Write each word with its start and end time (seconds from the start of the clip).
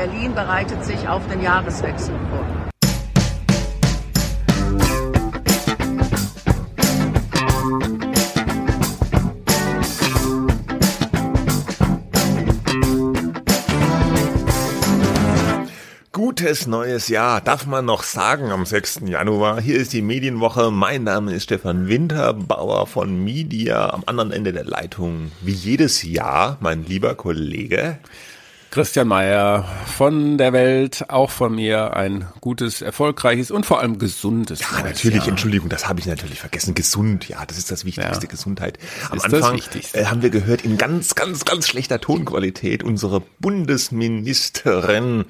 Berlin 0.00 0.34
bereitet 0.34 0.82
sich 0.82 1.06
auf 1.06 1.20
den 1.26 1.42
Jahreswechsel 1.42 2.14
vor. 2.30 2.70
Gutes 16.12 16.66
neues 16.66 17.08
Jahr, 17.08 17.42
darf 17.42 17.66
man 17.66 17.84
noch 17.84 18.02
sagen 18.02 18.52
am 18.52 18.64
6. 18.64 19.00
Januar. 19.04 19.60
Hier 19.60 19.76
ist 19.76 19.92
die 19.92 20.00
Medienwoche. 20.00 20.70
Mein 20.70 21.04
Name 21.04 21.34
ist 21.34 21.42
Stefan 21.42 21.88
Winterbauer 21.88 22.86
von 22.86 23.22
Media. 23.22 23.90
Am 23.90 24.04
anderen 24.06 24.32
Ende 24.32 24.54
der 24.54 24.64
Leitung, 24.64 25.30
wie 25.42 25.52
jedes 25.52 26.02
Jahr, 26.02 26.56
mein 26.60 26.86
lieber 26.86 27.16
Kollege. 27.16 27.98
Christian 28.70 29.08
Mayer 29.08 29.64
von 29.96 30.38
der 30.38 30.52
Welt, 30.52 31.06
auch 31.08 31.30
von 31.30 31.56
mir 31.56 31.96
ein 31.96 32.28
gutes, 32.40 32.82
erfolgreiches 32.82 33.50
und 33.50 33.66
vor 33.66 33.80
allem 33.80 33.98
gesundes. 33.98 34.60
Ja, 34.60 34.84
natürlich, 34.84 35.18
Jahr. 35.18 35.28
Entschuldigung, 35.28 35.68
das 35.68 35.88
habe 35.88 35.98
ich 35.98 36.06
natürlich 36.06 36.38
vergessen. 36.38 36.76
Gesund, 36.76 37.28
ja, 37.28 37.44
das 37.44 37.58
ist 37.58 37.72
das 37.72 37.84
Wichtigste, 37.84 38.26
ja. 38.26 38.30
Gesundheit. 38.30 38.78
Am 39.10 39.18
Anfang 39.20 39.60
äh, 39.92 40.04
haben 40.04 40.22
wir 40.22 40.30
gehört, 40.30 40.64
in 40.64 40.78
ganz, 40.78 41.16
ganz, 41.16 41.44
ganz 41.44 41.66
schlechter 41.66 42.00
Tonqualität 42.00 42.84
unsere 42.84 43.22
Bundesministerin 43.40 45.24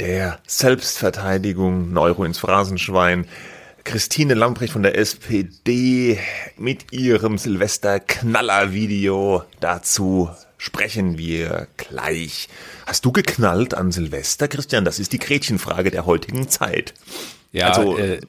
der 0.00 0.38
Selbstverteidigung, 0.46 1.92
Neuro 1.92 2.24
ins 2.24 2.38
Phrasenschwein, 2.38 3.26
Christine 3.84 4.32
Lamprecht 4.32 4.72
von 4.72 4.82
der 4.82 4.96
SPD 4.96 6.18
mit 6.56 6.92
ihrem 6.92 7.36
Silvester-Knaller-Video. 7.36 9.42
Dazu 9.60 10.30
sprechen 10.58 11.16
wir 11.16 11.68
gleich. 11.76 12.48
Hast 12.84 13.04
du 13.04 13.12
geknallt 13.12 13.74
an 13.74 13.92
Silvester, 13.92 14.48
Christian? 14.48 14.84
Das 14.84 14.98
ist 14.98 15.12
die 15.12 15.18
Gretchenfrage 15.18 15.90
der 15.90 16.04
heutigen 16.04 16.48
Zeit. 16.48 16.94
Ja, 17.52 17.68
also, 17.70 17.96
äh, 17.96 18.16
äh, 18.16 18.20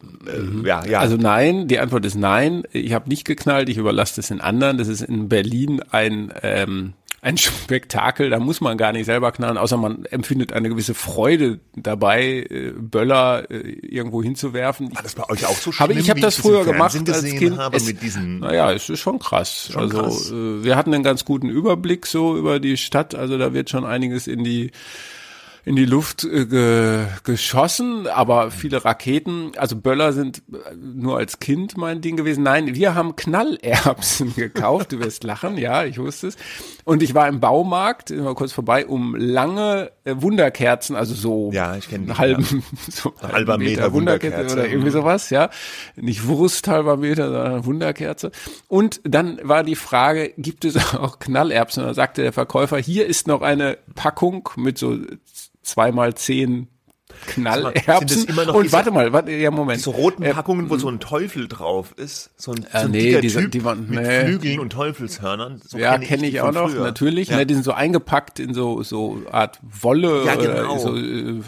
ja, 0.64 0.86
ja. 0.86 1.00
Also 1.00 1.18
nein, 1.18 1.68
die 1.68 1.80
Antwort 1.80 2.06
ist 2.06 2.16
nein. 2.16 2.64
Ich 2.72 2.94
habe 2.94 3.10
nicht 3.10 3.26
geknallt, 3.26 3.68
ich 3.68 3.78
überlasse 3.78 4.16
das 4.16 4.28
den 4.28 4.40
anderen. 4.40 4.78
Das 4.78 4.88
ist 4.88 5.02
in 5.02 5.28
Berlin 5.28 5.82
ein 5.92 6.32
ähm, 6.42 6.94
ein 7.22 7.38
Spektakel, 7.38 8.30
da 8.30 8.40
muss 8.40 8.62
man 8.62 8.78
gar 8.78 8.92
nicht 8.92 9.06
selber 9.06 9.32
knallen, 9.32 9.58
außer 9.58 9.78
man 9.78 10.06
empfindet 10.06 10.54
eine 10.54 10.70
gewisse 10.70 10.94
Freude 10.94 11.60
dabei, 11.76 12.46
äh, 12.50 12.72
Böller 12.78 13.50
äh, 13.52 13.58
irgendwo 13.58 14.24
hinzuwerfen. 14.24 14.96
War 14.96 15.04
das 15.04 15.16
bei 15.16 15.30
euch 15.30 15.46
auch 15.46 15.58
so 15.58 15.72
schlimm? 15.72 15.90
Hab, 15.90 15.96
ich 15.98 16.10
habe 16.10 16.22
das 16.22 16.36
früher 16.36 16.64
gemacht 16.64 16.96
als 17.10 17.24
Kind. 17.26 17.58
Habe 17.58 17.78
es, 17.78 17.86
mit 17.86 18.02
diesen 18.02 18.40
naja, 18.40 18.72
es 18.72 18.90
ist 18.90 19.00
schon 19.00 19.20
krass. 19.20 19.70
Schon 19.72 19.82
also 19.82 20.02
krass. 20.02 20.32
Äh, 20.32 20.64
wir 20.64 20.76
hatten 20.76 20.94
einen 20.94 21.04
ganz 21.04 21.26
guten 21.26 21.50
Überblick 21.50 22.06
so 22.06 22.38
über 22.38 22.60
die 22.60 22.78
Stadt, 22.78 23.16
also 23.16 23.38
da 23.38 23.54
wird 23.54 23.70
schon 23.70 23.86
einiges 23.86 24.28
in 24.28 24.44
die 24.44 24.72
in 25.70 25.76
die 25.76 25.86
Luft 25.86 26.24
äh, 26.24 26.48
ge, 26.48 27.06
geschossen, 27.24 28.08
aber 28.08 28.50
viele 28.50 28.84
Raketen, 28.84 29.52
also 29.56 29.76
Böller 29.76 30.14
sind 30.14 30.42
äh, 30.52 30.74
nur 30.76 31.18
als 31.18 31.38
Kind 31.38 31.78
mein 31.78 32.02
Ding 32.02 32.18
gewesen. 32.18 32.42
Nein, 32.42 32.74
wir 32.74 32.96
haben 32.96 33.16
Knallerbsen 33.16 34.34
gekauft, 34.36 34.94
du 34.94 35.00
wirst 35.00 35.24
lachen, 35.24 35.60
ja, 35.60 35.84
ich 35.84 36.00
wusste 36.00 36.30
es. 36.30 36.38
Und 36.86 37.04
ich 37.04 37.14
war 37.14 37.28
im 37.28 37.40
Baumarkt, 37.40 38.10
mal 38.10 38.34
kurz 38.34 38.52
vorbei, 38.52 38.88
um 38.88 39.16
lange 39.16 39.92
Wunderkerzen, 40.22 40.96
also 40.96 41.14
so 41.14 41.52
ja, 41.54 41.76
ich 41.76 41.94
einen 41.94 42.18
halben, 42.18 42.44
ja. 42.44 42.60
so 42.92 43.14
einen 43.22 43.32
halber 43.32 43.58
Meter, 43.58 43.70
Meter 43.70 43.94
Wunderkerze, 43.94 44.54
oder 44.54 44.68
irgendwie 44.68 44.92
sowas, 44.92 45.30
ja. 45.30 45.50
Nicht 45.96 46.28
Wurst 46.28 46.68
halber 46.68 46.98
Meter, 46.98 47.32
sondern 47.32 47.66
Wunderkerze. 47.66 48.32
Und 48.68 49.02
dann 49.04 49.40
war 49.44 49.64
die 49.64 49.76
Frage, 49.76 50.34
gibt 50.38 50.66
es 50.66 50.76
auch 50.96 51.20
Knallerbsen? 51.20 51.84
Und 51.84 51.90
da 51.90 51.94
sagte 51.94 52.22
der 52.22 52.34
Verkäufer, 52.34 52.78
hier 52.78 53.06
ist 53.06 53.28
noch 53.28 53.42
eine 53.42 53.78
Packung 53.96 54.50
mit 54.56 54.78
so 54.78 54.98
zweimal 55.62 56.16
zehn 56.16 56.68
Knallerbsen. 57.28 58.38
und 58.50 58.64
diese, 58.64 58.72
warte 58.72 58.92
mal, 58.92 59.12
warte, 59.14 59.32
ja 59.32 59.52
Moment. 59.52 59.82
So 59.82 59.92
roten 59.92 60.24
äh, 60.24 60.34
Packungen, 60.34 60.70
wo 60.70 60.78
so 60.78 60.90
ein 60.90 61.00
Teufel 61.00 61.48
drauf 61.48 61.94
ist, 61.98 62.30
so 62.38 62.52
ein, 62.52 62.66
äh, 62.66 62.68
so 62.72 62.78
ein 62.86 62.92
nee, 62.92 63.22
diese, 63.22 63.42
typ 63.42 63.52
die 63.52 63.64
waren, 63.64 63.90
mit 63.90 64.02
nee. 64.02 64.26
Flügeln 64.26 64.60
und 64.60 64.72
Teufelshörnern. 64.72 65.62
So 65.66 65.78
ja, 65.78 65.94
kenne 65.94 66.06
kenn 66.06 66.24
ich, 66.24 66.36
ich 66.36 66.42
auch 66.42 66.52
noch, 66.52 66.70
früher. 66.70 66.84
natürlich. 66.84 67.30
Ja. 67.30 67.38
Ne, 67.38 67.46
die 67.46 67.54
sind 67.54 67.64
so 67.64 67.74
eingepackt 67.74 68.40
in 68.40 68.54
so 68.54 68.84
so 68.84 69.22
Art 69.32 69.60
Wolle 69.62 70.24
ja, 70.26 70.36
genau. 70.36 70.78
so, 70.78 70.96
äh, 70.96 71.42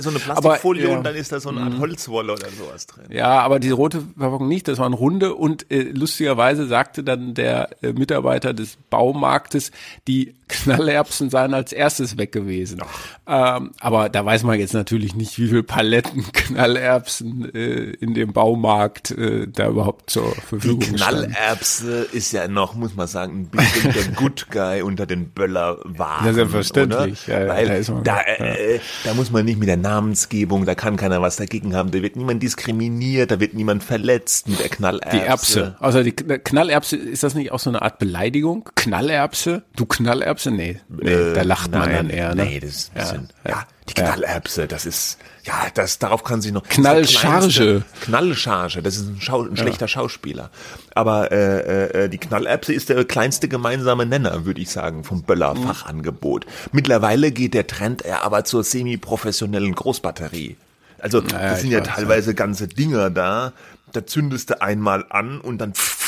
so 0.00 0.10
eine 0.10 0.18
Plastikfolie 0.18 0.82
aber, 0.84 0.92
ja. 0.92 0.98
und 0.98 1.04
dann 1.04 1.14
ist 1.14 1.32
da 1.32 1.40
so 1.40 1.48
eine 1.48 1.60
Art 1.62 1.74
mhm. 1.74 1.80
Holzwolle 1.80 2.32
oder 2.32 2.48
sowas 2.50 2.86
drin. 2.86 3.04
Ja, 3.10 3.40
aber 3.40 3.58
die 3.58 3.70
rote 3.70 4.02
Verpackung 4.18 4.48
nicht, 4.48 4.68
das 4.68 4.78
waren 4.78 4.92
runde 4.92 5.34
und 5.34 5.70
äh, 5.70 5.82
lustigerweise 5.82 6.66
sagte 6.66 7.02
dann 7.02 7.34
der 7.34 7.70
äh, 7.82 7.92
Mitarbeiter 7.92 8.54
des 8.54 8.76
Baumarktes, 8.90 9.72
die 10.06 10.34
Knallerbsen 10.48 11.28
seien 11.28 11.54
als 11.54 11.72
erstes 11.72 12.16
weg 12.18 12.30
gewesen. 12.30 12.80
Ähm, 13.26 13.72
aber 13.80 14.08
da 14.08 14.24
weiß 14.24 14.44
man 14.44 14.60
jetzt 14.60 14.74
natürlich 14.74 15.16
nicht, 15.16 15.38
wie 15.38 15.48
viel 15.48 15.64
Paletten 15.64 16.24
Knallerbsen 16.32 17.52
äh, 17.52 17.90
in 17.90 18.14
dem 18.14 18.32
Baumarkt 18.32 19.10
äh, 19.10 19.48
da 19.48 19.68
überhaupt 19.68 20.10
zur 20.10 20.32
Verfügung 20.34 20.82
stehen. 20.82 20.92
Die 20.92 21.02
Knallerbse 21.02 22.06
ist 22.12 22.32
ja 22.32 22.46
noch, 22.46 22.74
muss 22.74 22.94
man 22.94 23.08
sagen, 23.08 23.40
ein 23.40 23.46
bisschen 23.46 23.92
der 23.92 24.04
Good 24.14 24.46
Guy 24.50 24.82
unter 24.82 25.06
den 25.06 25.30
Böllerwaren. 25.30 26.26
Ja, 26.26 26.32
selbstverständlich. 26.32 27.26
Ja, 27.26 27.48
Weil 27.48 27.82
da, 27.82 27.92
man, 27.92 28.04
da, 28.04 28.20
äh, 28.20 28.78
da 29.04 29.14
muss 29.14 29.32
man 29.32 29.44
nicht 29.44 29.58
mit 29.58 29.68
der 29.68 29.76
Namensgebung, 29.76 30.64
da 30.64 30.76
kann 30.76 30.96
keiner 30.96 31.20
was 31.20 31.36
dagegen 31.36 31.74
haben, 31.74 31.90
da 31.90 32.02
wird 32.02 32.14
niemand 32.14 32.42
diskriminiert, 32.42 33.32
da 33.32 33.40
wird 33.40 33.54
niemand 33.54 33.82
verletzt 33.82 34.48
mit 34.48 34.60
der 34.60 34.68
Knallerbse. 34.68 35.16
Die 35.16 35.24
Erbse. 35.24 35.76
Also 35.80 36.04
die 36.04 36.12
Knallerbse, 36.12 36.96
ist 36.96 37.24
das 37.24 37.34
nicht 37.34 37.50
auch 37.50 37.58
so 37.58 37.70
eine 37.70 37.82
Art 37.82 37.98
Beleidigung? 37.98 38.68
Knallerbse? 38.76 39.64
Du 39.74 39.86
Knallerbse? 39.86 40.35
Knallerbse? 40.36 40.50
Nee, 40.50 40.80
nee 40.88 41.10
äh, 41.10 41.34
da 41.34 41.42
lacht 41.42 41.70
man 41.70 41.90
dann 41.90 42.10
eher. 42.10 42.34
Ne? 42.34 42.44
Nee, 42.44 42.60
das 42.60 42.70
ist 42.70 42.92
ein 42.94 43.00
bisschen, 43.00 43.28
ja, 43.44 43.50
ja 43.50 43.66
die 43.88 43.94
Knallerbse, 43.94 44.66
das 44.66 44.84
ist, 44.84 45.18
ja, 45.44 45.54
das, 45.74 45.98
darauf 45.98 46.24
kann 46.24 46.40
sich 46.40 46.52
noch. 46.52 46.64
Knallcharge. 46.64 47.82
Knallcharge, 48.00 48.82
das 48.82 48.96
ist 48.96 49.06
ein, 49.06 49.18
Schau, 49.20 49.42
ein 49.42 49.56
schlechter 49.56 49.88
Schauspieler. 49.88 50.50
Aber 50.94 51.30
äh, 51.30 52.04
äh, 52.04 52.08
die 52.08 52.18
Knallerbse 52.18 52.72
ist 52.72 52.88
der 52.88 53.04
kleinste 53.04 53.48
gemeinsame 53.48 54.06
Nenner, 54.06 54.44
würde 54.44 54.60
ich 54.60 54.70
sagen, 54.70 55.04
vom 55.04 55.22
Böller-Fachangebot. 55.22 56.46
Mittlerweile 56.72 57.30
geht 57.30 57.54
der 57.54 57.66
Trend 57.66 58.02
eher 58.02 58.24
aber 58.24 58.44
zur 58.44 58.64
semi-professionellen 58.64 59.74
Großbatterie. 59.74 60.56
Also, 60.98 61.20
naja, 61.20 61.50
das 61.50 61.60
sind 61.60 61.70
ja 61.70 61.80
weiß, 61.80 61.88
teilweise 61.88 62.34
ganze 62.34 62.68
Dinger 62.68 63.10
da. 63.10 63.52
Da 63.92 64.04
zündest 64.04 64.50
du 64.50 64.60
einmal 64.60 65.06
an 65.10 65.40
und 65.40 65.58
dann 65.58 65.74
pff, 65.74 66.05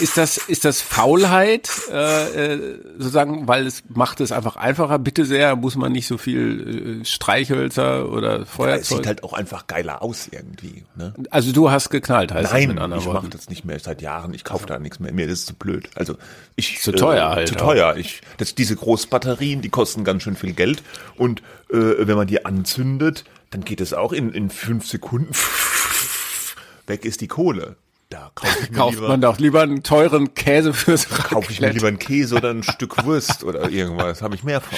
ist 0.00 0.16
das, 0.16 0.36
ist 0.36 0.64
das 0.64 0.80
Faulheit, 0.80 1.70
äh, 1.90 2.54
äh, 2.54 2.78
sozusagen, 2.98 3.46
weil 3.48 3.66
es 3.66 3.82
macht 3.88 4.20
es 4.20 4.32
einfach 4.32 4.56
einfacher? 4.56 4.98
Bitte 4.98 5.24
sehr, 5.24 5.56
muss 5.56 5.76
man 5.76 5.92
nicht 5.92 6.06
so 6.06 6.18
viel 6.18 7.00
äh, 7.02 7.04
Streichhölzer 7.04 8.10
oder 8.10 8.46
Feuerzeug. 8.46 8.68
Ja, 8.68 8.80
es 8.80 8.88
sieht 8.88 9.06
halt 9.06 9.24
auch 9.24 9.32
einfach 9.32 9.66
geiler 9.66 10.02
aus 10.02 10.28
irgendwie. 10.30 10.84
Ne? 10.96 11.14
Also 11.30 11.52
du 11.52 11.70
hast 11.70 11.90
geknallt, 11.90 12.32
heißt 12.32 12.52
Nein, 12.52 12.76
das 12.76 13.02
ich 13.02 13.12
mache 13.12 13.28
das 13.28 13.48
nicht 13.48 13.64
mehr 13.64 13.78
seit 13.78 14.02
Jahren. 14.02 14.34
Ich 14.34 14.44
kaufe 14.44 14.66
da 14.66 14.78
nichts 14.78 15.00
mehr. 15.00 15.12
Mir 15.12 15.26
ist 15.26 15.32
es 15.32 15.46
zu 15.46 15.54
blöd. 15.54 15.90
Also 15.94 16.16
ich 16.56 16.80
zu 16.80 16.92
teuer 16.92 17.30
äh, 17.30 17.34
halt. 17.34 17.48
Zu 17.48 17.56
teuer. 17.56 17.96
Ich, 17.96 18.22
das, 18.38 18.54
diese 18.54 18.76
Großbatterien, 18.76 19.62
die 19.62 19.70
kosten 19.70 20.04
ganz 20.04 20.22
schön 20.22 20.36
viel 20.36 20.52
Geld 20.52 20.82
und 21.16 21.40
äh, 21.70 21.76
wenn 21.98 22.16
man 22.16 22.26
die 22.26 22.44
anzündet, 22.44 23.24
dann 23.50 23.64
geht 23.64 23.80
es 23.80 23.94
auch 23.94 24.12
in 24.12 24.32
in 24.32 24.50
fünf 24.50 24.86
Sekunden. 24.86 25.32
Weg 26.86 27.04
ist 27.04 27.20
die 27.20 27.28
Kohle. 27.28 27.76
Da 28.10 28.32
kauft 28.74 28.94
lieber, 28.96 29.08
man 29.08 29.20
doch 29.20 29.38
lieber 29.38 29.62
einen 29.62 29.84
teuren 29.84 30.34
Käse 30.34 30.74
fürs 30.74 31.08
Da 31.08 31.16
kaufe 31.16 31.52
ich 31.52 31.60
mir 31.60 31.70
lieber 31.70 31.86
einen 31.86 32.00
Käse 32.00 32.34
oder 32.34 32.50
ein 32.50 32.64
Stück 32.64 33.04
Wurst 33.04 33.44
oder 33.44 33.70
irgendwas. 33.70 34.20
Habe 34.20 34.34
ich 34.34 34.42
mehr 34.42 34.60
von. 34.60 34.76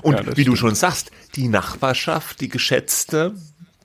Und 0.00 0.14
ja, 0.14 0.26
wie 0.26 0.30
stimmt. 0.32 0.48
du 0.48 0.56
schon 0.56 0.74
sagst, 0.74 1.10
die 1.36 1.48
Nachbarschaft, 1.48 2.40
die 2.40 2.48
geschätzte, 2.48 3.34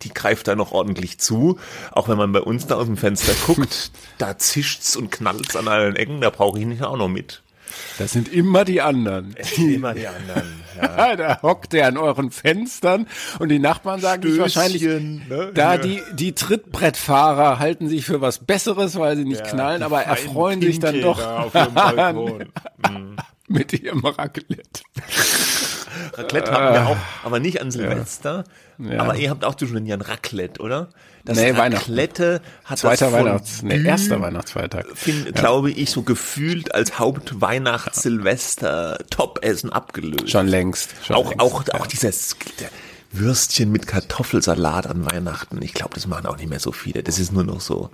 die 0.03 0.13
greift 0.13 0.47
da 0.47 0.55
noch 0.55 0.71
ordentlich 0.71 1.19
zu. 1.19 1.59
Auch 1.91 2.07
wenn 2.07 2.17
man 2.17 2.31
bei 2.31 2.39
uns 2.39 2.65
da 2.65 2.75
aus 2.75 2.85
dem 2.85 2.95
Fenster 2.95 3.33
guckt, 3.45 3.91
da 4.17 4.37
zischt's 4.37 4.95
und 4.95 5.11
knallt's 5.11 5.57
an 5.57 5.67
allen 5.67 5.97
Ecken, 5.97 6.21
da 6.21 6.29
brauche 6.29 6.57
ich 6.57 6.65
nicht 6.65 6.83
auch 6.83 6.97
noch 6.97 7.09
mit. 7.09 7.43
Das 7.97 8.11
sind 8.11 8.31
immer 8.31 8.65
die 8.65 8.81
anderen. 8.81 9.35
Die, 9.55 9.75
immer 9.75 9.93
die 9.93 10.07
anderen. 10.07 10.63
Ja. 10.77 11.15
da 11.15 11.41
hockt 11.41 11.73
er 11.73 11.87
an 11.87 11.97
euren 11.97 12.31
Fenstern 12.31 13.07
und 13.39 13.49
die 13.49 13.59
Nachbarn 13.59 13.99
sagen 13.99 14.23
sich 14.23 14.39
wahrscheinlich, 14.39 14.83
ne? 14.83 15.51
da 15.53 15.75
ja. 15.75 15.77
die, 15.77 16.01
die 16.13 16.33
Trittbrettfahrer 16.33 17.59
halten 17.59 17.87
sich 17.89 18.05
für 18.05 18.21
was 18.21 18.39
Besseres, 18.39 18.97
weil 18.97 19.17
sie 19.17 19.25
nicht 19.25 19.45
ja, 19.45 19.51
knallen, 19.51 19.83
aber 19.83 20.03
erfreuen 20.03 20.61
sich 20.61 20.79
dann 20.79 21.01
doch 21.01 21.19
da 21.19 22.13
mhm. 22.13 23.15
mit 23.47 23.73
ihrem 23.73 24.05
Raclette. 24.05 24.81
Raclette 26.13 26.51
haben 26.51 26.73
wir 26.73 26.87
auch, 26.87 26.97
aber 27.23 27.39
nicht 27.39 27.61
an 27.61 27.69
Silvester. 27.71 28.43
Ja. 28.77 28.99
Aber 28.99 29.15
ihr 29.15 29.29
habt 29.29 29.43
auch 29.43 29.55
schon 29.59 29.75
ein 29.75 30.01
Raclette, 30.01 30.61
oder? 30.61 30.87
Das 31.25 31.37
nee, 31.37 31.49
Raclette 31.51 32.41
hat 32.63 32.79
Zweiter 32.79 33.05
das 33.05 33.13
Weihnachts, 33.13 33.61
nee, 33.61 33.83
erster 33.83 34.19
Weihnachtsfeiertag. 34.21 34.85
Find, 34.95 35.25
ja. 35.25 35.31
Glaube 35.31 35.71
ich, 35.71 35.91
so 35.91 36.03
gefühlt 36.03 36.73
als 36.73 36.97
Hauptweihnachts-Silvester-Top-Essen 36.99 39.73
abgelöst. 39.73 40.29
Schon 40.29 40.47
längst. 40.47 40.91
Schon 41.03 41.17
auch, 41.17 41.31
längst, 41.31 41.41
auch, 41.41 41.67
ja. 41.67 41.73
auch 41.73 41.87
dieses 41.87 42.37
Würstchen 43.11 43.69
mit 43.71 43.87
Kartoffelsalat 43.87 44.87
an 44.87 45.05
Weihnachten. 45.05 45.61
Ich 45.61 45.73
glaube, 45.73 45.95
das 45.95 46.07
machen 46.07 46.27
auch 46.27 46.37
nicht 46.37 46.49
mehr 46.49 46.59
so 46.59 46.71
viele. 46.71 47.03
Das 47.03 47.19
ist 47.19 47.33
nur 47.33 47.43
noch 47.43 47.59
so, 47.59 47.89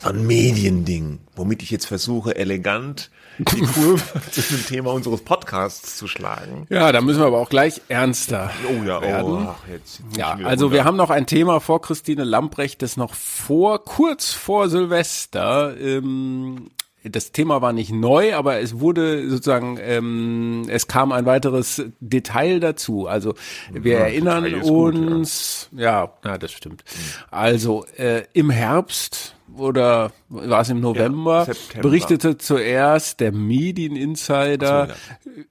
so 0.00 0.10
ein 0.10 0.24
Mediending, 0.26 1.18
womit 1.34 1.62
ich 1.62 1.70
jetzt 1.70 1.86
versuche, 1.86 2.36
elegant 2.36 3.10
die 3.38 3.60
Kurve 3.60 4.02
zu 4.30 4.40
dem 4.42 4.66
Thema 4.66 4.92
unseres 4.92 5.22
Podcasts 5.22 5.96
zu 5.96 6.06
schlagen. 6.06 6.66
Ja, 6.70 6.92
da 6.92 7.00
müssen 7.00 7.20
wir 7.20 7.26
aber 7.26 7.38
auch 7.38 7.48
gleich 7.48 7.80
ernster 7.88 8.50
oh 8.68 8.84
ja, 8.84 8.98
oh, 8.98 9.02
werden. 9.02 9.32
Oh, 9.32 9.54
ach, 9.54 9.68
jetzt 9.68 10.00
ja, 10.16 10.38
also 10.44 10.72
wir 10.72 10.84
haben 10.84 10.96
noch 10.96 11.10
ein 11.10 11.26
Thema 11.26 11.60
vor 11.60 11.82
Christine 11.82 12.24
Lamprecht, 12.24 12.82
das 12.82 12.96
noch 12.96 13.14
vor, 13.14 13.84
kurz 13.84 14.32
vor 14.32 14.68
Silvester 14.68 15.76
ähm, 15.78 16.70
das 17.04 17.32
Thema 17.32 17.60
war 17.60 17.72
nicht 17.72 17.92
neu, 17.92 18.34
aber 18.34 18.60
es 18.60 18.80
wurde 18.80 19.28
sozusagen, 19.28 19.78
ähm, 19.80 20.62
es 20.68 20.86
kam 20.86 21.12
ein 21.12 21.26
weiteres 21.26 21.82
Detail 22.00 22.60
dazu. 22.60 23.06
Also 23.06 23.34
wir 23.70 23.92
ja, 23.92 23.98
erinnern 24.00 24.54
uns, 24.54 25.68
gut, 25.70 25.78
ja. 25.78 26.04
ja. 26.04 26.12
ja, 26.24 26.38
das 26.38 26.52
stimmt. 26.52 26.82
Also 27.30 27.84
äh, 27.96 28.22
im 28.32 28.48
Herbst 28.48 29.36
oder 29.56 30.12
war 30.28 30.60
es 30.60 30.68
im 30.68 30.80
November, 30.80 31.46
ja, 31.46 31.80
berichtete 31.80 32.38
zuerst 32.38 33.20
der 33.20 33.32
Medieninsider 33.32 34.94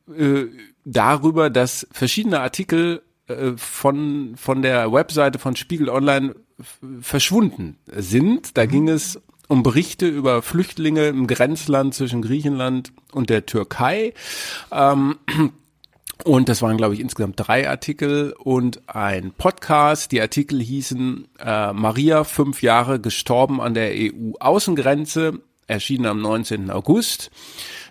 so, 0.05 0.13
äh, 0.13 0.47
darüber, 0.85 1.50
dass 1.50 1.88
verschiedene 1.91 2.39
Artikel 2.39 3.01
äh, 3.27 3.53
von, 3.55 4.33
von 4.35 4.61
der 4.61 4.91
Webseite 4.91 5.39
von 5.39 5.55
Spiegel 5.55 5.89
Online 5.89 6.35
verschwunden 7.01 7.77
sind. 7.88 8.57
Da 8.57 8.65
mhm. 8.65 8.69
ging 8.69 8.89
es 8.89 9.21
um 9.47 9.63
Berichte 9.63 10.07
über 10.07 10.41
Flüchtlinge 10.41 11.07
im 11.07 11.27
Grenzland 11.27 11.94
zwischen 11.94 12.21
Griechenland 12.21 12.91
und 13.11 13.29
der 13.29 13.45
Türkei. 13.45 14.13
Ähm, 14.71 15.17
und 16.23 16.47
das 16.47 16.61
waren, 16.61 16.77
glaube 16.77 16.93
ich, 16.93 16.99
insgesamt 16.99 17.35
drei 17.37 17.69
Artikel 17.69 18.33
und 18.37 18.81
ein 18.87 19.31
Podcast. 19.31 20.11
Die 20.11 20.21
Artikel 20.21 20.61
hießen 20.61 21.27
äh, 21.39 21.73
Maria, 21.73 22.23
fünf 22.23 22.61
Jahre 22.61 22.99
gestorben 22.99 23.59
an 23.59 23.73
der 23.73 23.91
EU-Außengrenze, 23.93 25.39
erschienen 25.67 26.05
am 26.05 26.21
19. 26.21 26.71
August. 26.71 27.29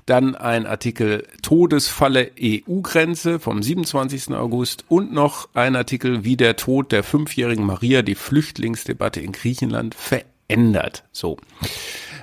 Dann 0.07 0.35
ein 0.35 0.67
Artikel 0.67 1.27
Todesfalle 1.43 2.33
EU-Grenze 2.41 3.39
vom 3.39 3.63
27. 3.63 4.35
August 4.35 4.85
und 4.89 5.13
noch 5.13 5.49
ein 5.55 5.77
Artikel, 5.77 6.25
wie 6.25 6.37
der 6.37 6.57
Tod 6.57 6.91
der 6.91 7.05
fünfjährigen 7.05 7.65
Maria 7.65 8.03
die 8.03 8.15
Flüchtlingsdebatte 8.15 9.21
in 9.21 9.33
Griechenland 9.33 9.95
verändert. 9.95 11.05
So. 11.13 11.37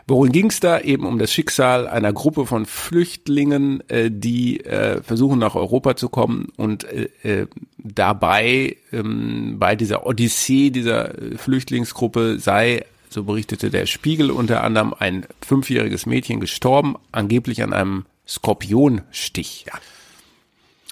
Worin 0.09 0.31
ging 0.31 0.47
es 0.47 0.59
da? 0.59 0.79
Eben 0.79 1.05
um 1.05 1.19
das 1.19 1.31
Schicksal 1.31 1.87
einer 1.87 2.11
Gruppe 2.11 2.47
von 2.47 2.65
Flüchtlingen, 2.65 3.87
äh, 3.89 4.09
die 4.11 4.59
äh, 4.65 5.03
versuchen 5.03 5.37
nach 5.37 5.53
Europa 5.53 5.95
zu 5.95 6.09
kommen 6.09 6.47
und 6.57 6.83
äh, 6.85 7.09
äh, 7.21 7.47
dabei 7.77 8.75
ähm, 8.91 9.57
bei 9.59 9.75
dieser 9.75 10.07
Odyssee 10.07 10.71
dieser 10.71 11.13
Flüchtlingsgruppe 11.37 12.39
sei, 12.39 12.85
so 13.09 13.23
berichtete 13.23 13.69
der 13.69 13.85
Spiegel 13.85 14.31
unter 14.31 14.63
anderem, 14.63 14.95
ein 14.97 15.27
fünfjähriges 15.45 16.07
Mädchen 16.07 16.39
gestorben, 16.39 16.95
angeblich 17.11 17.61
an 17.61 17.71
einem 17.71 18.05
Skorpionstich. 18.27 19.65
Ja. 19.67 19.73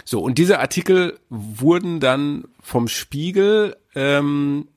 So, 0.05 0.21
und 0.21 0.37
diese 0.37 0.59
Artikel 0.59 1.17
wurden 1.29 1.99
dann 1.99 2.43
vom 2.61 2.87
Spiegel 2.87 3.77
ähm, 3.95 4.67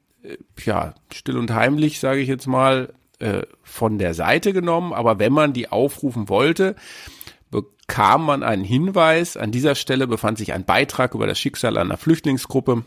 ja, 0.65 0.95
still 1.13 1.37
und 1.37 1.53
heimlich, 1.53 2.01
sage 2.01 2.21
ich 2.21 2.29
jetzt 2.29 2.47
mal, 2.47 2.93
äh, 3.21 3.43
von 3.63 3.99
der 3.99 4.15
Seite 4.15 4.53
genommen, 4.53 4.93
aber 4.93 5.19
wenn 5.19 5.33
man 5.33 5.53
die 5.53 5.69
aufrufen 5.69 6.29
wollte, 6.29 6.77
bekam 7.51 8.25
man 8.25 8.43
einen 8.43 8.65
Hinweis. 8.65 9.37
An 9.37 9.53
dieser 9.53 9.75
Stelle 9.75 10.07
befand 10.07 10.39
sich 10.39 10.53
ein 10.53 10.65
Beitrag 10.65 11.15
über 11.15 11.27
das 11.27 11.39
Schicksal 11.39 11.77
einer 11.77 11.97
Flüchtlingsgruppe 11.97 12.85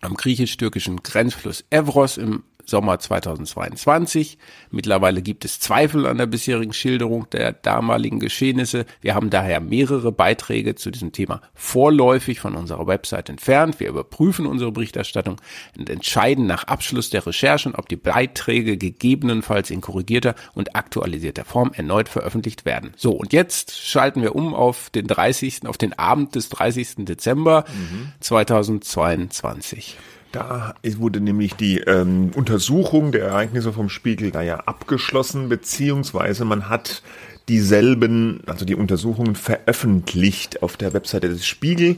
am 0.00 0.14
griechisch-türkischen 0.14 1.02
Grenzfluss 1.02 1.64
Evros 1.70 2.18
im 2.18 2.44
Sommer 2.68 2.98
2022. 2.98 4.36
Mittlerweile 4.70 5.22
gibt 5.22 5.46
es 5.46 5.58
Zweifel 5.58 6.06
an 6.06 6.18
der 6.18 6.26
bisherigen 6.26 6.74
Schilderung 6.74 7.28
der 7.30 7.52
damaligen 7.52 8.20
Geschehnisse. 8.20 8.84
Wir 9.00 9.14
haben 9.14 9.30
daher 9.30 9.60
mehrere 9.60 10.12
Beiträge 10.12 10.74
zu 10.74 10.90
diesem 10.90 11.12
Thema 11.12 11.40
vorläufig 11.54 12.40
von 12.40 12.54
unserer 12.54 12.86
Website 12.86 13.30
entfernt. 13.30 13.80
Wir 13.80 13.88
überprüfen 13.88 14.44
unsere 14.44 14.70
Berichterstattung 14.70 15.40
und 15.78 15.88
entscheiden 15.88 16.46
nach 16.46 16.64
Abschluss 16.64 17.08
der 17.08 17.26
Recherchen, 17.26 17.74
ob 17.74 17.88
die 17.88 17.96
Beiträge 17.96 18.76
gegebenenfalls 18.76 19.70
in 19.70 19.80
korrigierter 19.80 20.34
und 20.54 20.76
aktualisierter 20.76 21.46
Form 21.46 21.72
erneut 21.74 22.10
veröffentlicht 22.10 22.66
werden. 22.66 22.92
So, 22.96 23.12
und 23.12 23.32
jetzt 23.32 23.78
schalten 23.78 24.20
wir 24.20 24.36
um 24.36 24.54
auf 24.54 24.90
den 24.90 25.06
30., 25.06 25.66
auf 25.66 25.78
den 25.78 25.98
Abend 25.98 26.34
des 26.34 26.50
30. 26.50 27.06
Dezember 27.06 27.64
mhm. 27.68 28.12
2022. 28.20 29.96
Da 30.32 30.74
wurde 30.98 31.20
nämlich 31.20 31.54
die 31.54 31.78
ähm, 31.78 32.30
Untersuchung 32.34 33.12
der 33.12 33.24
Ereignisse 33.26 33.72
vom 33.72 33.88
Spiegel 33.88 34.30
da 34.30 34.42
ja 34.42 34.56
abgeschlossen, 34.56 35.48
beziehungsweise 35.48 36.44
man 36.44 36.68
hat 36.68 37.02
dieselben, 37.48 38.42
also 38.46 38.66
die 38.66 38.74
Untersuchungen 38.74 39.34
veröffentlicht 39.34 40.62
auf 40.62 40.76
der 40.76 40.92
Webseite 40.92 41.28
des 41.28 41.46
Spiegel 41.46 41.96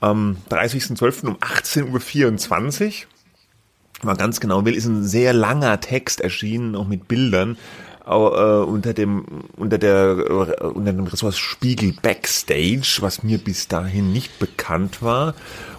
am 0.00 0.36
30.12. 0.50 1.26
um 1.26 1.36
18.24 1.36 2.84
Uhr. 2.84 2.92
Wenn 4.00 4.06
man 4.06 4.16
ganz 4.18 4.38
genau 4.38 4.64
will, 4.64 4.74
ist 4.74 4.86
ein 4.86 5.02
sehr 5.02 5.32
langer 5.32 5.80
Text 5.80 6.20
erschienen, 6.20 6.76
auch 6.76 6.86
mit 6.86 7.08
Bildern, 7.08 7.56
unter 8.12 8.92
dem 8.92 9.24
unter 9.56 9.78
der 9.78 10.16
äh, 10.18 10.64
unter 10.66 10.92
dem 10.92 11.06
Ressort 11.06 11.36
Spiegel 11.36 11.94
Backstage, 12.02 12.98
was 13.00 13.22
mir 13.22 13.38
bis 13.38 13.68
dahin 13.68 14.12
nicht 14.12 14.38
bekannt 14.38 15.02
war. 15.02 15.34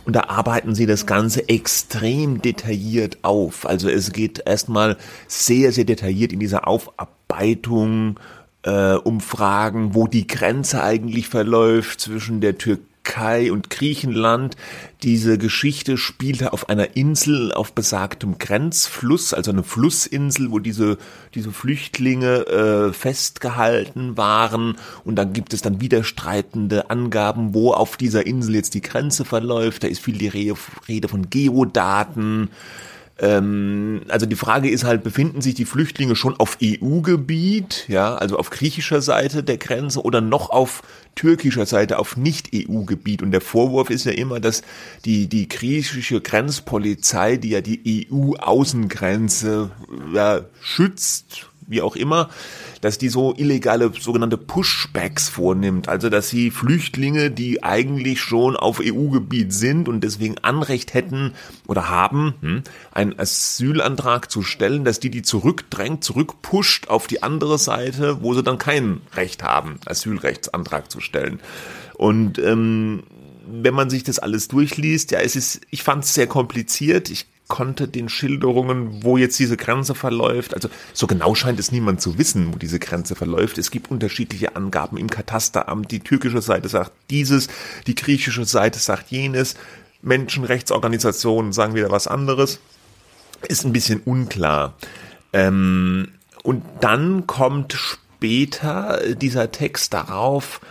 Und 0.05 0.15
da 0.15 0.25
arbeiten 0.27 0.75
sie 0.75 0.85
das 0.85 1.05
Ganze 1.05 1.47
extrem 1.49 2.41
detailliert 2.41 3.19
auf. 3.23 3.65
Also 3.65 3.89
es 3.89 4.11
geht 4.11 4.41
erstmal 4.45 4.97
sehr, 5.27 5.71
sehr 5.71 5.85
detailliert 5.85 6.31
in 6.31 6.39
dieser 6.39 6.67
Aufarbeitung 6.67 8.19
äh, 8.63 8.93
um 8.93 9.19
Fragen, 9.19 9.95
wo 9.95 10.07
die 10.07 10.27
Grenze 10.27 10.83
eigentlich 10.83 11.27
verläuft 11.27 12.01
zwischen 12.01 12.41
der 12.41 12.57
Türkei 12.57 12.94
Türkei 13.05 13.51
und 13.51 13.69
Griechenland. 13.69 14.55
Diese 15.03 15.37
Geschichte 15.37 15.97
spielte 15.97 16.53
auf 16.53 16.69
einer 16.69 16.95
Insel 16.95 17.53
auf 17.53 17.73
besagtem 17.73 18.37
Grenzfluss, 18.39 19.33
also 19.33 19.51
eine 19.51 19.63
Flussinsel, 19.63 20.51
wo 20.51 20.59
diese, 20.59 20.97
diese 21.35 21.51
Flüchtlinge 21.51 22.47
äh, 22.47 22.93
festgehalten 22.93 24.17
waren. 24.17 24.77
Und 25.03 25.15
dann 25.15 25.33
gibt 25.33 25.53
es 25.53 25.61
dann 25.61 25.81
widerstreitende 25.81 26.89
Angaben, 26.89 27.53
wo 27.53 27.73
auf 27.73 27.95
dieser 27.95 28.25
Insel 28.25 28.55
jetzt 28.55 28.73
die 28.73 28.81
Grenze 28.81 29.23
verläuft. 29.23 29.83
Da 29.83 29.87
ist 29.87 30.01
viel 30.01 30.17
die 30.17 30.27
Rede 30.27 31.07
von 31.07 31.29
Geodaten. 31.29 32.49
Ähm, 33.17 34.01
also 34.09 34.25
die 34.25 34.35
Frage 34.35 34.69
ist 34.69 34.83
halt, 34.83 35.03
befinden 35.03 35.41
sich 35.41 35.53
die 35.53 35.65
Flüchtlinge 35.65 36.15
schon 36.15 36.35
auf 36.37 36.57
EU-Gebiet, 36.61 37.85
ja, 37.87 38.15
also 38.15 38.37
auf 38.37 38.49
griechischer 38.49 39.01
Seite 39.01 39.41
der 39.41 39.57
Grenze 39.57 40.01
oder 40.01 40.19
noch 40.19 40.49
auf 40.49 40.83
türkischer 41.15 41.65
Seite, 41.65 41.97
auf 41.97 42.17
Nicht-EU-Gebiet? 42.17 43.23
Und 43.23 43.31
der 43.31 43.39
Vorwurf 43.39 43.89
ist 43.89 44.05
ja 44.05 44.11
immer, 44.11 44.41
dass 44.41 44.63
die, 45.05 45.27
die 45.27 45.47
griechische 45.47 46.19
Grenzpolizei, 46.19 47.37
die 47.37 47.49
ja 47.49 47.61
die 47.61 48.07
EU-Außengrenze 48.11 49.71
ja, 50.13 50.41
schützt, 50.61 51.49
wie 51.67 51.81
auch 51.81 51.95
immer, 51.95 52.29
dass 52.81 52.97
die 52.97 53.09
so 53.09 53.33
illegale 53.35 53.91
sogenannte 53.99 54.37
Pushbacks 54.37 55.29
vornimmt, 55.29 55.89
also 55.89 56.09
dass 56.09 56.29
sie 56.29 56.51
Flüchtlinge, 56.51 57.31
die 57.31 57.63
eigentlich 57.63 58.21
schon 58.21 58.55
auf 58.55 58.81
EU-Gebiet 58.83 59.53
sind 59.53 59.89
und 59.89 60.01
deswegen 60.01 60.37
Anrecht 60.39 60.93
hätten 60.93 61.33
oder 61.67 61.89
haben, 61.89 62.35
hm, 62.41 62.63
einen 62.91 63.17
Asylantrag 63.19 64.29
zu 64.29 64.43
stellen, 64.43 64.85
dass 64.85 64.99
die 64.99 65.09
die 65.09 65.21
zurückdrängt, 65.21 66.03
zurückpusht 66.03 66.89
auf 66.89 67.07
die 67.07 67.23
andere 67.23 67.57
Seite, 67.57 68.21
wo 68.21 68.33
sie 68.33 68.43
dann 68.43 68.57
kein 68.57 69.01
Recht 69.15 69.43
haben, 69.43 69.79
Asylrechtsantrag 69.85 70.91
zu 70.91 70.99
stellen. 70.99 71.39
Und 71.95 72.39
ähm, 72.39 73.03
wenn 73.47 73.73
man 73.73 73.89
sich 73.89 74.03
das 74.03 74.19
alles 74.19 74.47
durchliest, 74.47 75.11
ja, 75.11 75.19
es 75.19 75.35
ist, 75.35 75.61
ich 75.69 75.83
fand 75.83 76.03
es 76.03 76.13
sehr 76.13 76.27
kompliziert. 76.27 77.09
Ich 77.09 77.27
konnte 77.47 77.87
den 77.87 78.09
Schilderungen, 78.09 79.03
wo 79.03 79.17
jetzt 79.17 79.37
diese 79.37 79.57
Grenze 79.57 79.93
verläuft, 79.93 80.53
also 80.53 80.69
so 80.93 81.07
genau 81.07 81.35
scheint 81.35 81.59
es 81.59 81.71
niemand 81.71 82.01
zu 82.01 82.17
wissen, 82.17 82.53
wo 82.53 82.57
diese 82.57 82.79
Grenze 82.79 83.15
verläuft. 83.15 83.57
Es 83.57 83.71
gibt 83.71 83.91
unterschiedliche 83.91 84.55
Angaben 84.55 84.97
im 84.97 85.09
Katasteramt. 85.09 85.91
Die 85.91 85.99
türkische 85.99 86.41
Seite 86.41 86.69
sagt 86.69 86.91
dieses, 87.09 87.47
die 87.87 87.95
griechische 87.95 88.45
Seite 88.45 88.79
sagt 88.79 89.11
jenes. 89.11 89.55
Menschenrechtsorganisationen 90.01 91.53
sagen 91.53 91.75
wieder 91.75 91.91
was 91.91 92.07
anderes. 92.07 92.59
Ist 93.47 93.65
ein 93.65 93.73
bisschen 93.73 94.01
unklar. 94.01 94.75
Ähm, 95.33 96.09
und 96.43 96.63
dann 96.81 97.27
kommt 97.27 97.73
später 97.73 99.01
dieser 99.15 99.51
Text 99.51 99.93
darauf, 99.93 100.61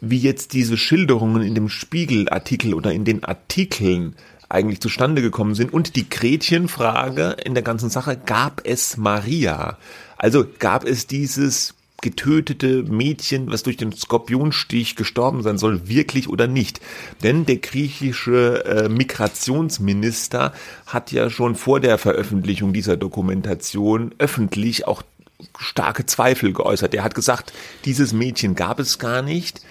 wie 0.00 0.18
jetzt 0.18 0.52
diese 0.52 0.76
Schilderungen 0.76 1.42
in 1.42 1.54
dem 1.54 1.68
Spiegelartikel 1.68 2.74
oder 2.74 2.92
in 2.92 3.04
den 3.04 3.24
Artikeln 3.24 4.16
eigentlich 4.54 4.80
zustande 4.80 5.20
gekommen 5.20 5.54
sind. 5.54 5.72
Und 5.72 5.96
die 5.96 6.08
Gretchenfrage 6.08 7.36
in 7.44 7.54
der 7.54 7.62
ganzen 7.62 7.90
Sache, 7.90 8.16
gab 8.16 8.62
es 8.64 8.96
Maria? 8.96 9.78
Also 10.16 10.46
gab 10.58 10.84
es 10.84 11.06
dieses 11.06 11.74
getötete 12.00 12.82
Mädchen, 12.82 13.50
was 13.50 13.62
durch 13.62 13.78
den 13.78 13.90
Skorpionstich 13.92 14.94
gestorben 14.94 15.42
sein 15.42 15.56
soll, 15.56 15.88
wirklich 15.88 16.28
oder 16.28 16.46
nicht? 16.46 16.80
Denn 17.22 17.46
der 17.46 17.56
griechische 17.56 18.64
äh, 18.66 18.88
Migrationsminister 18.90 20.52
hat 20.86 21.12
ja 21.12 21.30
schon 21.30 21.54
vor 21.54 21.80
der 21.80 21.96
Veröffentlichung 21.96 22.74
dieser 22.74 22.98
Dokumentation 22.98 24.14
öffentlich 24.18 24.86
auch 24.86 25.02
starke 25.58 26.04
Zweifel 26.04 26.52
geäußert. 26.52 26.94
Er 26.94 27.04
hat 27.04 27.14
gesagt, 27.14 27.52
dieses 27.86 28.12
Mädchen 28.12 28.54
gab 28.54 28.80
es 28.80 28.98
gar 28.98 29.22
nicht 29.22 29.62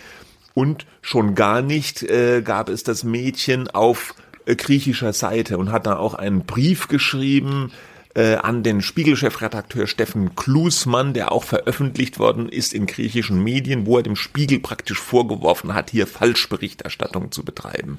und 0.56 0.88
schon 1.02 1.36
gar 1.36 1.62
nicht 1.62 2.02
äh, 2.04 2.42
gab 2.42 2.68
es 2.70 2.84
das 2.84 3.04
Mädchen 3.04 3.70
auf 3.70 4.16
griechischer 4.46 5.14
Seite 5.14 5.58
und 5.58 5.72
hat 5.72 5.88
da 5.88 5.98
auch 5.98 6.14
einen 6.14 6.46
Brief 6.46 6.88
geschrieben, 6.88 7.72
äh, 8.16 8.36
an 8.36 8.62
den 8.64 8.82
Spiegel-Chefredakteur 8.82 9.88
Steffen 9.88 10.36
Klusmann, 10.36 11.14
der 11.14 11.32
auch 11.32 11.44
veröffentlicht 11.44 12.20
worden 12.20 12.48
ist 12.48 12.74
in 12.74 12.86
griechischen 12.86 13.44
Medien, 13.44 13.86
wo 13.86 13.98
er 13.98 14.04
dem 14.04 14.16
Spiegel 14.16 14.60
praktisch 14.60 15.00
vorgeworfen 15.00 15.74
hat, 15.74 15.90
hier 15.90 16.06
Falschberichterstattung 16.06 17.32
zu 17.32 17.44
betreiben. 17.44 17.98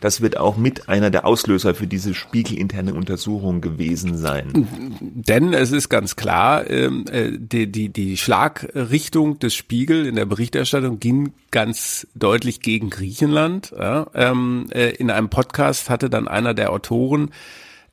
Das 0.00 0.20
wird 0.20 0.36
auch 0.36 0.56
mit 0.56 0.88
einer 0.88 1.10
der 1.10 1.26
Auslöser 1.26 1.74
für 1.74 1.86
diese 1.86 2.14
spiegelinterne 2.14 2.94
Untersuchung 2.94 3.60
gewesen 3.60 4.16
sein. 4.16 4.68
Denn 5.00 5.52
es 5.52 5.72
ist 5.72 5.88
ganz 5.88 6.14
klar, 6.14 6.70
ähm, 6.70 7.04
äh, 7.10 7.32
die, 7.36 7.70
die, 7.70 7.88
die 7.88 8.16
Schlagrichtung 8.16 9.38
des 9.40 9.54
Spiegel 9.54 10.06
in 10.06 10.14
der 10.14 10.26
Berichterstattung 10.26 11.00
ging 11.00 11.32
ganz 11.50 12.06
deutlich 12.14 12.60
gegen 12.60 12.90
Griechenland. 12.90 13.72
Ja, 13.76 14.06
ähm, 14.14 14.68
äh, 14.70 14.90
in 14.90 15.10
einem 15.10 15.28
Podcast 15.28 15.90
hatte 15.90 16.08
dann 16.08 16.28
einer 16.28 16.54
der 16.54 16.70
Autoren 16.72 17.30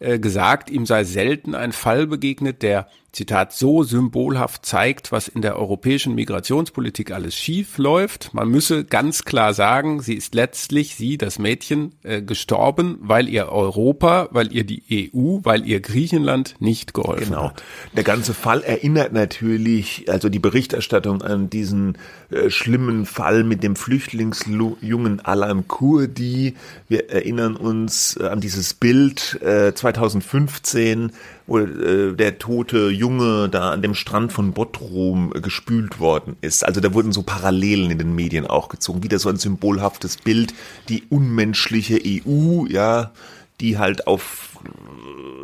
äh, 0.04 0.20
gesagt, 0.20 0.70
ihm 0.70 0.86
sei 0.86 1.04
selten 1.04 1.56
ein 1.56 1.72
Fall 1.72 2.08
begegnet, 2.08 2.62
der 2.62 2.88
Zitat, 3.14 3.54
so 3.54 3.84
symbolhaft 3.84 4.66
zeigt, 4.66 5.12
was 5.12 5.28
in 5.28 5.44
der 5.44 5.60
europäischen 5.60 6.16
Migrationspolitik 6.16 7.12
alles 7.12 7.36
schief 7.36 7.78
läuft. 7.78 8.34
Man 8.34 8.50
müsse 8.50 8.86
ganz 8.86 9.24
klar 9.24 9.54
sagen, 9.54 10.02
sie 10.02 10.16
ist 10.16 10.34
letztlich, 10.34 10.96
sie, 10.96 11.20
das 11.20 11.38
Mädchen, 11.38 11.94
äh, 12.02 12.24
gestorben, 12.24 12.98
weil 13.02 13.30
ihr 13.30 13.50
Europa, 13.50 14.30
weil 14.32 14.52
ihr 14.52 14.64
die 14.64 15.12
EU, 15.14 15.38
weil 15.44 15.68
ihr 15.68 15.80
Griechenland 15.80 16.56
nicht 16.58 16.96
geholfen 16.96 17.34
genau. 17.34 17.50
hat. 17.50 17.64
Der 17.96 18.04
ganze 18.04 18.34
Fall 18.34 18.64
erinnert 18.64 19.14
natürlich, 19.14 20.06
also 20.10 20.30
die 20.30 20.40
Berichterstattung 20.40 21.22
an 21.22 21.52
diesen 21.52 22.00
äh, 22.32 22.50
schlimmen 22.50 23.06
Fall 23.06 23.44
mit 23.44 23.62
dem 23.62 23.76
Flüchtlingsjungen 23.76 25.20
Alan 25.20 25.68
Kurdi. 25.68 26.56
Wir 26.90 27.12
erinnern 27.12 27.58
uns 27.58 28.18
äh, 28.20 28.26
an 28.26 28.42
dieses 28.42 28.74
Bild 28.74 29.40
äh, 29.44 29.72
2015 29.72 31.12
wo 31.46 31.60
äh, 31.60 32.14
der 32.14 32.40
tote 32.40 32.90
Junge 33.04 33.50
da 33.50 33.72
an 33.72 33.82
dem 33.82 33.96
Strand 33.96 34.32
von 34.32 34.54
Bottrum 34.54 35.34
äh, 35.36 35.42
gespült 35.42 36.00
worden 36.00 36.38
ist. 36.40 36.66
Also 36.66 36.80
da 36.80 36.94
wurden 36.94 37.12
so 37.12 37.22
Parallelen 37.22 37.92
in 37.92 37.98
den 37.98 38.16
Medien 38.16 38.48
auch 38.48 38.70
gezogen, 38.70 39.04
wieder 39.04 39.20
so 39.20 39.28
ein 39.28 39.36
symbolhaftes 39.36 40.16
Bild, 40.16 40.54
die 40.88 41.04
unmenschliche 41.10 42.00
EU, 42.02 42.66
ja, 42.70 43.12
die 43.60 43.78
halt 43.78 44.08
auf 44.08 44.58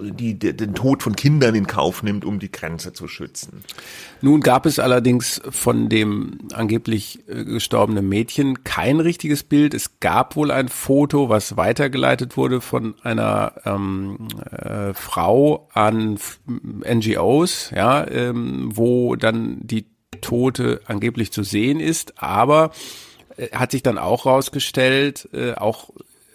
die, 0.02 0.38
den 0.38 0.74
Tod 0.74 1.04
von 1.04 1.16
Kindern 1.16 1.56
in 1.56 1.68
Kauf 1.68 2.04
nimmt, 2.04 2.26
um 2.26 2.40
die 2.40 2.52
Grenze 2.52 2.94
zu 2.94 3.08
schützen. 3.08 3.64
Nun 4.22 4.42
gab 4.42 4.66
es 4.66 4.80
allerdings 4.80 5.42
von 5.50 5.90
dem 5.90 6.40
angeblich 6.54 7.20
äh, 7.28 7.44
gestorbenen 7.46 8.08
Mädchen 8.08 8.64
kein 8.64 9.00
richtiges 9.00 9.44
Bild. 9.44 9.74
Es 9.74 10.00
gab 10.00 10.36
wohl 10.36 10.52
ein 10.52 10.70
Foto, 10.70 11.30
was 11.30 11.58
weitergeleitet 11.58 12.38
wurde 12.38 12.62
von 12.62 12.96
einer 13.04 13.54
ähm, 13.66 14.28
äh, 14.52 14.94
Frau 14.94 15.70
an 15.74 16.18
NGOs, 16.48 17.72
ja, 17.76 18.08
ähm, 18.08 18.72
wo 18.74 19.16
dann 19.16 19.58
die 19.62 19.86
Tote 20.22 20.82
angeblich 20.86 21.32
zu 21.32 21.44
sehen 21.44 21.80
ist, 21.80 22.22
aber 22.22 22.72
äh, 23.38 23.50
hat 23.50 23.72
sich 23.72 23.84
dann 23.84 23.98
auch 23.98 24.26
rausgestellt, 24.26 25.30
äh, 25.34 25.54
auch 25.54 25.92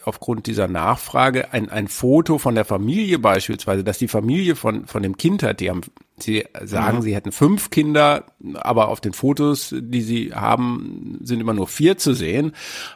aufgrund 0.06 0.46
dieser 0.46 0.68
Nachfrage 0.68 1.52
ein, 1.52 1.68
ein 1.68 1.88
Foto 1.88 2.38
von 2.38 2.54
der 2.54 2.64
Familie 2.64 3.18
beispielsweise, 3.18 3.84
dass 3.84 3.98
die 3.98 4.08
Familie 4.08 4.56
von, 4.56 4.86
von 4.86 5.02
dem 5.02 5.16
Kind 5.16 5.42
hat, 5.42 5.60
die 5.60 5.70
haben, 5.70 5.80
sie 6.18 6.44
sagen, 6.62 6.98
mhm. 6.98 7.02
sie 7.02 7.14
hätten 7.14 7.32
fünf 7.32 7.70
Kinder, 7.70 8.24
aber 8.54 8.88
auf 8.88 9.00
den 9.00 9.12
Fotos, 9.12 9.74
die 9.76 10.02
sie 10.02 10.32
haben, 10.34 11.18
sind 11.22 11.40
immer 11.40 11.54
nur 11.54 11.66
vier 11.66 11.96
zu 11.96 12.12
sehen. 12.12 12.52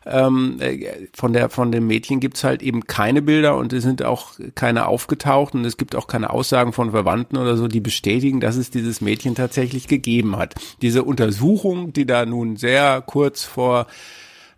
Ähm, 0.07 0.57
äh, 0.61 1.09
von 1.15 1.33
der, 1.33 1.49
von 1.51 1.73
dem 1.73 1.87
Mädchen 1.87 2.21
gibt's 2.21 2.45
halt 2.45 2.63
eben 2.63 2.87
keine 2.87 3.23
Bilder 3.23 3.57
und 3.57 3.73
es 3.73 3.83
sind 3.83 4.03
auch 4.03 4.33
keine 4.55 4.87
aufgetaucht 4.87 5.55
und 5.55 5.65
es 5.65 5.77
gibt 5.77 5.97
auch 5.97 6.07
keine 6.07 6.31
Aussagen 6.31 6.73
von 6.73 6.91
Verwandten 6.91 7.39
oder 7.39 7.57
so, 7.57 7.69
die 7.69 7.81
bestätigen, 7.81 8.41
dass 8.41 8.57
es 8.57 8.71
dieses 8.71 9.01
Mädchen 9.01 9.35
tatsächlich 9.35 9.89
gegeben 9.89 10.37
hat. 10.37 10.55
Diese 10.83 11.03
Untersuchung, 11.03 11.93
die 11.93 12.07
da 12.07 12.27
nun 12.27 12.57
sehr 12.57 13.01
kurz 13.01 13.45
vor 13.45 13.87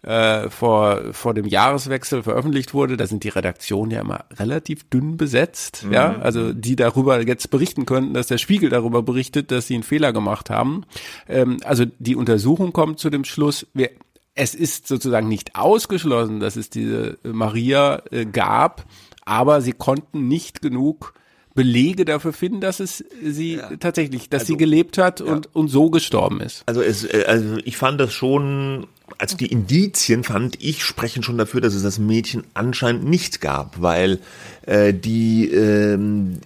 äh, 0.03 0.49
vor, 0.49 1.13
vor 1.13 1.35
dem 1.35 1.47
Jahreswechsel 1.47 2.23
veröffentlicht 2.23 2.75
wurde, 2.75 2.97
da 2.97 3.07
sind 3.07 3.25
die 3.25 3.29
Redaktionen 3.29 3.91
ja 3.91 4.01
immer 4.01 4.25
relativ 4.39 4.89
dünn 4.89 5.17
besetzt, 5.17 5.85
mhm. 5.85 5.93
ja, 5.93 6.17
also 6.21 6.53
die 6.53 6.77
darüber 6.77 7.21
jetzt 7.27 7.51
berichten 7.51 7.87
könnten, 7.87 8.15
dass 8.15 8.27
der 8.27 8.39
Spiegel 8.39 8.71
darüber 8.71 9.03
berichtet, 9.03 9.51
dass 9.51 9.67
sie 9.67 9.75
einen 9.75 9.83
Fehler 9.83 10.13
gemacht 10.13 10.51
haben. 10.51 10.85
Ähm, 11.29 11.59
also 11.65 11.85
die 11.99 12.17
Untersuchung 12.17 12.73
kommt 12.73 12.99
zu 12.99 13.11
dem 13.11 13.25
Schluss, 13.25 13.67
wir, 13.75 13.91
es 14.35 14.55
ist 14.55 14.89
sozusagen 14.89 15.29
nicht 15.29 15.57
ausgeschlossen, 15.57 16.41
dass 16.41 16.57
es 16.57 16.71
diese 16.71 17.19
Maria 17.23 18.03
äh, 18.11 18.25
gab, 18.25 18.85
aber 19.25 19.61
sie 19.61 19.73
konnten 19.73 20.29
nicht 20.29 20.63
genug 20.63 21.15
Belege 21.55 22.05
dafür 22.05 22.33
finden, 22.33 22.61
dass 22.61 22.81
es 22.81 23.05
sie 23.23 23.57
ja. 23.57 23.77
tatsächlich, 23.77 24.31
dass 24.31 24.43
also, 24.43 24.53
sie 24.53 24.57
gelebt 24.57 24.99
hat 24.99 25.21
und, 25.21 25.47
ja. 25.47 25.51
und 25.53 25.69
so 25.69 25.91
gestorben 25.91 26.41
ist. 26.41 26.63
Also 26.67 26.81
es, 26.81 27.05
äh, 27.05 27.25
also 27.27 27.59
ich 27.65 27.77
fand 27.77 28.01
das 28.01 28.13
schon 28.13 28.87
also 29.19 29.37
die 29.37 29.47
Indizien 29.47 30.25
fand 30.25 30.63
ich 30.63 30.85
sprechen 30.85 31.23
schon 31.23 31.39
dafür, 31.39 31.61
dass 31.61 31.75
es 31.75 31.83
das 31.83 31.99
Mädchen 31.99 32.45
anscheinend 32.55 33.05
nicht 33.05 33.41
gab, 33.41 33.81
weil 33.81 34.19
äh, 34.67 34.93
die 34.95 35.51
äh, 35.51 35.99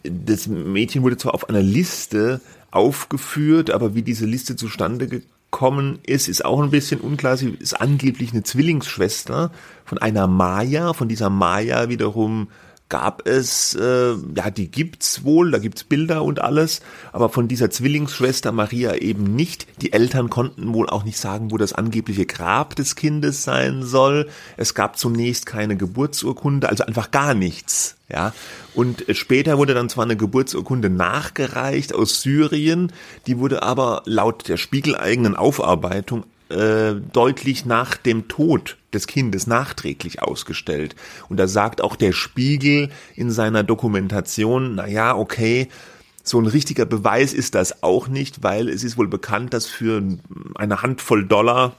das 0.03 0.47
Mädchen 0.47 1.03
wurde 1.03 1.17
zwar 1.17 1.35
auf 1.35 1.49
einer 1.49 1.63
Liste 1.63 2.41
aufgeführt, 2.71 3.71
aber 3.71 3.95
wie 3.95 4.03
diese 4.03 4.27
Liste 4.27 4.57
zustande 4.57 5.07
gekommen 5.07 6.01
ist, 6.05 6.29
ist 6.29 6.45
auch 6.45 6.61
ein 6.61 6.71
bisschen 6.71 7.01
unklar. 7.01 7.37
Sie 7.37 7.57
ist 7.61 7.81
angeblich 7.81 8.33
eine 8.33 8.43
Zwillingsschwester 8.43 9.53
von 9.85 9.99
einer 9.99 10.27
Maya, 10.27 10.93
von 10.93 11.09
dieser 11.09 11.31
Maya 11.31 11.89
wiederum 11.89 12.49
gab 12.89 13.27
es, 13.27 13.75
äh, 13.75 14.15
ja, 14.37 14.51
die 14.51 14.71
gibt's 14.71 15.25
wohl, 15.25 15.51
da 15.51 15.59
gibt's 15.59 15.85
Bilder 15.85 16.23
und 16.23 16.41
alles, 16.41 16.81
aber 17.13 17.29
von 17.29 17.49
dieser 17.49 17.71
Zwillingsschwester 17.71 18.53
Maria 18.53 18.95
eben 18.95 19.35
nicht. 19.35 19.67
Die 19.81 19.93
Eltern 19.93 20.31
konnten 20.31 20.73
wohl 20.75 20.89
auch 20.89 21.05
nicht 21.05 21.19
sagen, 21.19 21.51
wo 21.51 21.57
das 21.57 21.73
angebliche 21.73 22.27
Grab 22.27 22.77
des 22.77 22.95
Kindes 22.95 23.43
sein 23.43 23.83
soll. 23.83 24.29
Es 24.57 24.75
gab 24.75 24.99
zunächst 24.99 25.47
keine 25.47 25.77
Geburtsurkunde, 25.77 26.69
also 26.69 26.85
einfach 26.85 27.11
gar 27.11 27.35
nichts. 27.35 27.97
Ja, 28.09 28.35
und 28.75 29.05
später 29.13 29.57
wurde 29.57 29.73
dann 29.73 29.89
zwar 29.89 30.05
eine 30.05 30.17
Geburtsurkunde 30.17 30.91
nachgereicht 30.91 31.95
aus 31.95 32.21
Syrien, 32.21 32.93
die 33.27 33.39
wurde 33.39 33.63
aber 33.63 34.03
laut 34.05 34.47
der 34.47 34.59
spiegeleigenen 34.59 35.37
Aufarbeitung 35.37 36.25
äh, 36.51 36.95
deutlich 37.13 37.65
nach 37.65 37.97
dem 37.97 38.29
Tod 38.29 38.77
des 38.95 39.07
Kindes 39.07 39.47
nachträglich 39.47 40.23
ausgestellt. 40.23 40.97
Und 41.29 41.39
da 41.39 41.47
sagt 41.47 41.81
auch 41.81 41.97
der 41.97 42.13
Spiegel 42.13 42.91
in 43.15 43.31
seiner 43.31 43.63
Dokumentation, 43.63 44.77
na 44.77 44.87
ja, 44.87 45.17
okay, 45.17 45.69
so 46.23 46.41
ein 46.41 46.47
richtiger 46.47 46.87
Beweis 46.87 47.35
ist 47.35 47.55
das 47.55 47.83
auch 47.83 48.09
nicht, 48.09 48.43
weil 48.43 48.69
es 48.69 48.83
ist 48.83 48.97
wohl 48.97 49.09
bekannt, 49.09 49.53
dass 49.53 49.67
für 49.67 50.03
eine 50.55 50.83
Handvoll 50.83 51.27
Dollar 51.27 51.77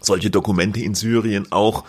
solche 0.00 0.30
Dokumente 0.30 0.80
in 0.80 0.94
Syrien 0.94 1.50
auch 1.50 1.84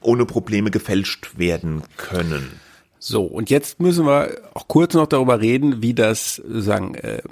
ohne 0.00 0.24
Probleme 0.24 0.70
gefälscht 0.70 1.38
werden 1.38 1.82
können. 1.96 2.60
So, 3.00 3.22
und 3.22 3.48
jetzt 3.48 3.80
müssen 3.80 4.06
wir 4.06 4.30
auch 4.54 4.66
kurz 4.66 4.94
noch 4.94 5.06
darüber 5.06 5.40
reden, 5.40 5.82
wie 5.82 5.94
das 5.94 6.42
sagen, 6.46 6.94
äh, 6.96 7.22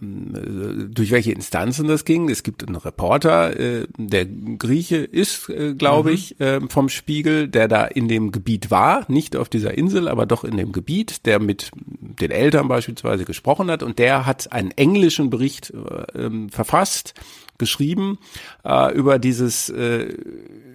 durch 0.89 1.11
welche 1.11 1.33
Instanzen 1.33 1.89
das 1.89 2.05
ging. 2.05 2.29
Es 2.29 2.43
gibt 2.45 2.67
einen 2.67 2.77
Reporter, 2.77 3.59
äh, 3.59 3.87
der 3.99 4.27
Grieche 4.27 4.99
ist, 4.99 5.49
äh, 5.49 5.75
glaube 5.75 6.11
mhm. 6.11 6.15
ich, 6.15 6.41
äh, 6.41 6.61
vom 6.69 6.89
Spiegel, 6.89 7.49
der 7.49 7.67
da 7.67 7.85
in 7.85 8.07
dem 8.07 8.31
Gebiet 8.31 8.71
war, 8.71 9.05
nicht 9.09 9.35
auf 9.35 9.49
dieser 9.49 9.77
Insel, 9.77 10.09
aber 10.09 10.27
doch 10.27 10.45
in 10.45 10.57
dem 10.57 10.71
Gebiet, 10.71 11.27
der 11.27 11.41
mit 11.41 11.71
den 11.75 12.31
Eltern 12.31 12.69
beispielsweise 12.69 13.25
gesprochen 13.25 13.71
hat 13.71 13.83
und 13.83 13.99
der 13.99 14.25
hat 14.25 14.53
einen 14.53 14.71
englischen 14.71 15.31
Bericht 15.31 15.73
äh, 15.73 16.27
ähm, 16.27 16.49
verfasst 16.49 17.15
geschrieben 17.59 18.19
äh, 18.65 18.95
über 18.95 19.19
dieses 19.19 19.69
äh, 19.69 20.15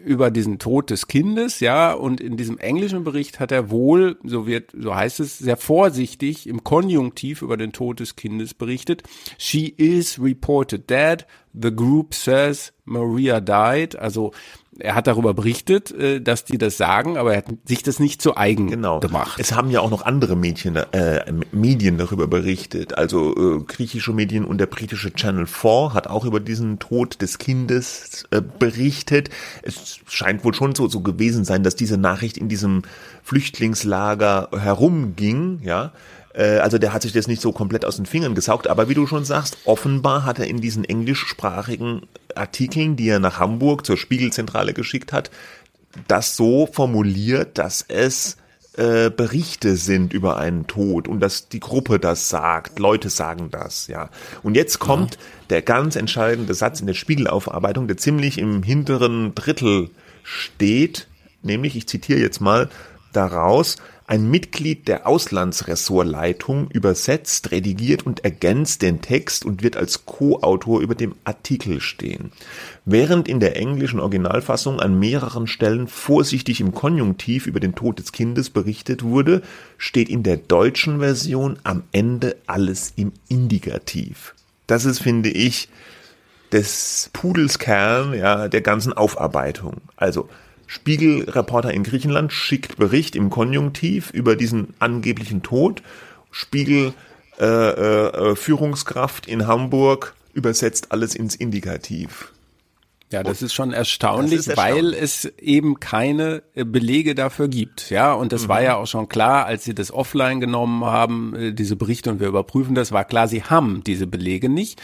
über 0.04 0.32
diesen 0.32 0.60
Tod 0.60 0.90
des 0.90 1.08
Kindes, 1.08 1.60
ja, 1.60 1.94
und 1.94 2.22
in 2.22 2.38
diesem 2.38 2.58
englischen 2.58 3.04
Bericht 3.04 3.40
hat 3.40 3.52
er 3.52 3.70
wohl, 3.70 4.18
so 4.24 4.48
wird, 4.48 4.72
so 4.78 4.96
heißt 4.96 5.20
es, 5.20 5.38
sehr 5.38 5.58
vorsichtig 5.58 6.48
im 6.48 6.64
Konjunktiv 6.64 7.42
über 7.42 7.58
den 7.58 7.72
Tod 7.72 8.00
des 8.00 8.16
Kindes 8.16 8.54
berichtet. 8.54 9.04
She 9.38 9.68
is 9.68 10.20
reported 10.20 10.90
dead. 10.90 11.26
The 11.54 11.72
group 11.72 12.14
says 12.14 12.74
Maria 12.86 13.42
died. 13.42 13.96
Also 13.96 14.32
er 14.80 14.96
hat 14.96 15.08
darüber 15.08 15.34
berichtet, 15.34 15.92
äh, 15.92 16.22
dass 16.22 16.46
die 16.46 16.58
das 16.58 16.78
sagen, 16.78 17.18
aber 17.18 17.34
er 17.34 17.38
hat 17.40 17.46
sich 17.66 17.84
das 17.84 18.00
nicht 18.00 18.22
zu 18.22 18.38
eigen 18.38 18.68
genau. 18.68 19.00
gemacht. 19.00 19.40
Es 19.40 19.54
haben 19.54 19.70
ja 19.70 19.82
auch 19.82 19.90
noch 19.90 20.06
andere 20.06 20.36
Mädchen, 20.36 20.76
äh, 20.76 21.32
Medien 21.52 21.98
darüber 21.98 22.28
berichtet. 22.28 22.98
Also 22.98 23.36
äh, 23.36 23.64
griechische 23.64 24.14
Medien 24.14 24.46
und 24.46 24.60
der 24.60 24.68
britische 24.68 25.14
Channel 25.14 25.46
4 25.46 25.94
hat 25.94 26.08
auch 26.08 26.26
über 26.26 26.40
diesen 26.40 26.80
Tod 26.80 27.22
des 27.22 27.38
Kindes 27.38 28.24
äh, 28.32 28.42
berichtet. 28.42 29.30
Es 29.62 30.00
scheint 30.08 30.44
wohl 30.46 30.54
schon 30.54 30.74
so, 30.74 30.88
so 30.88 31.02
gewesen 31.02 31.44
sein, 31.44 31.64
dass 31.64 31.76
diese 31.76 31.98
Nachricht 31.98 32.38
in 32.38 32.48
diesem 32.48 32.84
Flüchtlingslager 33.24 34.50
herumging, 34.58 35.60
ja. 35.64 35.92
Äh, 36.34 36.60
also 36.60 36.78
der 36.78 36.94
hat 36.94 37.02
sich 37.02 37.12
das 37.12 37.28
nicht 37.28 37.42
so 37.42 37.52
komplett 37.52 37.86
aus 37.86 37.98
den 37.98 38.06
Fingern 38.06 38.36
gesaugt, 38.36 38.68
aber 38.68 38.90
wie 38.90 38.94
du 38.94 39.08
schon 39.08 39.26
sagst, 39.26 39.58
offenbar 39.66 40.26
hat 40.26 40.40
er 40.40 40.48
in 40.48 40.62
diesen 40.62 40.84
englischsprachigen 40.84 42.04
Artikeln, 42.36 42.96
die 42.96 43.10
er 43.10 43.20
nach 43.20 43.40
Hamburg 43.40 43.86
zur 43.86 43.98
Spiegelzentrale 43.98 44.74
geschickt 44.74 45.14
hat, 45.14 45.32
das 46.08 46.36
so 46.36 46.68
formuliert, 46.72 47.58
dass 47.58 47.84
es 47.88 48.38
äh, 48.78 49.10
Berichte 49.10 49.76
sind 49.76 50.14
über 50.14 50.38
einen 50.38 50.66
Tod 50.68 51.08
und 51.08 51.20
dass 51.20 51.50
die 51.50 51.60
Gruppe 51.60 52.00
das 52.00 52.30
sagt, 52.30 52.80
Leute 52.80 53.10
sagen 53.10 53.50
das, 53.52 53.88
ja. 53.88 54.10
Und 54.44 54.56
jetzt 54.56 54.80
kommt 54.80 55.16
ja. 55.16 55.22
der 55.50 55.62
ganz 55.62 55.96
entscheidende 55.96 56.54
Satz 56.54 56.80
in 56.80 56.88
der 56.88 56.94
Spiegelaufarbeitung, 56.94 57.88
der 57.88 57.98
ziemlich 57.98 58.38
im 58.38 58.64
hinteren 58.64 59.36
Drittel 59.36 59.90
steht, 60.24 61.08
nämlich, 61.44 61.76
ich 61.76 61.88
zitiere 61.88 62.20
jetzt 62.20 62.40
mal 62.40 62.70
daraus, 63.12 63.76
ein 64.12 64.30
Mitglied 64.30 64.90
der 64.90 65.08
Auslandsressortleitung 65.08 66.70
übersetzt, 66.70 67.52
redigiert 67.52 68.06
und 68.06 68.26
ergänzt 68.26 68.82
den 68.82 69.02
Text 69.02 69.46
und 69.46 69.64
wird 69.64 69.78
als 69.78 70.06
Co-Autor 70.06 70.82
über 70.82 70.96
dem 70.96 71.16
Artikel 71.24 71.80
stehen. 71.80 72.34
Während 72.84 73.30
in 73.30 73.40
der 73.40 73.56
englischen 73.56 74.02
Originalfassung 74.02 74.82
an 74.82 75.00
mehreren 75.00 75.48
Stellen 75.48 75.88
vorsichtig 75.88 76.60
im 76.60 76.74
Konjunktiv 76.74 77.48
über 77.48 77.62
den 77.62 77.74
Tod 77.74 78.00
des 78.00 78.12
Kindes 78.12 78.50
berichtet 78.50 79.02
wurde, 79.02 79.44
steht 79.78 80.10
in 80.10 80.24
der 80.24 80.36
deutschen 80.36 81.00
Version 81.00 81.58
am 81.64 81.84
Ende 81.94 82.36
alles 82.48 82.92
im 82.98 83.14
Indikativ. 83.30 84.36
Das 84.68 84.84
ist, 84.84 85.00
finde 85.00 85.30
ich, 85.30 85.70
des 86.52 87.10
Pudels 87.14 87.60
Kern 87.60 88.14
ja, 88.14 88.50
der 88.50 88.60
ganzen 88.60 88.92
Aufarbeitung. 88.92 89.78
Also 89.96 90.28
Spiegelreporter 90.72 91.74
in 91.74 91.84
Griechenland 91.84 92.32
schickt 92.32 92.78
Bericht 92.78 93.18
im 93.18 93.30
Konjunktiv 93.30 94.10
über 94.12 94.38
diesen 94.38 94.74
angeblichen 94.80 95.44
Tod. 95.44 95.84
Spiegel 96.32 96.94
äh, 97.42 97.46
äh, 97.46 98.36
Führungskraft 98.38 99.28
in 99.28 99.48
Hamburg 99.48 100.16
übersetzt 100.34 100.94
alles 100.94 101.14
ins 101.14 101.36
Indikativ. 101.36 102.31
Ja, 103.12 103.24
das 103.24 103.42
ist 103.42 103.54
schon 103.54 103.74
erstaunlich, 103.74 104.40
ist 104.40 104.48
erstaunlich, 104.48 104.94
weil 104.94 104.94
es 104.94 105.26
eben 105.38 105.82
keine 105.82 106.44
äh, 106.56 106.64
Belege 106.64 107.14
dafür 107.14 107.50
gibt. 107.50 107.90
Ja, 107.90 108.14
und 108.14 108.32
das 108.32 108.44
mhm. 108.44 108.48
war 108.50 108.64
ja 108.64 108.76
auch 108.78 108.88
schon 108.88 109.10
klar, 109.10 109.46
als 109.46 109.66
sie 109.66 109.76
das 109.76 109.92
offline 109.92 110.40
genommen 110.40 110.86
haben, 110.86 111.36
äh, 111.36 111.54
diese 111.54 111.76
Berichte 111.76 112.10
und 112.10 112.22
wir 112.22 112.28
überprüfen 112.28 112.74
das, 112.74 112.94
war 112.94 113.04
klar, 113.04 113.28
sie 113.28 113.44
haben 113.44 113.84
diese 113.86 114.08
Belege 114.08 114.48
nicht. 114.48 114.82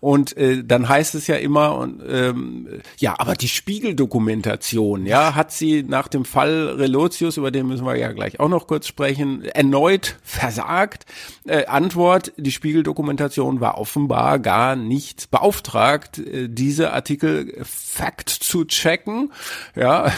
Und 0.00 0.36
äh, 0.36 0.62
dann 0.62 0.90
heißt 0.90 1.14
es 1.14 1.26
ja 1.26 1.36
immer, 1.36 1.78
und, 1.78 2.02
ähm, 2.06 2.68
ja, 2.98 3.14
aber 3.18 3.34
die 3.34 3.48
Spiegeldokumentation, 3.48 5.06
ja, 5.06 5.34
hat 5.34 5.50
sie 5.50 5.82
nach 5.82 6.08
dem 6.08 6.26
Fall 6.26 6.74
Relotius, 6.76 7.38
über 7.38 7.50
den 7.50 7.66
müssen 7.66 7.86
wir 7.86 7.96
ja 7.96 8.12
gleich 8.12 8.40
auch 8.40 8.50
noch 8.50 8.66
kurz 8.66 8.88
sprechen, 8.88 9.42
erneut 9.44 10.16
versagt. 10.22 11.06
Äh, 11.46 11.64
Antwort, 11.64 12.32
die 12.36 12.52
Spiegeldokumentation 12.52 13.60
war 13.60 13.78
offenbar 13.78 14.38
gar 14.38 14.76
nicht 14.76 15.30
beauftragt, 15.30 16.18
äh, 16.18 16.48
diese 16.48 16.92
Artikel 16.92 17.64
Fact 17.90 18.30
zu 18.30 18.64
checken, 18.64 19.32
ja, 19.74 20.12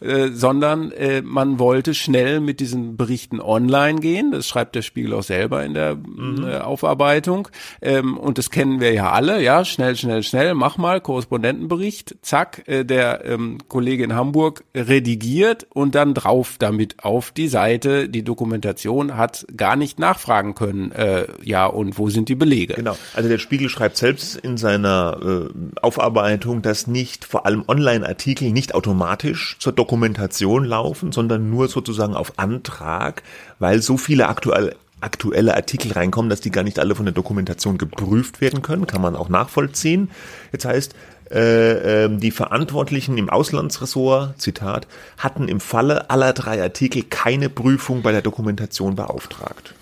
äh, 0.00 0.28
sondern 0.32 0.90
äh, 0.92 1.22
man 1.22 1.58
wollte 1.58 1.94
schnell 1.94 2.40
mit 2.40 2.60
diesen 2.60 2.96
Berichten 2.96 3.40
online 3.40 4.00
gehen. 4.00 4.32
Das 4.32 4.46
schreibt 4.46 4.74
der 4.74 4.82
Spiegel 4.82 5.14
auch 5.14 5.22
selber 5.22 5.64
in 5.64 5.72
der 5.72 5.94
mhm. 5.94 6.44
äh, 6.44 6.58
Aufarbeitung. 6.58 7.48
Ähm, 7.80 8.18
und 8.18 8.38
das 8.38 8.50
kennen 8.50 8.80
wir 8.80 8.92
ja 8.92 9.12
alle, 9.12 9.42
ja, 9.42 9.64
schnell, 9.64 9.96
schnell, 9.96 10.22
schnell, 10.24 10.54
mach 10.54 10.78
mal, 10.78 11.00
Korrespondentenbericht, 11.00 12.16
zack, 12.22 12.64
äh, 12.66 12.84
der 12.84 13.24
ähm, 13.24 13.58
Kollege 13.68 14.04
in 14.04 14.14
Hamburg 14.14 14.64
redigiert 14.74 15.66
und 15.72 15.94
dann 15.94 16.14
drauf 16.14 16.56
damit 16.58 17.04
auf 17.04 17.30
die 17.30 17.48
Seite. 17.48 18.08
Die 18.08 18.24
Dokumentation 18.24 19.16
hat 19.16 19.46
gar 19.56 19.76
nicht 19.76 19.98
nachfragen 19.98 20.54
können, 20.54 20.90
äh, 20.92 21.26
ja, 21.42 21.66
und 21.66 21.98
wo 21.98 22.10
sind 22.10 22.28
die 22.28 22.34
Belege? 22.34 22.74
Genau, 22.74 22.96
also 23.14 23.28
der 23.28 23.38
Spiegel 23.38 23.68
schreibt 23.68 23.96
selbst 23.96 24.36
in 24.36 24.56
seiner 24.56 25.18
äh, 25.22 25.80
Aufarbeitung, 25.80 26.62
dass 26.62 26.88
nicht 26.92 27.24
vor 27.24 27.46
allem 27.46 27.64
Online-Artikel 27.66 28.52
nicht 28.52 28.74
automatisch 28.74 29.56
zur 29.58 29.72
Dokumentation 29.72 30.64
laufen, 30.64 31.10
sondern 31.10 31.50
nur 31.50 31.68
sozusagen 31.68 32.14
auf 32.14 32.38
Antrag, 32.38 33.22
weil 33.58 33.82
so 33.82 33.96
viele 33.96 34.28
aktuell 34.28 34.76
aktuelle 35.00 35.56
Artikel 35.56 35.90
reinkommen, 35.90 36.30
dass 36.30 36.40
die 36.40 36.52
gar 36.52 36.62
nicht 36.62 36.78
alle 36.78 36.94
von 36.94 37.04
der 37.04 37.12
Dokumentation 37.12 37.76
geprüft 37.76 38.40
werden 38.40 38.62
können, 38.62 38.86
kann 38.86 39.02
man 39.02 39.16
auch 39.16 39.28
nachvollziehen. 39.28 40.10
Jetzt 40.52 40.64
heißt, 40.64 40.94
äh, 41.32 42.04
äh, 42.04 42.16
die 42.16 42.30
Verantwortlichen 42.30 43.18
im 43.18 43.30
Auslandsressort, 43.30 44.40
Zitat, 44.40 44.86
hatten 45.18 45.48
im 45.48 45.60
Falle 45.60 46.10
aller 46.10 46.32
drei 46.34 46.62
Artikel 46.62 47.02
keine 47.02 47.48
Prüfung 47.48 48.02
bei 48.02 48.12
der 48.12 48.22
Dokumentation 48.22 48.94
beauftragt. 48.94 49.74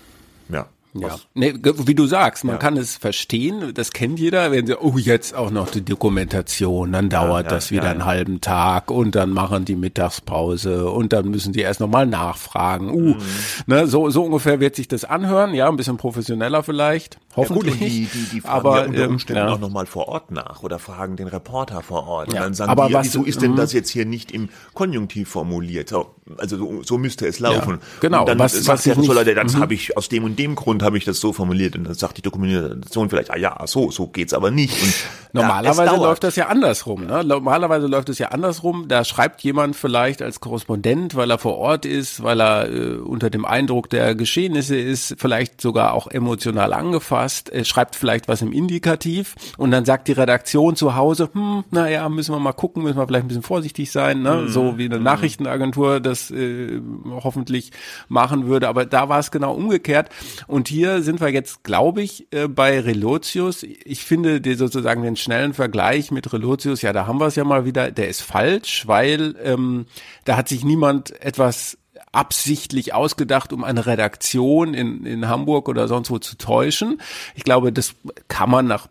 Ja. 0.49 0.67
Ja, 0.93 1.15
nee, 1.33 1.53
wie 1.55 1.95
du 1.95 2.05
sagst, 2.05 2.43
man 2.43 2.55
ja. 2.55 2.59
kann 2.59 2.75
es 2.75 2.97
verstehen, 2.97 3.73
das 3.73 3.91
kennt 3.91 4.19
jeder, 4.19 4.51
wenn 4.51 4.67
sie, 4.67 4.77
oh, 4.77 4.97
jetzt 4.97 5.33
auch 5.33 5.49
noch 5.49 5.69
die 5.69 5.83
Dokumentation, 5.83 6.91
dann 6.91 7.09
dauert 7.09 7.45
ja, 7.45 7.51
ja, 7.51 7.55
das 7.55 7.71
wieder 7.71 7.89
einen 7.89 8.05
halben 8.05 8.41
Tag 8.41 8.91
und 8.91 9.15
dann 9.15 9.29
machen 9.31 9.63
die 9.63 9.75
Mittagspause 9.75 10.89
und 10.89 11.13
dann 11.13 11.29
müssen 11.29 11.53
die 11.53 11.61
erst 11.61 11.79
nochmal 11.79 12.05
nachfragen. 12.07 12.91
Uh, 12.91 13.15
mhm. 13.15 13.21
ne, 13.67 13.87
so, 13.87 14.09
so 14.09 14.23
ungefähr 14.23 14.59
wird 14.59 14.75
sich 14.75 14.89
das 14.89 15.05
anhören, 15.05 15.53
ja, 15.53 15.69
ein 15.69 15.77
bisschen 15.77 15.95
professioneller 15.95 16.61
vielleicht, 16.61 17.17
hoffentlich. 17.37 17.75
Ja, 17.75 17.79
gut, 17.79 17.89
die, 17.89 18.05
die, 18.05 18.29
die 18.33 18.41
fragen 18.41 18.53
aber, 18.53 18.79
ja 18.79 18.85
unter 18.87 19.03
ähm, 19.03 19.11
Umständen 19.11 19.43
ähm, 19.43 19.49
auch 19.53 19.59
nochmal 19.59 19.85
vor 19.85 20.09
Ort 20.09 20.31
nach 20.31 20.61
oder 20.63 20.77
fragen 20.77 21.15
den 21.15 21.27
Reporter 21.27 21.81
vor 21.81 22.05
Ort. 22.07 22.27
Und 22.29 22.35
dann 22.35 22.53
sagen 22.53 22.69
aber 22.69 22.87
die, 22.87 22.93
was, 22.93 23.05
wieso 23.05 23.23
ist 23.23 23.41
denn 23.41 23.51
mhm. 23.51 23.57
das 23.57 23.71
jetzt 23.71 23.89
hier 23.89 24.05
nicht 24.05 24.31
im 24.31 24.49
Konjunktiv 24.73 25.29
formuliert? 25.29 25.87
So, 25.87 26.15
also 26.37 26.57
so, 26.57 26.83
so 26.83 26.97
müsste 26.97 27.27
es 27.27 27.39
laufen. 27.39 27.79
genau. 28.01 28.21
Und 28.21 28.29
dann 28.29 28.39
was, 28.39 28.53
sagt 28.53 28.67
was 28.67 28.83
der 28.83 28.95
Leute, 28.95 29.35
das 29.35 29.55
mhm. 29.55 29.59
habe 29.61 29.73
ich 29.73 29.95
aus 29.95 30.09
dem 30.09 30.25
und 30.25 30.37
dem 30.37 30.55
Grund 30.55 30.80
habe 30.81 30.97
ich 30.97 31.05
das 31.05 31.19
so 31.19 31.33
formuliert 31.33 31.75
und 31.75 31.85
dann 31.85 31.93
sagt 31.93 32.17
die 32.17 32.21
Dokumentation 32.21 33.09
vielleicht, 33.09 33.31
ah 33.31 33.37
ja, 33.37 33.57
so, 33.65 33.91
so 33.91 34.07
geht's 34.07 34.33
aber 34.33 34.51
nicht. 34.51 34.81
Und, 34.81 34.93
Normalerweise 35.33 35.95
ja, 35.95 35.95
läuft 35.95 36.23
das 36.23 36.35
ja 36.35 36.47
andersrum. 36.47 37.05
Ne? 37.05 37.23
Normalerweise 37.23 37.87
läuft 37.87 38.09
es 38.09 38.19
ja 38.19 38.29
andersrum. 38.29 38.87
Da 38.87 39.05
schreibt 39.05 39.41
jemand 39.41 39.75
vielleicht 39.75 40.21
als 40.21 40.41
Korrespondent, 40.41 41.15
weil 41.15 41.31
er 41.31 41.37
vor 41.37 41.57
Ort 41.57 41.85
ist, 41.85 42.21
weil 42.21 42.41
er 42.41 42.69
äh, 42.69 42.95
unter 42.95 43.29
dem 43.29 43.45
Eindruck 43.45 43.89
der 43.89 44.13
Geschehnisse 44.15 44.75
ist, 44.75 45.15
vielleicht 45.17 45.61
sogar 45.61 45.93
auch 45.93 46.07
emotional 46.07 46.73
angefasst, 46.73 47.51
äh, 47.51 47.63
schreibt 47.63 47.95
vielleicht 47.95 48.27
was 48.27 48.41
im 48.41 48.51
Indikativ 48.51 49.35
und 49.57 49.71
dann 49.71 49.85
sagt 49.85 50.07
die 50.09 50.13
Redaktion 50.13 50.75
zu 50.75 50.95
Hause, 50.95 51.29
hm, 51.31 51.63
naja, 51.71 52.09
müssen 52.09 52.33
wir 52.33 52.39
mal 52.39 52.51
gucken, 52.53 52.83
müssen 52.83 52.97
wir 52.97 53.07
vielleicht 53.07 53.25
ein 53.25 53.29
bisschen 53.29 53.43
vorsichtig 53.43 53.91
sein, 53.91 54.21
ne? 54.21 54.35
Mhm. 54.35 54.47
so 54.49 54.77
wie 54.77 54.85
eine 54.85 54.97
mhm. 54.97 55.03
Nachrichtenagentur 55.03 55.99
das 55.99 56.31
äh, 56.31 56.81
hoffentlich 57.09 57.71
machen 58.09 58.47
würde. 58.47 58.67
Aber 58.67 58.85
da 58.85 59.09
war 59.09 59.19
es 59.19 59.31
genau 59.31 59.53
umgekehrt. 59.53 60.09
Und 60.47 60.69
hier 60.71 61.03
sind 61.03 61.21
wir 61.21 61.29
jetzt, 61.29 61.63
glaube 61.63 62.01
ich, 62.01 62.27
äh, 62.31 62.47
bei 62.47 62.79
Relotius. 62.79 63.63
Ich 63.63 64.03
finde 64.03 64.41
die, 64.41 64.55
sozusagen 64.55 65.03
den 65.03 65.15
schnellen 65.15 65.53
Vergleich 65.53 66.09
mit 66.09 66.31
Relotius, 66.33 66.81
ja, 66.81 66.93
da 66.93 67.05
haben 67.05 67.19
wir 67.19 67.27
es 67.27 67.35
ja 67.35 67.43
mal 67.43 67.65
wieder, 67.65 67.91
der 67.91 68.07
ist 68.07 68.21
falsch, 68.21 68.87
weil 68.87 69.35
ähm, 69.43 69.85
da 70.25 70.37
hat 70.37 70.49
sich 70.49 70.63
niemand 70.63 71.21
etwas 71.21 71.77
absichtlich 72.11 72.93
ausgedacht, 72.93 73.53
um 73.53 73.63
eine 73.63 73.85
Redaktion 73.85 74.73
in, 74.73 75.05
in 75.05 75.29
Hamburg 75.29 75.69
oder 75.69 75.87
sonst 75.87 76.09
wo 76.11 76.19
zu 76.19 76.37
täuschen. 76.37 77.01
Ich 77.35 77.43
glaube, 77.43 77.71
das 77.71 77.95
kann 78.27 78.49
man 78.49 78.67
nach, 78.67 78.87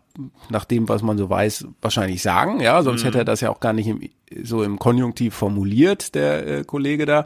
nach 0.49 0.65
dem, 0.65 0.89
was 0.89 1.01
man 1.01 1.17
so 1.17 1.29
weiß, 1.29 1.67
wahrscheinlich 1.81 2.21
sagen. 2.21 2.61
Ja, 2.61 2.81
sonst 2.81 3.01
mhm. 3.01 3.05
hätte 3.07 3.17
er 3.19 3.25
das 3.25 3.41
ja 3.41 3.49
auch 3.49 3.59
gar 3.59 3.73
nicht 3.73 3.87
im, 3.87 4.01
so 4.43 4.63
im 4.63 4.79
Konjunktiv 4.79 5.35
formuliert, 5.35 6.15
der 6.15 6.47
äh, 6.47 6.63
Kollege 6.63 7.05
da. 7.05 7.25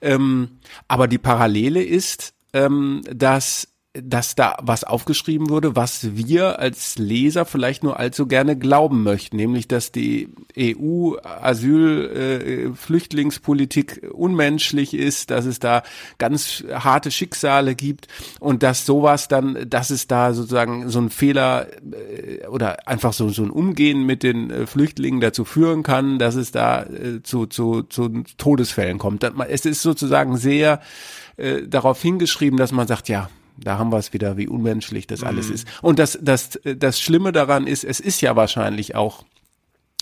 Ähm, 0.00 0.60
aber 0.88 1.08
die 1.08 1.18
Parallele 1.18 1.82
ist, 1.82 2.34
ähm, 2.54 3.02
dass 3.12 3.73
dass 4.02 4.34
da 4.34 4.56
was 4.60 4.82
aufgeschrieben 4.82 5.50
wurde, 5.50 5.76
was 5.76 6.16
wir 6.16 6.58
als 6.58 6.98
Leser 6.98 7.44
vielleicht 7.44 7.84
nur 7.84 8.00
allzu 8.00 8.26
gerne 8.26 8.58
glauben 8.58 9.04
möchten, 9.04 9.36
nämlich 9.36 9.68
dass 9.68 9.92
die 9.92 10.30
EU 10.58 11.14
Asyl 11.22 12.72
äh, 12.74 14.08
unmenschlich 14.10 14.94
ist, 14.94 15.30
dass 15.30 15.44
es 15.44 15.60
da 15.60 15.84
ganz 16.18 16.64
harte 16.72 17.12
Schicksale 17.12 17.76
gibt 17.76 18.08
und 18.40 18.64
dass 18.64 18.84
sowas 18.84 19.28
dann, 19.28 19.64
dass 19.70 19.90
es 19.90 20.08
da 20.08 20.32
sozusagen 20.32 20.88
so 20.88 20.98
ein 20.98 21.10
Fehler 21.10 21.68
äh, 21.92 22.48
oder 22.48 22.88
einfach 22.88 23.12
so 23.12 23.28
so 23.28 23.44
ein 23.44 23.50
Umgehen 23.50 24.04
mit 24.04 24.24
den 24.24 24.50
äh, 24.50 24.66
Flüchtlingen 24.66 25.20
dazu 25.20 25.44
führen 25.44 25.84
kann, 25.84 26.18
dass 26.18 26.34
es 26.34 26.50
da 26.50 26.82
äh, 26.82 27.22
zu 27.22 27.46
zu 27.46 27.82
zu 27.84 28.08
Todesfällen 28.38 28.98
kommt. 28.98 29.22
Es 29.48 29.64
ist 29.64 29.82
sozusagen 29.82 30.36
sehr 30.36 30.80
äh, 31.36 31.62
darauf 31.62 32.02
hingeschrieben, 32.02 32.58
dass 32.58 32.72
man 32.72 32.88
sagt, 32.88 33.08
ja, 33.08 33.28
da 33.56 33.78
haben 33.78 33.92
wir 33.92 33.98
es 33.98 34.12
wieder, 34.12 34.36
wie 34.36 34.48
unmenschlich 34.48 35.06
das 35.06 35.22
alles 35.22 35.48
mhm. 35.48 35.54
ist. 35.54 35.68
Und 35.82 35.98
das, 35.98 36.18
das, 36.20 36.58
das 36.64 37.00
Schlimme 37.00 37.32
daran 37.32 37.66
ist, 37.66 37.84
es 37.84 38.00
ist 38.00 38.20
ja 38.20 38.36
wahrscheinlich 38.36 38.94
auch 38.94 39.24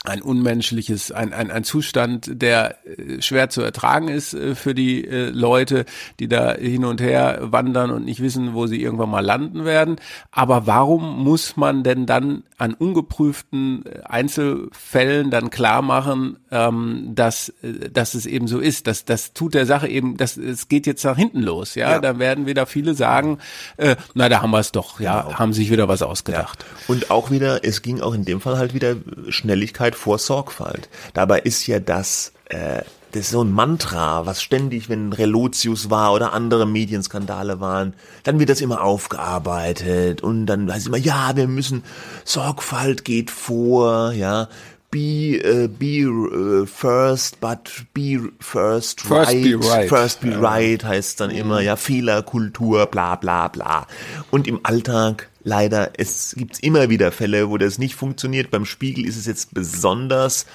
ein 0.05 0.21
unmenschliches, 0.21 1.12
ein, 1.12 1.33
ein, 1.33 1.51
ein 1.51 1.62
Zustand, 1.62 2.43
der 2.43 2.77
äh, 2.87 3.23
schwer 3.23 3.51
zu 3.51 3.62
ertragen 3.62 4.09
ist 4.09 4.35
äh, 4.35 4.55
für 4.55 4.75
die 4.75 5.07
äh, 5.07 5.31
Leute, 5.31 5.85
die 6.19 6.27
da 6.27 6.55
hin 6.55 6.85
und 6.85 7.01
her 7.01 7.38
wandern 7.43 7.91
und 7.91 8.05
nicht 8.05 8.21
wissen, 8.21 8.53
wo 8.55 8.67
sie 8.67 8.83
irgendwann 8.83 9.11
mal 9.11 9.25
landen 9.25 9.65
werden. 9.65 9.97
Aber 10.33 10.67
warum 10.67 11.23
muss 11.23 11.57
man 11.57 11.85
denn 11.85 12.07
dann 12.07 12.43
an 12.62 12.75
ungeprüften 12.75 13.85
äh, 13.87 14.03
Einzelfällen 14.05 15.33
dann 15.33 15.51
klar 15.51 15.83
machen, 15.83 16.38
ähm, 16.53 17.11
dass, 17.12 17.48
äh, 17.62 17.90
dass 17.90 18.14
es 18.14 18.25
eben 18.25 18.46
so 18.46 18.61
ist. 18.61 18.87
Das, 18.87 19.05
das 19.05 19.33
tut 19.33 19.55
der 19.55 19.66
Sache 19.66 19.88
eben, 19.88 20.16
das, 20.16 20.37
es 20.37 20.68
geht 20.68 20.87
jetzt 20.87 21.05
nach 21.05 21.16
hinten 21.16 21.40
los. 21.40 21.75
Ja, 21.75 21.90
ja. 21.90 21.98
da 21.98 22.20
werden 22.20 22.46
wieder 22.46 22.66
viele 22.66 22.94
sagen, 22.94 23.38
äh, 23.79 23.96
na, 24.14 24.29
da 24.29 24.42
haben 24.42 24.53
wir 24.53 24.61
es 24.61 24.70
doch, 24.70 25.01
ja, 25.01 25.22
genau. 25.22 25.38
haben 25.40 25.53
sich 25.53 25.72
wieder 25.72 25.88
was 25.88 26.03
ausgedacht. 26.03 26.64
Ja. 26.64 26.94
Und 26.94 27.11
auch 27.11 27.33
wieder, 27.33 27.64
es 27.64 27.83
ging 27.83 28.01
auch 28.01 28.14
in 28.14 28.25
dem 28.25 28.40
Fall 28.40 28.59
halt 28.59 28.75
wieder 28.75 28.94
Schnelligkeit 29.29 29.96
vor 29.96 30.18
Sorgfalt. 30.18 30.88
Dabei 31.14 31.40
ist 31.40 31.66
ja 31.66 31.81
das, 31.81 32.33
äh, 32.44 32.83
das 33.12 33.22
ist 33.22 33.31
so 33.31 33.44
ein 33.44 33.53
Mantra, 33.53 34.25
was 34.27 34.42
ständig, 34.42 34.88
wenn 34.88 35.12
Relotius 35.12 35.90
war 35.90 36.12
oder 36.12 36.33
andere 36.33 36.66
Medienskandale 36.66 37.61
waren, 37.61 37.92
dann 38.25 38.38
wird 38.38 38.48
das 38.48 38.61
immer 38.61 38.83
aufgearbeitet 38.83 40.22
und 40.22 40.46
dann 40.46 40.70
heißt 40.70 40.81
es 40.81 40.87
immer, 40.87 40.96
ja, 40.96 41.37
wir 41.37 41.46
müssen, 41.46 41.85
Sorgfalt 42.25 43.05
geht 43.05 43.31
vor, 43.31 44.12
ja, 44.12 44.48
be, 44.90 45.40
uh, 45.44 45.68
be 45.68 46.07
uh, 46.07 46.66
first, 46.66 47.40
but 47.40 47.85
be 47.92 48.31
first, 48.40 49.01
first 49.01 49.11
right, 49.11 49.42
be 49.42 49.68
right. 49.68 49.88
first 49.88 50.20
be 50.20 50.31
ja. 50.31 50.38
right 50.40 50.85
heißt 50.85 51.20
dann 51.20 51.31
immer, 51.31 51.61
ja, 51.61 51.77
Fehlerkultur, 51.77 52.87
bla, 52.87 53.16
bla, 53.16 53.48
bla. 53.48 53.87
Und 54.31 54.46
im 54.46 54.61
Alltag 54.62 55.29
leider, 55.44 55.92
es 55.96 56.35
gibt 56.37 56.61
immer 56.61 56.88
wieder 56.88 57.12
Fälle, 57.12 57.51
wo 57.51 57.59
das 57.59 57.79
nicht 57.79 57.94
funktioniert. 57.94 58.51
Beim 58.51 58.64
Spiegel 58.64 59.05
ist 59.05 59.16
es 59.16 59.27
jetzt 59.27 59.55
besonders 59.55 60.46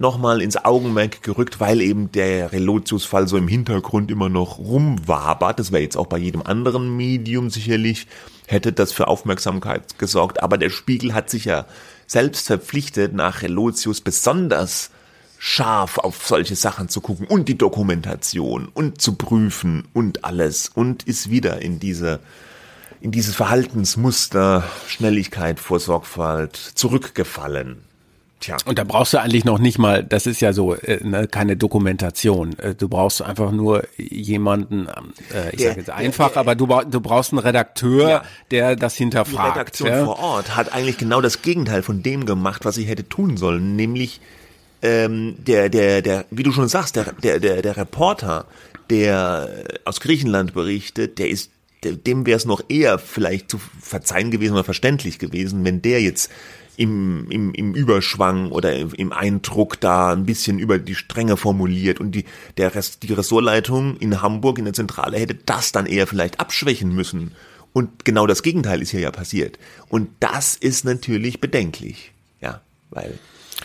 nochmal 0.00 0.40
ins 0.40 0.56
Augenmerk 0.56 1.22
gerückt, 1.22 1.60
weil 1.60 1.82
eben 1.82 2.10
der 2.10 2.52
Relotius-Fall 2.52 3.28
so 3.28 3.36
im 3.36 3.48
Hintergrund 3.48 4.10
immer 4.10 4.28
noch 4.28 4.58
rumwabert. 4.58 5.58
Das 5.58 5.72
wäre 5.72 5.82
jetzt 5.82 5.96
auch 5.96 6.06
bei 6.06 6.18
jedem 6.18 6.42
anderen 6.42 6.96
Medium 6.96 7.50
sicherlich, 7.50 8.06
hätte 8.46 8.72
das 8.72 8.92
für 8.92 9.08
Aufmerksamkeit 9.08 9.98
gesorgt. 9.98 10.42
Aber 10.42 10.56
der 10.56 10.70
Spiegel 10.70 11.12
hat 11.12 11.28
sich 11.28 11.44
ja 11.44 11.66
selbst 12.06 12.46
verpflichtet, 12.46 13.12
nach 13.12 13.42
Relotius 13.42 14.00
besonders 14.00 14.90
scharf 15.38 15.98
auf 15.98 16.26
solche 16.26 16.56
Sachen 16.56 16.88
zu 16.88 17.00
gucken 17.00 17.26
und 17.26 17.48
die 17.48 17.56
Dokumentation 17.56 18.68
und 18.72 19.00
zu 19.00 19.14
prüfen 19.14 19.86
und 19.92 20.24
alles 20.24 20.70
und 20.74 21.02
ist 21.04 21.30
wieder 21.30 21.62
in 21.62 21.78
diese 21.78 22.20
in 23.00 23.10
dieses 23.10 23.34
Verhaltensmuster 23.34 24.64
Schnelligkeit 24.86 25.58
vor 25.58 25.80
Sorgfalt 25.80 26.56
zurückgefallen. 26.56 27.89
Tja. 28.40 28.56
Und 28.64 28.78
da 28.78 28.84
brauchst 28.84 29.12
du 29.12 29.20
eigentlich 29.20 29.44
noch 29.44 29.58
nicht 29.58 29.78
mal, 29.78 30.02
das 30.02 30.26
ist 30.26 30.40
ja 30.40 30.54
so, 30.54 30.74
äh, 30.74 31.04
ne, 31.04 31.28
keine 31.28 31.58
Dokumentation. 31.58 32.58
Äh, 32.58 32.74
du 32.74 32.88
brauchst 32.88 33.20
einfach 33.20 33.52
nur 33.52 33.84
jemanden, 33.98 34.86
äh, 34.86 35.54
ich 35.54 35.62
sage 35.62 35.80
jetzt 35.80 35.90
einfach, 35.90 36.30
der, 36.30 36.38
aber 36.38 36.54
du, 36.54 36.66
du 36.66 37.00
brauchst 37.02 37.32
einen 37.32 37.40
Redakteur, 37.40 38.08
ja, 38.08 38.22
der 38.50 38.76
das 38.76 38.96
hinterfragt. 38.96 39.54
Die 39.54 39.58
Redaktion 39.58 39.88
ja? 39.90 40.04
vor 40.06 40.18
Ort 40.18 40.56
hat 40.56 40.72
eigentlich 40.72 40.96
genau 40.96 41.20
das 41.20 41.42
Gegenteil 41.42 41.82
von 41.82 42.02
dem 42.02 42.24
gemacht, 42.24 42.64
was 42.64 42.76
sie 42.76 42.84
hätte 42.84 43.06
tun 43.06 43.36
sollen, 43.36 43.76
nämlich 43.76 44.22
ähm, 44.80 45.36
der, 45.38 45.68
der, 45.68 46.00
der, 46.00 46.24
wie 46.30 46.42
du 46.42 46.52
schon 46.52 46.68
sagst, 46.68 46.96
der, 46.96 47.12
der, 47.12 47.40
der, 47.40 47.60
der 47.60 47.76
Reporter, 47.76 48.46
der 48.88 49.50
aus 49.84 50.00
Griechenland 50.00 50.54
berichtet, 50.54 51.18
der 51.18 51.28
ist 51.28 51.50
dem 51.82 52.26
wäre 52.26 52.36
es 52.36 52.44
noch 52.44 52.62
eher 52.68 52.98
vielleicht 52.98 53.50
zu 53.50 53.58
verzeihen 53.80 54.30
gewesen 54.30 54.52
oder 54.52 54.64
verständlich 54.64 55.18
gewesen, 55.18 55.64
wenn 55.64 55.80
der 55.80 56.02
jetzt 56.02 56.30
im, 56.76 57.30
im, 57.30 57.52
im 57.54 57.74
Überschwang 57.74 58.50
oder 58.50 58.74
im 58.74 59.12
Eindruck 59.12 59.80
da 59.80 60.12
ein 60.12 60.24
bisschen 60.24 60.58
über 60.58 60.78
die 60.78 60.94
Stränge 60.94 61.36
formuliert 61.36 62.00
und 62.00 62.12
die, 62.12 62.24
der 62.56 62.74
Rest, 62.74 63.02
die 63.02 63.12
Ressortleitung 63.12 63.96
in 63.98 64.22
Hamburg 64.22 64.58
in 64.58 64.64
der 64.64 64.74
Zentrale 64.74 65.18
hätte 65.18 65.34
das 65.34 65.72
dann 65.72 65.86
eher 65.86 66.06
vielleicht 66.06 66.40
abschwächen 66.40 66.94
müssen. 66.94 67.32
Und 67.72 68.04
genau 68.04 68.26
das 68.26 68.42
Gegenteil 68.42 68.82
ist 68.82 68.90
hier 68.90 69.00
ja 69.00 69.10
passiert. 69.10 69.58
Und 69.88 70.08
das 70.20 70.56
ist 70.56 70.84
natürlich 70.84 71.40
bedenklich. 71.40 72.12
Ja, 72.40 72.60
weil 72.90 73.18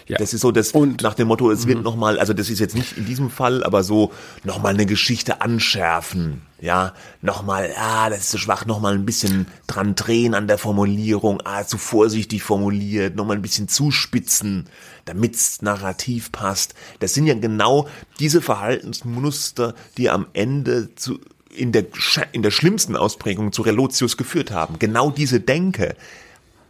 ja. 0.08 0.18
Das 0.18 0.34
ist 0.34 0.42
so 0.42 0.52
das 0.52 0.72
und, 0.72 1.02
nach 1.02 1.16
dem 1.16 1.28
Motto, 1.28 1.50
es 1.50 1.66
wird 1.66 1.80
mhm. 1.80 1.84
nochmal, 1.84 2.20
also 2.20 2.34
das 2.34 2.50
ist 2.50 2.60
jetzt 2.60 2.76
nicht 2.76 2.98
in 2.98 3.06
diesem 3.06 3.32
Fall, 3.32 3.64
aber 3.64 3.84
so 3.84 4.12
nochmal 4.44 4.74
eine 4.76 4.86
Geschichte 4.86 5.42
anschärfen. 5.42 6.42
Ja, 6.62 6.94
nochmal, 7.22 7.74
ah, 7.78 8.10
das 8.10 8.20
ist 8.22 8.30
zu 8.32 8.38
schwach, 8.38 8.66
nochmal 8.66 8.94
ein 8.94 9.06
bisschen 9.06 9.48
dran 9.68 9.96
drehen 9.96 10.36
an 10.36 10.48
der 10.48 10.58
Formulierung, 10.58 11.42
ah, 11.44 11.64
zu 11.66 11.78
vorsichtig 11.78 12.44
formuliert, 12.44 13.16
nochmal 13.16 13.38
ein 13.38 13.42
bisschen 13.42 13.68
zuspitzen, 13.68 14.66
damit's 15.06 15.62
narrativ 15.64 16.32
passt. 16.32 16.76
Das 17.00 17.14
sind 17.14 17.26
ja 17.26 17.34
genau 17.34 17.88
diese 18.20 18.42
Verhaltensmuster, 18.42 19.74
die 19.98 20.10
am 20.12 20.28
Ende 20.34 20.94
zu, 20.96 21.20
in 21.50 21.72
der, 21.72 21.86
in 22.32 22.44
der 22.44 22.52
schlimmsten 22.52 22.96
Ausprägung 22.96 23.52
zu 23.52 23.64
Relotius 23.64 24.18
geführt 24.18 24.52
haben. 24.52 24.78
Genau 24.78 25.10
diese 25.10 25.40
Denke 25.40 25.96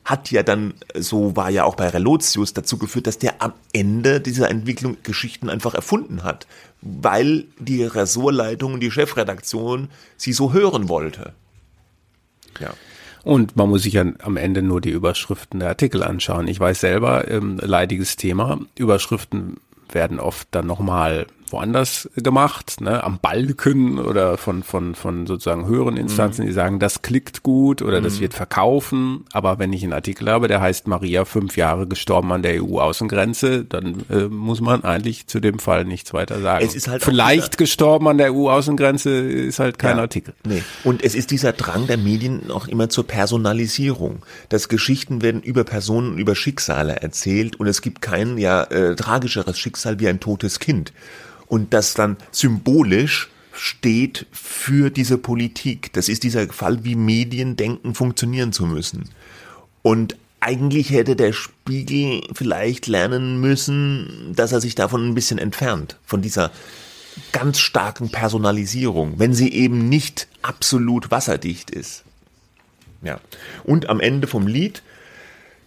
hat 0.06 0.30
ja 0.30 0.44
dann, 0.44 0.76
so 0.94 1.36
war 1.36 1.50
ja 1.50 1.64
auch 1.64 1.76
bei 1.76 1.90
Relotius, 1.90 2.54
dazu 2.54 2.78
geführt, 2.78 3.08
dass 3.08 3.18
der 3.18 3.42
am 3.42 3.54
Ende 3.74 4.22
dieser 4.22 4.50
Entwicklung 4.50 4.98
Geschichten 5.02 5.50
einfach 5.50 5.74
erfunden 5.74 6.24
hat, 6.24 6.46
weil 6.82 7.46
die 7.60 7.84
Ressortleitung 7.84 8.76
und 8.76 8.80
die 8.80 8.92
Chefredaktion 8.92 9.90
sie 10.16 10.32
so 10.32 10.54
hören 10.54 10.90
wollte. 10.90 11.34
Ja. 12.60 12.74
Und 13.24 13.56
man 13.56 13.70
muss 13.70 13.82
sich 13.82 13.94
ja 13.94 14.06
am 14.20 14.38
Ende 14.38 14.62
nur 14.62 14.80
die 14.80 14.92
Überschriften 14.92 15.60
der 15.60 15.70
Artikel 15.70 16.04
anschauen. 16.04 16.48
Ich 16.48 16.60
weiß 16.60 16.80
selber, 16.80 17.28
ähm, 17.28 17.58
leidiges 17.60 18.16
Thema. 18.16 18.60
Überschriften 18.76 19.58
werden 19.92 20.20
oft 20.20 20.48
dann 20.52 20.68
nochmal 20.68 21.26
woanders 21.50 22.10
gemacht, 22.16 22.82
ne, 22.82 23.04
am 23.04 23.20
Balken 23.20 24.00
oder 24.00 24.38
von, 24.38 24.64
von, 24.64 24.96
von 24.96 25.28
sozusagen 25.28 25.68
höheren 25.68 25.98
Instanzen, 25.98 26.44
mhm. 26.44 26.48
die 26.48 26.54
sagen, 26.54 26.80
das 26.80 27.02
klickt 27.02 27.44
gut 27.44 27.82
oder 27.82 28.00
mhm. 28.00 28.06
das 28.06 28.20
wird 28.20 28.34
verkaufen. 28.34 29.26
Aber 29.32 29.60
wenn 29.60 29.72
ich 29.74 29.84
einen 29.84 29.94
Artikel 29.94 30.30
habe, 30.30 30.48
der 30.48 30.62
heißt 30.62 30.88
Maria 30.88 31.26
fünf 31.26 31.58
Jahre 31.58 31.88
gestorben 31.88 32.32
an 32.32 32.42
der 32.42 32.64
EU-Außengrenze, 32.64 33.64
dann 33.66 34.06
äh, 34.10 34.24
muss 34.26 34.62
man 34.62 34.84
eigentlich 34.84 35.28
zu 35.28 35.40
dem 35.40 35.60
Fall 35.60 35.86
nichts 35.86 36.14
weiter 36.14 36.42
sagen. 36.42 36.66
Es 36.66 36.76
ist 36.76 36.88
halt 36.88 37.04
Vielleicht 37.04 37.58
gestorben 37.58 38.08
an 38.08 38.18
der 38.18 38.34
EU-Außengrenze 38.34 39.10
ist 39.12 39.60
halt 39.60 39.80
kein 39.80 39.98
ja, 39.98 40.04
Artikel. 40.04 40.34
Nee. 40.46 40.64
Und 40.84 41.04
es 41.04 41.16
ist 41.16 41.32
dieser 41.32 41.54
Drang 41.54 41.88
der 41.88 41.98
Medien 41.98 42.50
auch 42.52 42.68
immer 42.68 42.90
zur 42.90 43.06
Personalisierung. 43.06 44.24
Dass 44.50 44.70
Geschichten 44.70 45.22
werden 45.22 45.42
über 45.42 45.64
Personen, 45.64 46.18
über 46.18 46.36
Schicksale 46.36 46.98
erzählt 46.98 47.60
und 47.60 47.68
es 47.68 47.82
gibt 47.82 48.02
kein 48.02 48.38
ja 48.38 48.64
äh, 48.64 48.96
tragischeres 48.96 49.58
Schicksal 49.60 50.00
wie 50.00 50.08
ein 50.08 50.20
totes 50.20 50.60
Kind 50.60 50.94
und 51.48 51.74
das 51.74 51.94
dann 51.94 52.18
symbolisch 52.32 53.30
steht 53.54 54.26
für 54.32 54.90
diese 54.90 55.18
Politik. 55.18 55.94
Das 55.94 56.10
ist 56.10 56.24
dieser 56.24 56.48
Fall, 56.50 56.84
wie 56.84 56.96
Medien 56.96 57.56
denken, 57.56 57.96
funktionieren 57.96 58.52
zu 58.52 58.66
müssen. 58.66 59.10
Und 59.82 60.18
eigentlich 60.40 60.92
hätte 60.92 61.16
der 61.16 61.34
Spiegel 61.34 62.22
vielleicht 62.34 62.88
lernen 62.88 63.40
müssen, 63.40 64.34
dass 64.36 64.52
er 64.52 64.62
sich 64.62 64.76
davon 64.76 65.08
ein 65.08 65.16
bisschen 65.16 65.40
entfernt, 65.40 65.98
von 66.06 66.22
dieser 66.22 66.52
ganz 67.32 67.60
starken 67.60 68.10
Personalisierung, 68.10 69.20
wenn 69.20 69.34
sie 69.34 69.52
eben 69.54 69.90
nicht 69.90 70.28
absolut 70.42 71.12
wasserdicht 71.12 71.72
ist. 71.72 72.04
Ja. 73.02 73.20
Und 73.64 73.90
am 73.90 74.00
Ende 74.00 74.28
vom 74.28 74.48
Lied 74.48 74.82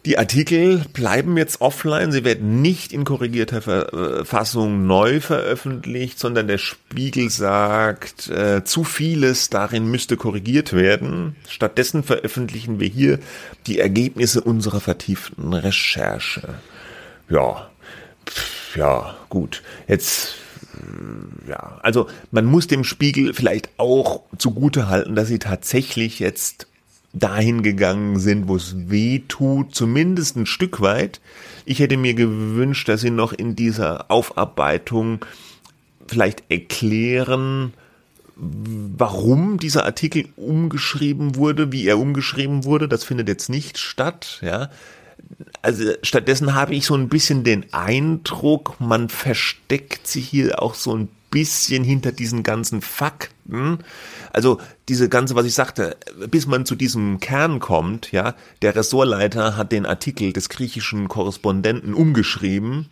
die 0.06 0.16
Artikel 0.16 0.84
bleiben 0.92 1.36
jetzt 1.36 1.60
offline, 1.60 2.12
sie 2.12 2.24
werden 2.24 2.62
nicht 2.62 2.92
in 2.92 3.04
korrigierter 3.04 3.92
äh, 3.92 4.24
Fassung 4.24 4.86
neu 4.86 5.20
veröffentlicht, 5.20 6.18
sondern 6.18 6.46
der 6.46 6.58
Spiegel 6.58 7.30
sagt, 7.30 8.28
äh, 8.28 8.64
zu 8.64 8.84
vieles 8.84 9.50
darin 9.50 9.90
müsste 9.90 10.16
korrigiert 10.16 10.72
werden. 10.72 11.36
Stattdessen 11.48 12.02
veröffentlichen 12.04 12.80
wir 12.80 12.88
hier 12.88 13.18
die 13.66 13.80
Ergebnisse 13.80 14.40
unserer 14.40 14.80
vertieften 14.80 15.52
Recherche. 15.52 16.54
Ja, 17.28 17.68
Pff, 18.28 18.76
ja, 18.76 19.16
gut. 19.28 19.62
Jetzt 19.86 20.36
äh, 20.74 21.50
ja, 21.50 21.78
also 21.82 22.08
man 22.30 22.44
muss 22.44 22.66
dem 22.66 22.84
Spiegel 22.84 23.34
vielleicht 23.34 23.70
auch 23.78 24.22
zugute 24.36 24.88
halten, 24.88 25.14
dass 25.14 25.28
sie 25.28 25.38
tatsächlich 25.38 26.18
jetzt 26.18 26.66
dahin 27.18 27.62
gegangen 27.62 28.18
sind, 28.18 28.48
wo 28.48 28.56
es 28.56 28.74
weh 28.90 29.20
tut, 29.28 29.74
zumindest 29.74 30.36
ein 30.36 30.46
Stück 30.46 30.80
weit. 30.80 31.20
Ich 31.64 31.78
hätte 31.80 31.96
mir 31.96 32.14
gewünscht, 32.14 32.88
dass 32.88 33.00
sie 33.00 33.10
noch 33.10 33.32
in 33.32 33.56
dieser 33.56 34.10
Aufarbeitung 34.10 35.24
vielleicht 36.06 36.44
erklären, 36.50 37.72
warum 38.36 39.58
dieser 39.58 39.84
Artikel 39.84 40.28
umgeschrieben 40.36 41.34
wurde, 41.36 41.72
wie 41.72 41.86
er 41.86 41.98
umgeschrieben 41.98 42.64
wurde. 42.64 42.88
Das 42.88 43.04
findet 43.04 43.28
jetzt 43.28 43.48
nicht 43.48 43.78
statt, 43.78 44.38
ja. 44.42 44.70
Also 45.62 45.92
stattdessen 46.02 46.54
habe 46.54 46.74
ich 46.74 46.86
so 46.86 46.94
ein 46.94 47.08
bisschen 47.08 47.44
den 47.44 47.72
Eindruck, 47.72 48.80
man 48.80 49.08
versteckt 49.08 50.06
sich 50.06 50.28
hier 50.28 50.62
auch 50.62 50.74
so 50.74 50.94
ein 50.96 51.08
bisschen 51.30 51.84
hinter 51.84 52.12
diesen 52.12 52.42
ganzen 52.42 52.80
Fakten. 52.80 53.78
Also 54.32 54.60
diese 54.88 55.08
ganze, 55.08 55.34
was 55.34 55.46
ich 55.46 55.54
sagte, 55.54 55.96
bis 56.30 56.46
man 56.46 56.64
zu 56.64 56.74
diesem 56.74 57.20
Kern 57.20 57.60
kommt, 57.60 58.12
ja, 58.12 58.34
der 58.62 58.74
Ressortleiter 58.74 59.56
hat 59.56 59.72
den 59.72 59.86
Artikel 59.86 60.32
des 60.32 60.48
griechischen 60.48 61.08
Korrespondenten 61.08 61.94
umgeschrieben, 61.94 62.86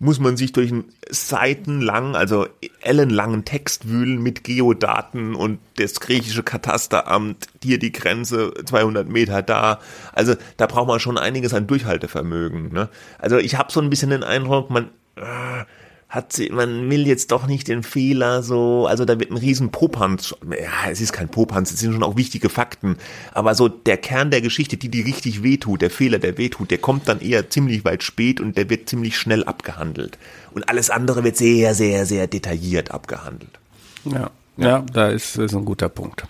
muss 0.00 0.20
man 0.20 0.36
sich 0.36 0.52
durch 0.52 0.70
einen 0.70 0.92
seitenlangen, 1.10 2.14
also 2.14 2.46
ellenlangen 2.80 3.44
Text 3.44 3.88
wühlen 3.88 4.22
mit 4.22 4.44
Geodaten 4.44 5.34
und 5.34 5.58
das 5.76 5.98
griechische 5.98 6.44
Katasteramt, 6.44 7.48
hier 7.62 7.78
die 7.80 7.90
Grenze 7.90 8.52
200 8.64 9.08
Meter 9.08 9.42
da. 9.42 9.80
Also 10.12 10.34
da 10.56 10.66
braucht 10.66 10.86
man 10.86 11.00
schon 11.00 11.18
einiges 11.18 11.52
an 11.52 11.66
Durchhaltevermögen. 11.66 12.72
Ne? 12.72 12.88
Also 13.18 13.38
ich 13.38 13.56
habe 13.56 13.72
so 13.72 13.80
ein 13.80 13.90
bisschen 13.90 14.10
den 14.10 14.22
Eindruck, 14.22 14.70
man 14.70 14.90
äh, 15.16 15.64
hat 16.08 16.32
sie, 16.32 16.48
man 16.48 16.88
will 16.88 17.06
jetzt 17.06 17.32
doch 17.32 17.46
nicht 17.46 17.68
den 17.68 17.82
Fehler 17.82 18.42
so, 18.42 18.86
also 18.86 19.04
da 19.04 19.20
wird 19.20 19.30
ein 19.30 19.36
riesen 19.36 19.70
Popanz, 19.70 20.34
ja, 20.50 20.90
es 20.90 21.02
ist 21.02 21.12
kein 21.12 21.28
Popanz, 21.28 21.70
es 21.70 21.80
sind 21.80 21.92
schon 21.92 22.02
auch 22.02 22.16
wichtige 22.16 22.48
Fakten, 22.48 22.96
aber 23.34 23.54
so 23.54 23.68
der 23.68 23.98
Kern 23.98 24.30
der 24.30 24.40
Geschichte, 24.40 24.78
die 24.78 24.88
die 24.88 25.02
richtig 25.02 25.42
wehtut, 25.42 25.82
der 25.82 25.90
Fehler, 25.90 26.18
der 26.18 26.38
wehtut, 26.38 26.70
der 26.70 26.78
kommt 26.78 27.08
dann 27.08 27.20
eher 27.20 27.50
ziemlich 27.50 27.84
weit 27.84 28.02
spät 28.02 28.40
und 28.40 28.56
der 28.56 28.70
wird 28.70 28.88
ziemlich 28.88 29.18
schnell 29.18 29.44
abgehandelt. 29.44 30.18
Und 30.52 30.70
alles 30.70 30.88
andere 30.88 31.24
wird 31.24 31.36
sehr, 31.36 31.74
sehr, 31.74 32.06
sehr 32.06 32.26
detailliert 32.26 32.90
abgehandelt. 32.90 33.58
Ja, 34.04 34.30
ja, 34.56 34.84
da 34.92 35.10
ist, 35.10 35.36
ist 35.36 35.54
ein 35.54 35.64
guter 35.64 35.88
Punkt. 35.90 36.24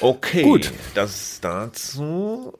Okay, 0.00 0.42
Gut. 0.42 0.72
das 0.94 1.38
dazu. 1.40 2.52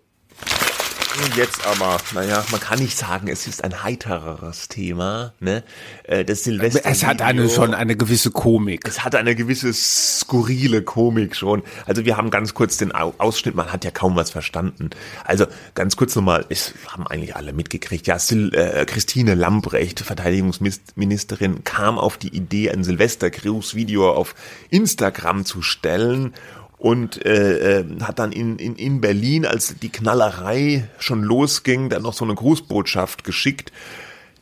Jetzt 1.34 1.66
aber, 1.66 1.98
naja, 2.14 2.44
man 2.50 2.60
kann 2.60 2.78
nicht 2.78 2.96
sagen, 2.96 3.28
es 3.28 3.46
ist 3.46 3.64
ein 3.64 3.82
heitereres 3.82 4.68
Thema, 4.68 5.32
ne? 5.40 5.62
Äh, 6.04 6.24
das 6.24 6.44
Silvester. 6.44 6.82
Es 6.84 7.04
hat 7.04 7.22
eine 7.22 7.48
schon 7.48 7.74
eine 7.74 7.96
gewisse 7.96 8.30
Komik. 8.30 8.86
Es 8.86 9.04
hat 9.04 9.14
eine 9.14 9.34
gewisse 9.34 9.72
skurrile 9.72 10.82
Komik 10.82 11.34
schon. 11.34 11.62
Also 11.86 12.04
wir 12.04 12.16
haben 12.16 12.30
ganz 12.30 12.54
kurz 12.54 12.76
den 12.76 12.92
Ausschnitt, 12.92 13.54
man 13.54 13.72
hat 13.72 13.84
ja 13.84 13.90
kaum 13.90 14.14
was 14.16 14.30
verstanden. 14.30 14.90
Also 15.24 15.46
ganz 15.74 15.96
kurz 15.96 16.14
nochmal, 16.16 16.44
es 16.50 16.74
haben 16.88 17.06
eigentlich 17.06 17.34
alle 17.34 17.52
mitgekriegt. 17.52 18.06
Ja, 18.06 18.18
Sil 18.20 18.52
äh, 18.54 18.84
Christine 18.84 19.34
Lambrecht, 19.34 20.00
Verteidigungsministerin, 20.00 21.64
kam 21.64 21.98
auf 21.98 22.18
die 22.18 22.34
Idee, 22.34 22.70
ein 22.70 22.84
Silvestergruß-Video 22.84 24.12
auf 24.12 24.34
Instagram 24.70 25.44
zu 25.44 25.62
stellen 25.62 26.34
und 26.78 27.24
äh, 27.24 27.80
äh, 27.80 27.84
hat 28.02 28.18
dann 28.18 28.32
in, 28.32 28.58
in, 28.58 28.76
in 28.76 29.00
Berlin, 29.00 29.46
als 29.46 29.76
die 29.78 29.88
Knallerei 29.88 30.88
schon 30.98 31.22
losging, 31.22 31.88
dann 31.88 32.02
noch 32.02 32.12
so 32.12 32.24
eine 32.24 32.34
Grußbotschaft 32.34 33.24
geschickt, 33.24 33.72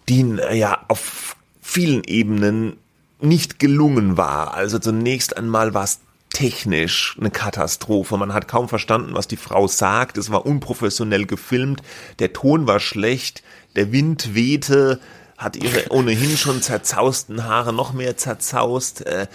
die 0.09 0.37
ja 0.53 0.85
auf 0.89 1.37
vielen 1.61 2.03
Ebenen 2.05 2.77
nicht 3.21 3.59
gelungen 3.59 4.17
war. 4.17 4.55
Also 4.55 4.79
zunächst 4.79 5.37
einmal 5.37 5.75
war 5.75 5.85
es 5.85 6.01
technisch 6.31 7.17
eine 7.19 7.31
Katastrophe. 7.31 8.17
Man 8.19 8.35
hat 8.35 8.49
kaum 8.49 8.69
verstanden, 8.69 9.15
was 9.15 9.29
die 9.29 9.37
Frau 9.37 9.69
sagt. 9.69 10.19
Es 10.19 10.31
war 10.31 10.45
unprofessionell 10.45 11.27
gefilmt. 11.27 11.81
Der 12.19 12.33
Ton 12.33 12.67
war 12.67 12.81
schlecht. 12.81 13.43
Der 13.77 13.93
Wind 13.93 14.35
wehte 14.35 15.01
hat 15.37 15.57
ihre 15.57 15.91
ohnehin 15.91 16.37
schon 16.37 16.63
zerzausten 16.63 17.45
Haare 17.45 17.73
noch 17.73 17.93
mehr 17.93 18.17
zerzaust. 18.17 19.07
Äh, 19.07 19.27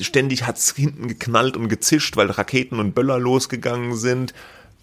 ständig 0.00 0.46
hat's 0.46 0.74
hinten 0.74 1.08
geknallt 1.08 1.56
und 1.56 1.68
gezischt, 1.68 2.16
weil 2.16 2.30
Raketen 2.30 2.80
und 2.80 2.94
Böller 2.94 3.18
losgegangen 3.18 3.96
sind. 3.96 4.32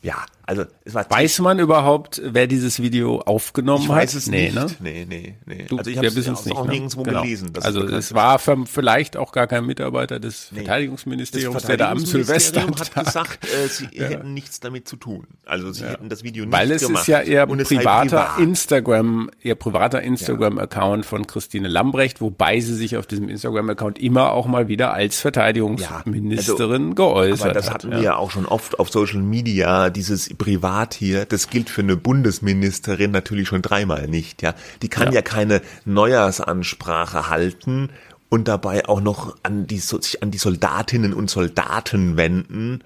Ja, 0.02 0.26
also 0.50 0.64
es 0.84 0.96
war 0.96 1.06
Weiß 1.12 1.40
man 1.40 1.60
überhaupt, 1.60 2.22
wer 2.26 2.48
dieses 2.48 2.82
Video 2.82 3.20
aufgenommen 3.20 3.84
ich 3.84 3.90
hat? 3.90 3.98
weiß 3.98 4.14
es 4.16 4.28
nee, 4.28 4.46
nicht. 4.46 4.56
Ne? 4.56 4.66
Nee, 4.80 5.06
nee, 5.08 5.36
nee. 5.46 5.66
Du, 5.68 5.78
also 5.78 5.92
ich 5.92 5.98
habe 5.98 6.08
es 6.08 6.28
auch 6.28 6.66
ne? 6.66 6.72
nirgendwo 6.72 7.04
genau. 7.04 7.22
gelesen. 7.22 7.52
also 7.62 7.84
es 7.84 8.16
war 8.16 8.40
vielleicht 8.40 9.16
auch 9.16 9.32
gar 9.32 9.46
kein 9.46 9.66
Mitarbeiter 9.66 10.20
des 10.20 10.52
nee. 10.52 10.60
Verteidigungsministeriums, 10.60 11.54
das 11.54 11.66
der 11.66 11.78
da 11.78 11.92
am 11.92 12.00
Silvester 12.00 12.66
hat 12.66 12.96
gesagt, 13.06 13.46
äh, 13.46 13.68
sie 13.68 13.90
ja. 13.92 14.08
hätten 14.08 14.34
nichts 14.34 14.60
damit 14.60 14.88
zu 14.88 14.96
tun. 14.96 15.28
Also 15.46 15.72
sie 15.72 15.84
ja. 15.84 15.92
hätten 15.92 16.10
das 16.10 16.24
Video 16.24 16.46
nicht 16.46 16.54
Weil 16.54 16.72
es 16.72 16.82
gemacht. 16.82 17.02
ist 17.02 17.08
ja 17.08 17.22
ihr 17.22 17.46
privater 17.46 18.38
Instagram, 18.40 19.30
ihr 19.44 19.56
privater 19.56 20.02
Instagram-Account 20.02 21.06
von 21.06 21.28
Christine 21.28 21.68
Lambrecht, 21.68 22.22
wobei 22.22 22.60
sie 22.60 22.74
sich 22.74 22.98
auf 22.98 23.06
diesem 23.06 23.30
Instagram-Account 23.30 24.00
immer 24.00 24.32
auch 24.32 24.48
mal 24.48 24.68
wieder 24.68 24.94
als 24.94 25.20
Verteidigungsministerin 25.20 26.84
also, 26.84 26.96
geäußert 26.96 27.42
aber 27.42 27.54
das 27.54 27.70
hatten 27.70 27.92
wir 27.92 28.02
ja 28.02 28.16
auch 28.16 28.32
schon 28.32 28.48
oft 28.48 28.80
auf 28.80 28.90
Social 28.90 29.22
Media, 29.22 29.89
dieses 29.90 30.30
Privat 30.38 30.94
hier, 30.94 31.26
das 31.26 31.50
gilt 31.50 31.70
für 31.70 31.82
eine 31.82 31.96
Bundesministerin 31.96 33.12
natürlich 33.12 33.48
schon 33.48 33.62
dreimal 33.62 34.08
nicht, 34.08 34.42
ja. 34.42 34.56
Die 34.82 34.90
kann 34.90 35.08
ja, 35.08 35.16
ja 35.16 35.22
keine 35.22 35.62
Neujahrsansprache 35.86 37.30
halten 37.30 37.90
und 38.30 38.48
dabei 38.48 38.88
auch 38.88 39.02
noch 39.02 39.36
an 39.44 39.68
die, 39.68 39.80
sich 39.80 40.22
an 40.22 40.32
die 40.32 40.38
Soldatinnen 40.38 41.14
und 41.14 41.30
Soldaten 41.30 42.18
wenden 42.18 42.84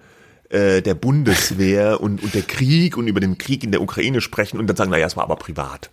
äh, 0.49 0.81
der 0.81 0.93
Bundeswehr 0.93 1.99
und, 2.01 2.23
und 2.23 2.33
der 2.33 2.43
Krieg 2.43 2.97
und 2.97 3.07
über 3.07 3.19
den 3.19 3.37
Krieg 3.37 3.63
in 3.63 3.71
der 3.71 3.81
Ukraine 3.81 4.21
sprechen 4.21 4.59
und 4.59 4.67
dann 4.67 4.77
sagen, 4.77 4.91
naja, 4.91 5.07
es 5.07 5.17
war 5.17 5.23
aber 5.23 5.35
privat. 5.35 5.91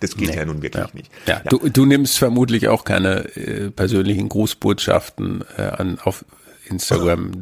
Das 0.00 0.16
geht 0.16 0.30
nee. 0.30 0.36
ja 0.36 0.44
nun 0.44 0.62
wirklich 0.62 0.84
ja. 0.84 0.90
nicht. 0.92 1.10
Ja, 1.26 1.40
ja. 1.44 1.50
Du, 1.50 1.68
du 1.68 1.84
nimmst 1.84 2.18
vermutlich 2.18 2.68
auch 2.68 2.84
keine 2.84 3.36
äh, 3.36 3.70
persönlichen 3.70 4.28
Grußbotschaften 4.28 5.44
äh, 5.56 5.62
an, 5.62 5.98
auf 6.02 6.24
Instagram 6.66 7.32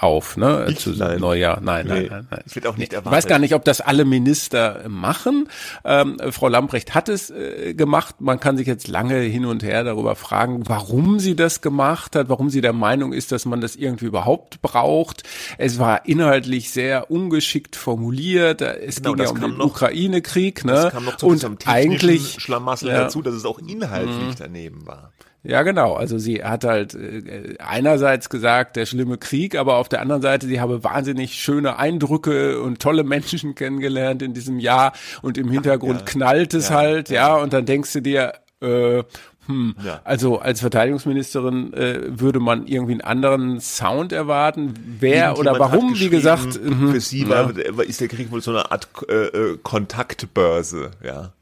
auf, 0.00 0.36
ne? 0.36 0.66
Ich, 0.68 0.78
zu 0.78 0.90
nein. 0.90 1.20
Neujahr. 1.20 1.60
Nein, 1.60 1.86
nein, 1.86 2.02
nee, 2.02 2.08
nein, 2.08 2.26
nein. 2.30 2.40
Das 2.44 2.54
wird 2.54 2.66
auch 2.66 2.76
nicht 2.76 2.92
erwartet. 2.92 3.12
Ich 3.12 3.16
weiß 3.16 3.26
gar 3.26 3.38
nicht, 3.38 3.54
ob 3.54 3.64
das 3.64 3.80
alle 3.80 4.04
Minister 4.04 4.88
machen. 4.88 5.48
Ähm, 5.84 6.16
Frau 6.30 6.48
Lambrecht 6.48 6.94
hat 6.94 7.08
es 7.08 7.30
äh, 7.30 7.74
gemacht. 7.74 8.20
Man 8.20 8.40
kann 8.40 8.56
sich 8.56 8.66
jetzt 8.66 8.88
lange 8.88 9.20
hin 9.20 9.44
und 9.44 9.62
her 9.62 9.84
darüber 9.84 10.16
fragen, 10.16 10.68
warum 10.68 11.18
sie 11.18 11.36
das 11.36 11.60
gemacht 11.60 12.16
hat, 12.16 12.28
warum 12.28 12.50
sie 12.50 12.60
der 12.60 12.72
Meinung 12.72 13.12
ist, 13.12 13.32
dass 13.32 13.44
man 13.44 13.60
das 13.60 13.76
irgendwie 13.76 14.06
überhaupt 14.06 14.62
braucht. 14.62 15.22
Es 15.58 15.78
war 15.78 16.06
inhaltlich 16.06 16.70
sehr 16.70 17.10
ungeschickt 17.10 17.76
formuliert. 17.76 18.62
Es 18.62 18.96
genau, 18.96 19.14
ging 19.14 19.24
ja 19.24 19.30
um 19.30 19.40
den 19.40 19.60
Ukraine-Krieg, 19.60 20.64
ne? 20.64 20.72
Das 20.72 20.92
kam 20.92 21.04
noch 21.04 21.16
zu 21.16 21.26
und 21.26 21.42
eigentlich 21.66 22.36
Schlamassel 22.40 22.88
ja, 22.88 23.02
dazu, 23.02 23.22
dass 23.22 23.34
es 23.34 23.44
auch 23.44 23.58
inhaltlich 23.58 24.16
mh. 24.16 24.34
daneben 24.38 24.86
war. 24.86 25.12
Ja, 25.44 25.62
genau. 25.62 25.94
Also 25.94 26.18
sie 26.18 26.44
hat 26.44 26.64
halt 26.64 26.94
äh, 26.94 27.56
einerseits 27.58 28.28
gesagt, 28.28 28.76
der 28.76 28.86
schlimme 28.86 29.18
Krieg, 29.18 29.56
aber 29.56 29.76
auf 29.76 29.88
der 29.88 30.00
anderen 30.00 30.22
Seite, 30.22 30.46
sie 30.46 30.60
habe 30.60 30.84
wahnsinnig 30.84 31.34
schöne 31.34 31.78
Eindrücke 31.78 32.62
und 32.62 32.80
tolle 32.80 33.02
Menschen 33.04 33.54
kennengelernt 33.54 34.22
in 34.22 34.34
diesem 34.34 34.58
Jahr 34.60 34.92
und 35.20 35.38
im 35.38 35.50
Hintergrund 35.50 36.00
ja. 36.00 36.04
knallt 36.04 36.54
es 36.54 36.68
ja, 36.68 36.74
halt, 36.76 37.08
ja. 37.08 37.36
ja, 37.36 37.42
und 37.42 37.52
dann 37.52 37.66
denkst 37.66 37.92
du 37.92 38.02
dir, 38.02 38.34
äh, 38.60 39.02
hm, 39.46 39.74
ja. 39.84 40.00
also 40.04 40.38
als 40.38 40.60
Verteidigungsministerin 40.60 41.72
äh, 41.72 42.20
würde 42.20 42.38
man 42.38 42.68
irgendwie 42.68 42.92
einen 42.92 43.00
anderen 43.00 43.60
Sound 43.60 44.12
erwarten. 44.12 44.74
Wer 45.00 45.36
oder 45.36 45.58
warum, 45.58 45.98
wie 45.98 46.10
gesagt. 46.10 46.54
Für 46.54 46.70
mhm. 46.70 47.00
sie 47.00 47.28
war, 47.28 47.50
ist 47.80 48.00
der 48.00 48.06
Krieg 48.06 48.30
wohl 48.30 48.40
so 48.40 48.52
eine 48.52 48.70
Art 48.70 48.88
äh, 49.08 49.14
äh 49.14 49.58
Kontaktbörse, 49.60 50.92
ja. 51.02 51.32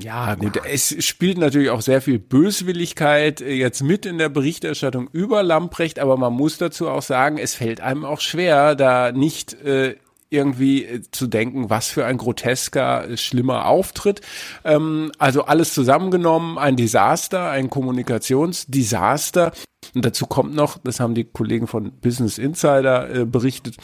Ja, 0.00 0.34
gut, 0.34 0.60
es 0.68 1.04
spielt 1.04 1.38
natürlich 1.38 1.70
auch 1.70 1.80
sehr 1.80 2.00
viel 2.00 2.18
Böswilligkeit 2.18 3.40
äh, 3.40 3.52
jetzt 3.52 3.82
mit 3.82 4.06
in 4.06 4.18
der 4.18 4.28
Berichterstattung 4.28 5.08
über 5.12 5.42
Lamprecht, 5.42 5.98
aber 5.98 6.16
man 6.16 6.32
muss 6.32 6.58
dazu 6.58 6.88
auch 6.88 7.02
sagen, 7.02 7.38
es 7.38 7.54
fällt 7.54 7.80
einem 7.80 8.04
auch 8.04 8.20
schwer, 8.20 8.74
da 8.74 9.12
nicht 9.12 9.54
äh, 9.62 9.96
irgendwie 10.30 10.84
äh, 10.84 11.02
zu 11.10 11.26
denken, 11.26 11.70
was 11.70 11.88
für 11.88 12.04
ein 12.04 12.18
grotesker, 12.18 13.08
äh, 13.08 13.16
schlimmer 13.16 13.66
Auftritt. 13.66 14.20
Ähm, 14.64 15.12
also 15.18 15.44
alles 15.44 15.72
zusammengenommen, 15.72 16.58
ein 16.58 16.76
Desaster, 16.76 17.50
ein 17.50 17.70
Kommunikationsdesaster. 17.70 19.52
Und 19.94 20.04
dazu 20.04 20.26
kommt 20.26 20.54
noch, 20.54 20.78
das 20.78 20.98
haben 21.00 21.14
die 21.14 21.24
Kollegen 21.24 21.66
von 21.66 21.92
Business 22.00 22.38
Insider 22.38 23.14
äh, 23.14 23.24
berichtet, 23.24 23.76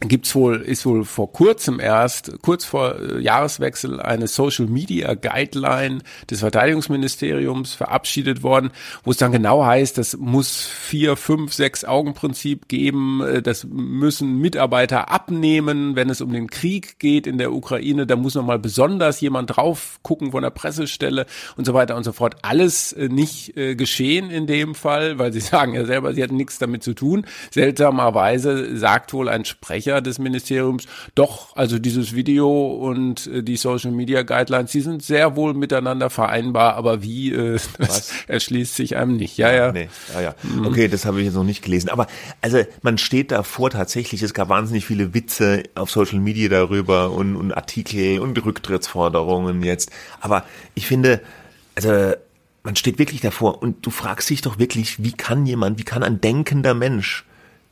gibt's 0.00 0.34
wohl, 0.34 0.60
ist 0.60 0.84
wohl 0.84 1.04
vor 1.04 1.32
kurzem 1.32 1.80
erst, 1.80 2.42
kurz 2.42 2.66
vor 2.66 3.00
äh, 3.00 3.18
Jahreswechsel, 3.18 4.00
eine 4.00 4.26
Social 4.26 4.66
Media 4.66 5.14
Guideline 5.14 6.00
des 6.30 6.40
Verteidigungsministeriums 6.40 7.72
verabschiedet 7.72 8.42
worden, 8.42 8.70
wo 9.04 9.10
es 9.10 9.16
dann 9.16 9.32
genau 9.32 9.64
heißt, 9.64 9.96
das 9.96 10.16
muss 10.18 10.66
vier, 10.66 11.16
fünf, 11.16 11.54
sechs 11.54 11.84
Augenprinzip 11.84 12.68
geben, 12.68 13.22
äh, 13.22 13.40
das 13.40 13.64
müssen 13.64 14.38
Mitarbeiter 14.38 15.10
abnehmen, 15.10 15.96
wenn 15.96 16.10
es 16.10 16.20
um 16.20 16.30
den 16.30 16.50
Krieg 16.50 16.98
geht 16.98 17.26
in 17.26 17.38
der 17.38 17.52
Ukraine, 17.52 18.06
da 18.06 18.16
muss 18.16 18.34
nochmal 18.34 18.58
besonders 18.58 19.20
jemand 19.22 19.56
drauf 19.56 19.98
gucken 20.02 20.32
von 20.32 20.42
der 20.42 20.50
Pressestelle 20.50 21.24
und 21.56 21.64
so 21.64 21.72
weiter 21.72 21.96
und 21.96 22.04
so 22.04 22.12
fort. 22.12 22.36
Alles 22.42 22.92
äh, 22.92 23.08
nicht 23.08 23.54
geschehen 23.56 24.30
in 24.30 24.46
dem 24.46 24.74
Fall, 24.74 25.18
weil 25.18 25.32
sie 25.32 25.40
sagen 25.40 25.74
ja 25.74 25.86
selber, 25.86 26.12
sie 26.12 26.22
hatten 26.22 26.36
nichts 26.36 26.58
damit 26.58 26.82
zu 26.82 26.92
tun. 26.92 27.24
Seltsamerweise 27.50 28.76
sagt 28.76 29.14
wohl 29.14 29.28
ein 29.28 29.44
Sprecher, 29.46 29.85
Sprecher 29.86 30.00
des 30.00 30.18
Ministeriums, 30.18 30.84
doch, 31.14 31.56
also 31.56 31.78
dieses 31.78 32.14
Video 32.14 32.48
und 32.48 33.26
äh, 33.28 33.42
die 33.42 33.56
Social 33.56 33.92
Media 33.92 34.22
Guidelines, 34.22 34.72
die 34.72 34.80
sind 34.80 35.02
sehr 35.02 35.36
wohl 35.36 35.54
miteinander 35.54 36.10
vereinbar, 36.10 36.74
aber 36.74 37.02
wie, 37.02 37.32
äh, 37.32 37.58
das 37.78 38.12
erschließt 38.26 38.74
sich 38.74 38.96
einem 38.96 39.16
nicht. 39.16 39.36
Ja, 39.38 39.52
ja. 39.52 39.72
Nee, 39.72 39.88
ja, 40.12 40.20
ja. 40.20 40.34
Mhm. 40.42 40.66
Okay, 40.66 40.88
das 40.88 41.04
habe 41.04 41.20
ich 41.20 41.26
jetzt 41.26 41.34
noch 41.34 41.44
nicht 41.44 41.62
gelesen. 41.62 41.88
Aber 41.88 42.06
also 42.40 42.62
man 42.82 42.98
steht 42.98 43.30
davor 43.30 43.70
tatsächlich, 43.70 44.22
es 44.22 44.34
gab 44.34 44.48
wahnsinnig 44.48 44.86
viele 44.86 45.14
Witze 45.14 45.62
auf 45.74 45.90
Social 45.90 46.18
Media 46.18 46.48
darüber 46.48 47.12
und, 47.12 47.36
und 47.36 47.52
Artikel 47.52 48.18
und 48.18 48.44
Rücktrittsforderungen 48.44 49.62
jetzt. 49.62 49.90
Aber 50.20 50.44
ich 50.74 50.86
finde, 50.86 51.20
also 51.76 52.14
man 52.64 52.74
steht 52.74 52.98
wirklich 52.98 53.20
davor 53.20 53.62
und 53.62 53.86
du 53.86 53.90
fragst 53.90 54.28
dich 54.30 54.40
doch 54.40 54.58
wirklich, 54.58 55.02
wie 55.02 55.12
kann 55.12 55.46
jemand, 55.46 55.78
wie 55.78 55.84
kann 55.84 56.02
ein 56.02 56.20
denkender 56.20 56.74
Mensch 56.74 57.25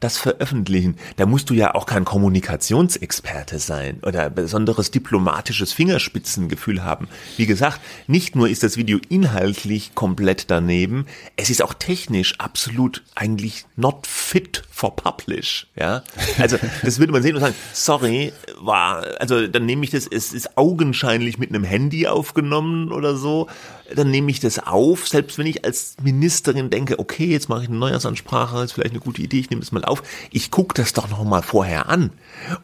das 0.04 0.18
veröffentlichen, 0.18 0.96
da 1.16 1.24
musst 1.24 1.48
du 1.48 1.54
ja 1.54 1.74
auch 1.74 1.86
kein 1.86 2.04
Kommunikationsexperte 2.04 3.58
sein 3.58 4.00
oder 4.02 4.28
besonderes 4.28 4.90
diplomatisches 4.90 5.72
Fingerspitzengefühl 5.72 6.84
haben. 6.84 7.08
Wie 7.38 7.46
gesagt, 7.46 7.80
nicht 8.06 8.36
nur 8.36 8.48
ist 8.48 8.62
das 8.62 8.76
Video 8.76 8.98
inhaltlich 9.08 9.94
komplett 9.94 10.50
daneben, 10.50 11.06
es 11.36 11.48
ist 11.48 11.62
auch 11.62 11.72
technisch 11.72 12.38
absolut 12.38 13.02
eigentlich 13.14 13.64
not 13.76 14.06
fit 14.06 14.62
for 14.70 14.94
publish, 14.94 15.68
ja. 15.74 16.02
Also, 16.38 16.58
das 16.82 16.98
würde 16.98 17.12
man 17.12 17.22
sehen 17.22 17.36
und 17.36 17.40
sagen, 17.40 17.54
sorry, 17.72 18.32
war, 18.60 19.04
also, 19.20 19.46
dann 19.46 19.64
nehme 19.64 19.84
ich 19.84 19.90
das, 19.90 20.06
es 20.06 20.34
ist 20.34 20.58
augenscheinlich 20.58 21.38
mit 21.38 21.48
einem 21.48 21.64
Handy 21.64 22.06
aufgenommen 22.06 22.92
oder 22.92 23.16
so, 23.16 23.48
dann 23.92 24.10
nehme 24.10 24.30
ich 24.30 24.40
das 24.40 24.58
auf, 24.58 25.06
selbst 25.08 25.38
wenn 25.38 25.46
ich 25.46 25.64
als 25.64 25.96
Ministerin 26.02 26.70
denke, 26.70 26.98
okay, 26.98 27.26
jetzt 27.26 27.48
mache 27.48 27.62
ich 27.62 27.68
eine 27.68 27.78
Neujahrsansprache, 27.78 28.62
ist 28.62 28.72
vielleicht 28.72 28.92
eine 28.92 29.00
gute 29.00 29.22
Idee, 29.22 29.40
ich 29.40 29.50
nehme 29.50 29.60
das 29.60 29.72
mal 29.72 29.84
auf. 29.84 30.02
Ich 30.30 30.50
gucke 30.50 30.74
das 30.74 30.92
doch 30.92 31.08
noch 31.08 31.24
mal 31.24 31.42
vorher 31.42 31.88
an. 31.88 32.10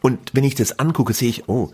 Und 0.01 0.31
wenn 0.33 0.43
ich 0.43 0.55
das 0.55 0.79
angucke, 0.79 1.13
sehe 1.13 1.29
ich, 1.29 1.47
oh, 1.47 1.71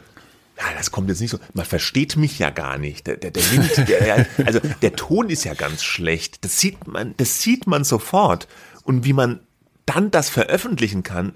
ja, 0.58 0.64
das 0.76 0.92
kommt 0.92 1.10
jetzt 1.10 1.22
nicht 1.22 1.30
so. 1.30 1.40
Man 1.54 1.66
versteht 1.66 2.18
mich 2.18 2.40
ja 2.40 2.50
gar 2.50 2.78
nicht. 2.78 3.08
Der, 3.08 3.18
der, 3.18 3.32
der 3.32 3.52
Wind, 3.52 3.78
der, 3.88 4.26
also 4.46 4.60
der 4.82 4.96
Ton 4.96 5.30
ist 5.30 5.44
ja 5.44 5.54
ganz 5.54 5.84
schlecht. 5.84 6.44
Das 6.44 6.60
sieht 6.60 6.88
man, 6.88 7.14
das 7.18 7.42
sieht 7.42 7.68
man 7.68 7.84
sofort. 7.84 8.48
Und 8.84 9.06
wie 9.06 9.14
man 9.14 9.40
dann 9.86 10.12
das 10.12 10.30
veröffentlichen 10.30 11.04
kann, 11.04 11.34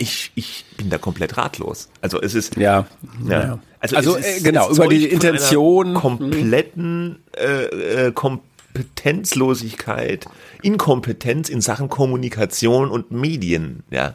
ich, 0.00 0.32
ich 0.34 0.64
bin 0.76 0.90
da 0.90 0.98
komplett 0.98 1.36
ratlos. 1.36 1.88
Also 2.00 2.20
es 2.20 2.34
ist 2.34 2.56
ja, 2.56 2.86
ja. 3.26 3.40
ja. 3.40 3.58
Also, 3.80 3.96
also 3.96 4.16
ist, 4.16 4.38
äh, 4.38 4.40
genau 4.40 4.70
über 4.70 4.88
die 4.88 5.06
Intention 5.06 5.94
kompletten 5.94 7.20
äh, 7.36 8.06
äh, 8.06 8.12
Kompetenzlosigkeit, 8.12 10.26
Inkompetenz 10.62 11.48
in 11.48 11.60
Sachen 11.60 11.88
Kommunikation 11.88 12.90
und 12.90 13.10
Medien. 13.10 13.82
Ja 13.90 14.14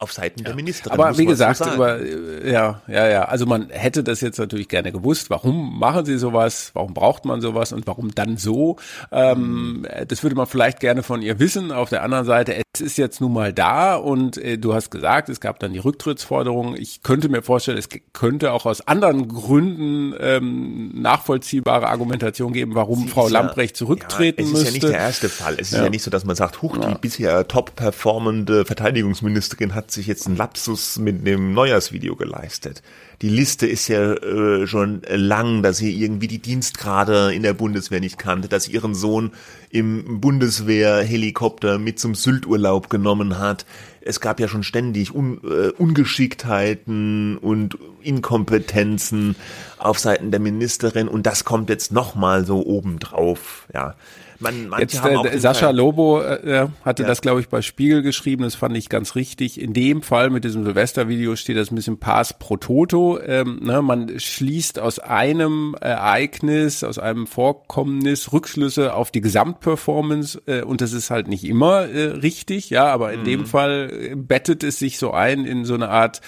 auf 0.00 0.12
Seiten 0.12 0.40
ja. 0.40 0.46
der 0.46 0.54
Ministerin. 0.54 0.98
Aber 0.98 1.18
wie 1.18 1.26
gesagt, 1.26 1.58
so 1.58 1.70
über, 1.70 2.02
ja, 2.44 2.80
ja, 2.88 3.06
ja. 3.06 3.24
Also 3.24 3.44
man 3.44 3.68
hätte 3.68 4.02
das 4.02 4.22
jetzt 4.22 4.38
natürlich 4.38 4.68
gerne 4.68 4.92
gewusst. 4.92 5.28
Warum 5.28 5.78
machen 5.78 6.06
sie 6.06 6.18
sowas? 6.18 6.70
Warum 6.72 6.94
braucht 6.94 7.26
man 7.26 7.42
sowas? 7.42 7.72
Und 7.72 7.86
warum 7.86 8.14
dann 8.14 8.38
so? 8.38 8.76
Ähm, 9.12 9.86
das 10.08 10.22
würde 10.22 10.36
man 10.36 10.46
vielleicht 10.46 10.80
gerne 10.80 11.02
von 11.02 11.20
ihr 11.20 11.38
wissen. 11.38 11.70
Auf 11.70 11.90
der 11.90 12.02
anderen 12.02 12.24
Seite, 12.24 12.62
es 12.72 12.80
ist 12.80 12.96
jetzt 12.96 13.20
nun 13.20 13.34
mal 13.34 13.52
da 13.52 13.94
und 13.94 14.38
äh, 14.38 14.56
du 14.56 14.72
hast 14.72 14.90
gesagt, 14.90 15.28
es 15.28 15.38
gab 15.38 15.58
dann 15.58 15.74
die 15.74 15.78
Rücktrittsforderung. 15.78 16.76
Ich 16.76 17.02
könnte 17.02 17.28
mir 17.28 17.42
vorstellen, 17.42 17.76
es 17.76 17.90
könnte 18.14 18.52
auch 18.52 18.64
aus 18.64 18.86
anderen 18.88 19.28
Gründen 19.28 20.14
ähm, 20.18 20.92
nachvollziehbare 20.94 21.88
Argumentation 21.88 22.54
geben, 22.54 22.74
warum 22.74 23.00
sie 23.00 23.08
Frau 23.08 23.28
Lamprecht 23.28 23.76
zurücktreten 23.76 24.44
ja, 24.44 24.48
müsste. 24.48 24.68
Es 24.68 24.74
ist 24.76 24.82
ja 24.82 24.88
nicht 24.88 24.94
der 24.94 24.98
erste 24.98 25.28
Fall. 25.28 25.54
Es 25.58 25.72
ist 25.72 25.76
ja, 25.76 25.84
ja 25.84 25.90
nicht 25.90 26.02
so, 26.02 26.10
dass 26.10 26.24
man 26.24 26.36
sagt, 26.36 26.62
huch, 26.62 26.78
die 26.78 26.94
bisher 26.98 27.46
top 27.48 27.76
performende 27.76 28.64
Verteidigungsministerin 28.64 29.74
hat 29.74 29.89
sich 29.92 30.06
jetzt 30.06 30.26
einen 30.26 30.36
Lapsus 30.36 30.98
mit 30.98 31.26
dem 31.26 31.52
Neujahrsvideo 31.52 32.16
geleistet. 32.16 32.82
Die 33.22 33.28
Liste 33.28 33.66
ist 33.66 33.88
ja 33.88 34.14
äh, 34.14 34.66
schon 34.66 35.02
lang, 35.06 35.62
dass 35.62 35.76
sie 35.76 35.94
irgendwie 35.94 36.28
die 36.28 36.38
Dienstgrade 36.38 37.34
in 37.34 37.42
der 37.42 37.52
Bundeswehr 37.52 38.00
nicht 38.00 38.18
kannte, 38.18 38.48
dass 38.48 38.64
sie 38.64 38.72
ihren 38.72 38.94
Sohn 38.94 39.32
im 39.68 40.20
Bundeswehrhelikopter 40.20 41.78
mit 41.78 41.98
zum 41.98 42.14
Sylturlaub 42.14 42.88
genommen 42.88 43.38
hat. 43.38 43.66
Es 44.00 44.20
gab 44.20 44.40
ja 44.40 44.48
schon 44.48 44.62
ständig 44.62 45.14
Un 45.14 45.40
äh, 45.44 45.68
Ungeschicktheiten 45.70 47.36
und 47.36 47.76
Inkompetenzen 48.00 49.36
auf 49.78 49.98
Seiten 49.98 50.30
der 50.30 50.40
Ministerin 50.40 51.06
und 51.06 51.26
das 51.26 51.44
kommt 51.44 51.68
jetzt 51.68 51.92
nochmal 51.92 52.46
so 52.46 52.64
obendrauf, 52.64 53.66
ja. 53.74 53.96
Man, 54.40 54.72
Jetzt, 54.78 55.04
äh, 55.04 55.38
Sascha 55.38 55.66
Fall. 55.66 55.76
Lobo 55.76 56.22
äh, 56.22 56.68
hatte 56.82 57.02
ja. 57.02 57.08
das, 57.08 57.20
glaube 57.20 57.40
ich, 57.40 57.48
bei 57.48 57.60
Spiegel 57.60 58.00
geschrieben. 58.00 58.42
Das 58.42 58.54
fand 58.54 58.74
ich 58.74 58.88
ganz 58.88 59.14
richtig. 59.14 59.60
In 59.60 59.74
dem 59.74 60.02
Fall 60.02 60.30
mit 60.30 60.44
diesem 60.44 60.64
Silvestervideo 60.64 61.36
steht 61.36 61.58
das 61.58 61.70
ein 61.70 61.74
bisschen 61.74 61.98
Pass 61.98 62.38
pro 62.38 62.56
Toto. 62.56 63.20
Ähm, 63.20 63.60
ne, 63.62 63.82
man 63.82 64.18
schließt 64.18 64.78
aus 64.78 64.98
einem 64.98 65.76
Ereignis, 65.78 66.82
aus 66.84 66.98
einem 66.98 67.26
Vorkommnis 67.26 68.32
Rückschlüsse 68.32 68.94
auf 68.94 69.10
die 69.10 69.20
Gesamtperformance 69.20 70.40
äh, 70.46 70.62
und 70.62 70.80
das 70.80 70.94
ist 70.94 71.10
halt 71.10 71.28
nicht 71.28 71.44
immer 71.44 71.88
äh, 71.88 72.04
richtig. 72.06 72.70
Ja, 72.70 72.86
aber 72.86 73.12
in 73.12 73.20
mhm. 73.20 73.24
dem 73.24 73.46
Fall 73.46 73.90
äh, 73.92 74.14
bettet 74.14 74.64
es 74.64 74.78
sich 74.78 74.98
so 74.98 75.12
ein 75.12 75.44
in 75.44 75.66
so 75.66 75.74
eine 75.74 75.90
Art 75.90 76.22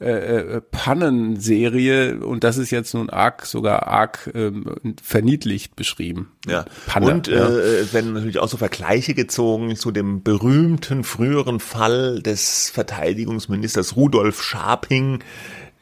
äh, 0.00 0.10
äh, 0.10 0.60
Pannenserie 0.60 2.20
und 2.20 2.44
das 2.44 2.56
ist 2.56 2.70
jetzt 2.70 2.94
nun 2.94 3.10
arg, 3.10 3.46
sogar 3.46 3.88
arg 3.88 4.30
ähm, 4.32 4.76
verniedlicht 5.02 5.74
beschrieben. 5.74 6.32
Ja. 6.46 6.66
Panne, 6.86 7.06
und 7.06 7.26
ja. 7.26 7.48
Äh, 7.48 7.80
es 7.80 7.92
werden 7.92 8.12
natürlich 8.12 8.38
auch 8.38 8.48
so 8.48 8.56
Vergleiche 8.56 9.14
gezogen 9.14 9.74
zu 9.74 9.90
dem 9.90 10.22
berühmten 10.22 11.02
früheren 11.02 11.58
Fall 11.58 12.22
des 12.22 12.70
Verteidigungsministers 12.70 13.96
Rudolf 13.96 14.40
Scharping, 14.40 15.24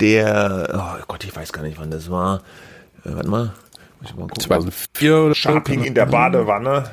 der, 0.01 0.99
oh 1.01 1.05
Gott, 1.09 1.25
ich 1.25 1.37
weiß 1.37 1.53
gar 1.53 1.63
nicht, 1.63 1.79
wann 1.79 1.91
das 1.91 2.11
war. 2.11 2.43
Äh, 3.05 3.11
warte 3.13 3.29
mal. 3.29 3.53
Muss 4.01 4.11
ich 4.11 4.17
mal 4.17 4.23
gucken. 4.23 4.41
2004 4.41 5.17
oder 5.19 5.35
Scharping 5.35 5.85
in 5.85 5.95
der 5.95 6.07
Badewanne. 6.07 6.91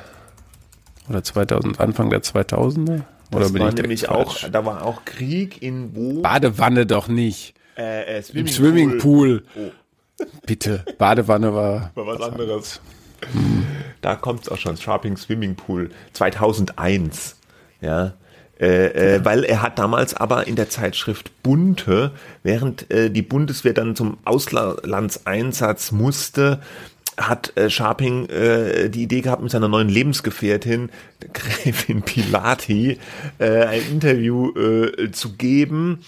Oder 1.09 1.23
2000, 1.23 1.79
Anfang 1.79 2.09
der 2.09 2.21
2000er? 2.21 3.03
Oder 3.33 3.45
das 3.45 3.59
war 3.59 3.71
nämlich 3.73 4.09
auch, 4.09 4.37
da 4.49 4.65
war 4.65 4.83
auch 4.83 5.05
Krieg 5.05 5.61
in 5.61 5.95
wo? 5.95 6.21
Badewanne 6.21 6.85
doch 6.85 7.07
nicht. 7.07 7.53
Äh, 7.77 8.17
äh, 8.17 8.21
Swimmingpool. 8.21 8.39
Im 8.39 8.47
Swimmingpool. 8.47 9.43
Oh. 9.55 9.71
Bitte, 10.45 10.85
Badewanne 10.97 11.53
war. 11.53 11.91
War 11.95 12.07
was 12.07 12.21
anderes. 12.21 12.81
Hm. 13.31 13.65
Da 14.01 14.15
kommt's 14.15 14.49
auch 14.49 14.57
schon, 14.57 14.77
Sharping 14.77 15.17
Swimmingpool 15.17 15.91
2001. 16.13 17.37
Ja. 17.81 18.13
Äh, 18.59 19.15
äh, 19.15 19.25
weil 19.25 19.43
er 19.43 19.61
hat 19.61 19.79
damals 19.79 20.13
aber 20.13 20.47
in 20.47 20.55
der 20.55 20.69
Zeitschrift 20.69 21.41
Bunte, 21.41 22.11
während 22.43 22.89
äh, 22.91 23.09
die 23.09 23.23
Bundeswehr 23.23 23.73
dann 23.73 23.95
zum 23.95 24.17
Auslandseinsatz 24.25 25.91
musste, 25.91 26.61
hat 27.17 27.55
äh, 27.57 27.69
Sharping 27.69 28.27
äh, 28.29 28.89
die 28.89 29.03
Idee 29.03 29.21
gehabt, 29.21 29.41
mit 29.41 29.51
seiner 29.51 29.67
neuen 29.67 29.89
Lebensgefährtin, 29.89 30.89
Gräfin 31.33 32.01
Pilati, 32.01 32.99
äh, 33.39 33.63
ein 33.65 33.81
Interview 33.91 34.51
äh, 34.55 35.11
zu 35.11 35.33
geben, 35.33 35.99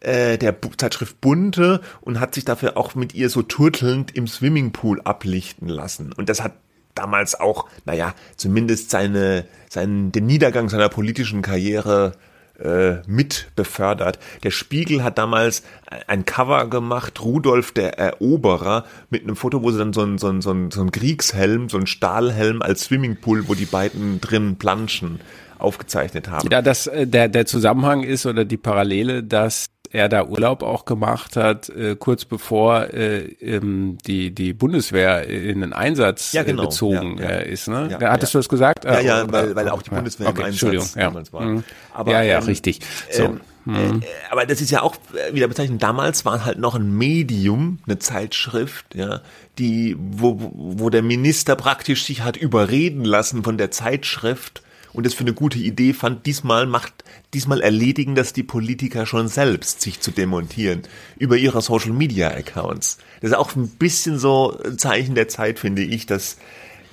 äh, 0.00 0.38
der 0.38 0.56
Zeitschrift 0.76 1.20
Bunte, 1.20 1.80
und 2.00 2.20
hat 2.20 2.34
sich 2.34 2.44
dafür 2.44 2.76
auch 2.76 2.94
mit 2.94 3.14
ihr 3.14 3.30
so 3.30 3.42
turtelnd 3.42 4.14
im 4.14 4.26
Swimmingpool 4.26 5.00
ablichten 5.02 5.68
lassen. 5.68 6.12
Und 6.12 6.28
das 6.28 6.42
hat 6.42 6.54
damals 6.94 7.38
auch, 7.38 7.66
naja, 7.84 8.14
zumindest 8.36 8.90
seine, 8.90 9.46
seinen, 9.68 10.12
den 10.12 10.26
Niedergang 10.26 10.68
seiner 10.68 10.88
politischen 10.88 11.42
Karriere 11.42 12.12
äh, 12.60 13.02
mit 13.06 13.48
befördert. 13.56 14.18
Der 14.42 14.50
Spiegel 14.50 15.02
hat 15.02 15.18
damals 15.18 15.62
ein 16.06 16.24
Cover 16.24 16.68
gemacht, 16.68 17.22
Rudolf 17.22 17.72
der 17.72 17.98
Eroberer, 17.98 18.84
mit 19.10 19.22
einem 19.22 19.36
Foto, 19.36 19.62
wo 19.62 19.70
sie 19.70 19.78
dann 19.78 19.92
so 19.92 20.02
ein, 20.02 20.18
so 20.18 20.28
ein, 20.28 20.40
so 20.40 20.52
ein, 20.52 20.70
so 20.70 20.80
ein 20.80 20.90
Kriegshelm, 20.90 21.68
so 21.68 21.78
ein 21.78 21.86
Stahlhelm 21.86 22.62
als 22.62 22.84
Swimmingpool, 22.84 23.48
wo 23.48 23.54
die 23.54 23.66
beiden 23.66 24.20
drin 24.20 24.56
planschen, 24.56 25.20
aufgezeichnet 25.58 26.28
haben. 26.30 26.48
Ja, 26.50 26.62
das, 26.62 26.86
äh, 26.86 27.06
der, 27.06 27.28
der 27.28 27.46
Zusammenhang 27.46 28.02
ist 28.02 28.26
oder 28.26 28.44
die 28.44 28.56
Parallele, 28.56 29.22
dass 29.22 29.66
er 29.90 30.08
da 30.08 30.24
Urlaub 30.24 30.62
auch 30.62 30.84
gemacht 30.84 31.36
hat, 31.36 31.68
äh, 31.68 31.96
kurz 31.96 32.24
bevor 32.24 32.94
äh, 32.94 33.22
ähm, 33.40 33.98
die, 34.06 34.32
die 34.32 34.52
Bundeswehr 34.52 35.26
in 35.28 35.60
den 35.60 35.72
Einsatz 35.72 36.32
ja, 36.32 36.44
genau. 36.44 36.66
gezogen 36.66 37.18
ja, 37.18 37.24
ja. 37.24 37.36
Äh, 37.38 37.52
ist. 37.52 37.68
Ne? 37.68 37.96
Ja, 38.00 38.10
Hattest 38.10 38.34
du 38.34 38.38
das 38.38 38.48
gesagt? 38.48 38.84
Ja, 38.84 39.00
ja, 39.00 39.22
äh, 39.22 39.32
weil, 39.32 39.56
weil 39.56 39.68
auch 39.68 39.82
die 39.82 39.90
Bundeswehr 39.90 40.28
okay, 40.28 40.42
im 40.42 40.46
Einsatz 40.46 40.92
damals 40.92 41.32
war. 41.32 41.42
Mhm. 41.42 41.64
Aber, 41.92 42.12
ja, 42.12 42.22
ja, 42.22 42.38
ähm, 42.38 42.44
richtig. 42.44 42.80
So. 43.10 43.24
Ähm, 43.24 43.40
mhm. 43.64 44.02
äh, 44.02 44.06
aber 44.30 44.46
das 44.46 44.60
ist 44.60 44.70
ja 44.70 44.82
auch 44.82 44.94
wieder 45.32 45.48
bezeichnet. 45.48 45.82
Damals 45.82 46.24
war 46.24 46.44
halt 46.44 46.58
noch 46.58 46.76
ein 46.76 46.96
Medium, 46.96 47.80
eine 47.86 47.98
Zeitschrift, 47.98 48.94
ja, 48.94 49.22
die, 49.58 49.96
wo, 49.98 50.52
wo 50.54 50.88
der 50.90 51.02
Minister 51.02 51.56
praktisch 51.56 52.04
sich 52.04 52.22
hat 52.22 52.36
überreden 52.36 53.04
lassen 53.04 53.42
von 53.42 53.58
der 53.58 53.72
Zeitschrift, 53.72 54.62
und 54.92 55.06
das 55.06 55.14
für 55.14 55.24
eine 55.24 55.32
gute 55.32 55.58
Idee 55.58 55.92
fand, 55.92 56.26
diesmal 56.26 56.66
macht, 56.66 57.04
diesmal 57.34 57.60
erledigen 57.60 58.14
das 58.14 58.32
die 58.32 58.42
Politiker 58.42 59.06
schon 59.06 59.28
selbst, 59.28 59.80
sich 59.80 60.00
zu 60.00 60.10
demontieren 60.10 60.82
über 61.18 61.36
ihre 61.36 61.62
Social 61.62 61.92
Media 61.92 62.28
Accounts. 62.28 62.98
Das 63.20 63.30
ist 63.30 63.36
auch 63.36 63.54
ein 63.56 63.68
bisschen 63.68 64.18
so 64.18 64.58
ein 64.64 64.78
Zeichen 64.78 65.14
der 65.14 65.28
Zeit, 65.28 65.58
finde 65.58 65.82
ich, 65.82 66.06
dass, 66.06 66.36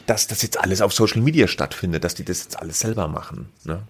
dass 0.06 0.28
das 0.28 0.42
jetzt 0.42 0.60
alles 0.60 0.82
auf 0.82 0.94
Social 0.94 1.22
Media 1.22 1.48
stattfindet, 1.48 2.04
dass 2.04 2.16
die 2.16 2.26
das 2.26 2.44
jetzt 2.44 2.60
alles 2.60 2.80
selber 2.80 3.08
machen. 3.08 3.50
Ne? 3.66 3.82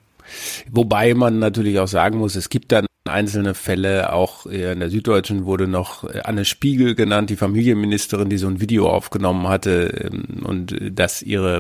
Wobei 0.72 1.14
man 1.14 1.40
natürlich 1.40 1.80
auch 1.80 1.88
sagen 1.88 2.18
muss, 2.18 2.36
es 2.36 2.50
gibt 2.50 2.72
dann 2.72 2.87
einzelne 3.10 3.54
Fälle, 3.54 4.14
auch 4.14 4.46
in 4.46 4.80
der 4.80 4.90
Süddeutschen 4.90 5.46
wurde 5.46 5.68
noch 5.68 6.04
Anne 6.24 6.46
Spiegel 6.46 6.96
genannt, 6.96 7.30
die 7.30 7.36
Familienministerin, 7.36 8.30
die 8.30 8.38
so 8.38 8.48
ein 8.48 8.62
Video 8.62 8.90
aufgenommen 8.90 9.48
hatte 9.48 10.10
ähm, 10.12 10.44
und 10.44 10.76
das 10.92 11.22
ihre 11.22 11.58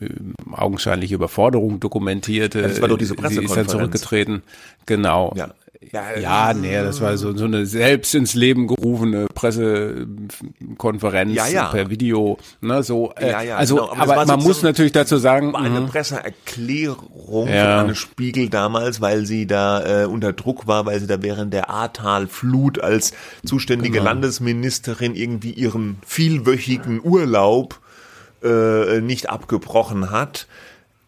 äh, 0.00 0.08
augenscheinliche 0.52 1.14
Überforderung 1.14 1.80
dokumentierte. 1.80 2.60
Ja, 2.60 2.68
das 2.68 2.80
war 2.80 2.88
doch 2.88 2.98
diese 2.98 3.14
Pressekonferenz. 3.14 3.54
Sie 3.54 3.60
ist 3.60 3.68
dann 3.68 3.78
zurückgetreten. 3.78 4.42
Genau. 4.86 5.32
Ja. 5.36 5.54
Ja, 5.92 6.18
ja, 6.18 6.54
nee, 6.54 6.74
das 6.74 7.00
war 7.00 7.16
so, 7.16 7.36
so 7.36 7.44
eine 7.44 7.66
selbst 7.66 8.14
ins 8.14 8.34
Leben 8.34 8.66
gerufene 8.66 9.26
Pressekonferenz 9.34 11.34
ja, 11.34 11.46
ja. 11.46 11.68
per 11.68 11.90
Video, 11.90 12.38
ne, 12.60 12.82
so. 12.82 13.12
Äh, 13.16 13.30
ja, 13.30 13.42
ja, 13.42 13.56
also, 13.56 13.76
genau. 13.76 13.92
aber, 13.92 14.18
aber 14.18 14.26
man 14.26 14.42
muss 14.42 14.62
natürlich 14.62 14.92
dazu 14.92 15.16
sagen, 15.16 15.52
war 15.52 15.62
eine 15.62 15.80
mhm. 15.80 15.88
Presseerklärung 15.88 17.48
ja. 17.48 17.62
von 17.62 17.86
Anne 17.86 17.94
Spiegel 17.94 18.48
damals, 18.48 19.00
weil 19.00 19.26
sie 19.26 19.46
da 19.46 20.02
äh, 20.02 20.06
unter 20.06 20.32
Druck 20.32 20.66
war, 20.66 20.86
weil 20.86 21.00
sie 21.00 21.06
da 21.06 21.22
während 21.22 21.52
der 21.52 21.70
Ahrtal-Flut 21.70 22.80
als 22.80 23.12
zuständige 23.44 23.98
genau. 23.98 24.04
Landesministerin 24.04 25.14
irgendwie 25.14 25.50
ihren 25.50 25.98
vielwöchigen 26.06 27.00
Urlaub 27.02 27.80
äh, 28.42 29.00
nicht 29.00 29.30
abgebrochen 29.30 30.10
hat. 30.10 30.46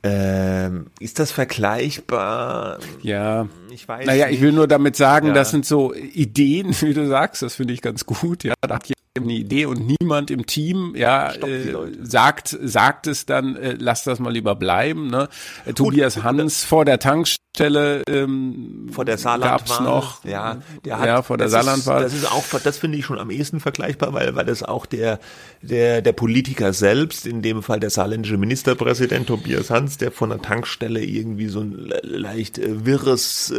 Ähm, 0.02 0.86
ist 1.00 1.18
das 1.18 1.32
vergleichbar? 1.32 2.78
Ja. 3.02 3.48
Ich 3.70 3.88
weiß. 3.88 4.06
Naja, 4.06 4.26
nicht. 4.26 4.36
ich 4.36 4.40
will 4.40 4.52
nur 4.52 4.68
damit 4.68 4.96
sagen, 4.96 5.28
ja. 5.28 5.32
das 5.34 5.50
sind 5.50 5.66
so 5.66 5.94
Ideen, 5.94 6.74
wie 6.80 6.94
du 6.94 7.06
sagst, 7.06 7.42
das 7.42 7.56
finde 7.56 7.74
ich 7.74 7.82
ganz 7.82 8.06
gut. 8.06 8.44
Ja, 8.44 8.54
da 8.60 8.74
hat 8.76 8.88
eine 9.22 9.32
Idee 9.32 9.66
und 9.66 9.86
niemand 10.00 10.30
im 10.30 10.46
Team 10.46 10.94
ja 10.96 11.32
äh, 11.32 11.74
sagt 12.02 12.56
sagt 12.62 13.06
es 13.06 13.26
dann 13.26 13.56
äh, 13.56 13.76
lass 13.78 14.04
das 14.04 14.18
mal 14.18 14.32
lieber 14.32 14.54
bleiben 14.54 15.08
ne 15.08 15.28
äh, 15.66 15.72
Tobias 15.72 16.22
Hans 16.22 16.64
vor 16.64 16.84
der 16.84 16.98
Tankstelle 16.98 18.02
ähm, 18.08 18.88
vor 18.90 19.04
der 19.04 19.18
Saarlandwahl 19.18 19.82
noch 19.82 20.24
ja 20.24 20.58
der 20.84 20.98
hat, 20.98 21.06
ja 21.06 21.22
vor 21.22 21.38
der 21.38 21.48
Saarlandwahl 21.48 22.02
das 22.02 22.14
ist 22.14 22.30
auch 22.30 22.44
das 22.62 22.78
finde 22.78 22.98
ich 22.98 23.04
schon 23.04 23.18
am 23.18 23.30
ehesten 23.30 23.60
vergleichbar 23.60 24.12
weil 24.14 24.34
weil 24.34 24.46
das 24.46 24.62
auch 24.62 24.86
der 24.86 25.18
der 25.62 26.02
der 26.02 26.12
Politiker 26.12 26.72
selbst 26.72 27.26
in 27.26 27.42
dem 27.42 27.62
Fall 27.62 27.80
der 27.80 27.90
saarländische 27.90 28.36
Ministerpräsident 28.36 29.26
Tobias 29.26 29.70
Hans 29.70 29.98
der 29.98 30.12
von 30.12 30.30
der 30.30 30.40
Tankstelle 30.40 31.04
irgendwie 31.04 31.48
so 31.48 31.60
ein 31.60 31.92
leicht 32.02 32.58
äh, 32.58 32.86
wirres 32.86 33.50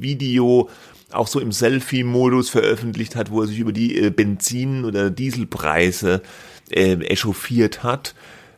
Video 0.00 0.68
auch 1.12 1.26
so 1.26 1.40
im 1.40 1.52
Selfie-Modus 1.52 2.50
veröffentlicht 2.50 3.16
hat, 3.16 3.30
wo 3.30 3.40
er 3.40 3.48
sich 3.48 3.58
über 3.58 3.72
die 3.72 3.96
äh, 3.96 4.10
Benzin- 4.10 4.84
oder 4.84 5.10
Dieselpreise 5.10 6.22
äh, 6.70 6.94
echauffiert 7.04 7.82
hat. 7.82 8.14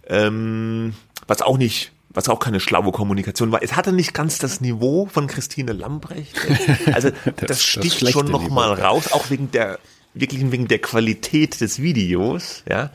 Ähm, 0.06 0.94
was 1.26 1.42
auch 1.42 1.58
nicht 1.58 1.92
was 2.14 2.28
auch 2.28 2.40
keine 2.40 2.60
schlaue 2.60 2.92
Kommunikation 2.92 3.52
war. 3.52 3.62
Es 3.62 3.74
hatte 3.74 3.92
nicht 3.92 4.12
ganz 4.12 4.38
das 4.38 4.60
Niveau 4.60 5.06
von 5.06 5.26
Christine 5.26 5.72
Lambrecht. 5.72 6.36
Also 6.92 7.10
das, 7.24 7.48
das 7.48 7.62
sticht 7.62 8.02
das 8.02 8.10
schon 8.10 8.26
noch 8.26 8.42
Niveau. 8.42 8.54
mal 8.54 8.72
raus, 8.72 9.12
auch 9.12 9.30
wegen 9.30 9.50
der 9.50 9.78
wirklich 10.14 10.50
wegen 10.52 10.68
der 10.68 10.78
Qualität 10.78 11.60
des 11.60 11.80
Videos. 11.80 12.64
Ja, 12.68 12.90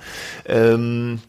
ähm, 0.45 1.19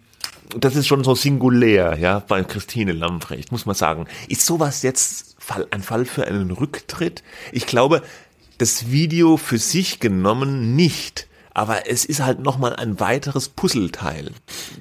das 0.57 0.77
ist 0.77 0.87
schon 0.87 1.05
so 1.05 1.15
singulär, 1.15 1.97
ja, 1.99 2.21
bei 2.21 2.43
Christine 2.43 2.93
Lambrecht 2.93 3.53
muss 3.53 3.67
man 3.67 3.75
sagen. 3.75 4.07
Ist 4.29 4.45
sowas 4.45 4.83
jetzt 4.83 5.37
Fall, 5.49 5.67
ein 5.71 5.83
Fall 5.83 6.05
für 6.05 6.27
einen 6.27 6.51
Rücktritt? 6.51 7.23
Ich 7.53 7.67
glaube, 7.67 8.03
das 8.59 8.91
Video 8.91 9.37
für 9.39 9.59
sich 9.59 9.99
genommen 9.99 10.77
nicht. 10.77 11.27
Aber 11.55 11.89
es 11.89 12.05
ist 12.05 12.21
halt 12.21 12.39
nochmal 12.39 12.77
ein 12.77 13.01
weiteres 13.01 13.49
Puzzleteil 13.49 14.31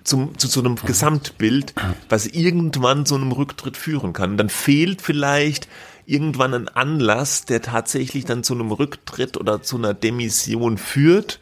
zum, 0.03 0.38
zu 0.38 0.47
so 0.47 0.59
einem 0.59 0.76
Gesamtbild, 0.76 1.74
was 2.07 2.28
irgendwann 2.28 3.05
zu 3.05 3.15
einem 3.15 3.32
Rücktritt 3.32 3.78
führen 3.78 4.13
kann. 4.13 4.38
Dann 4.38 4.49
fehlt 4.49 5.01
vielleicht 5.01 5.68
irgendwann 6.05 6.53
ein 6.53 6.68
Anlass, 6.68 7.45
der 7.45 7.61
tatsächlich 7.61 8.26
dann 8.26 8.43
zu 8.43 8.53
einem 8.53 8.72
Rücktritt 8.72 9.38
oder 9.38 9.63
zu 9.63 9.78
einer 9.78 9.95
Demission 9.95 10.78
führt. 10.78 11.39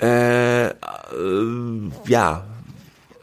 Äh, 0.00 0.68
äh, 0.68 0.74
ja, 2.06 2.46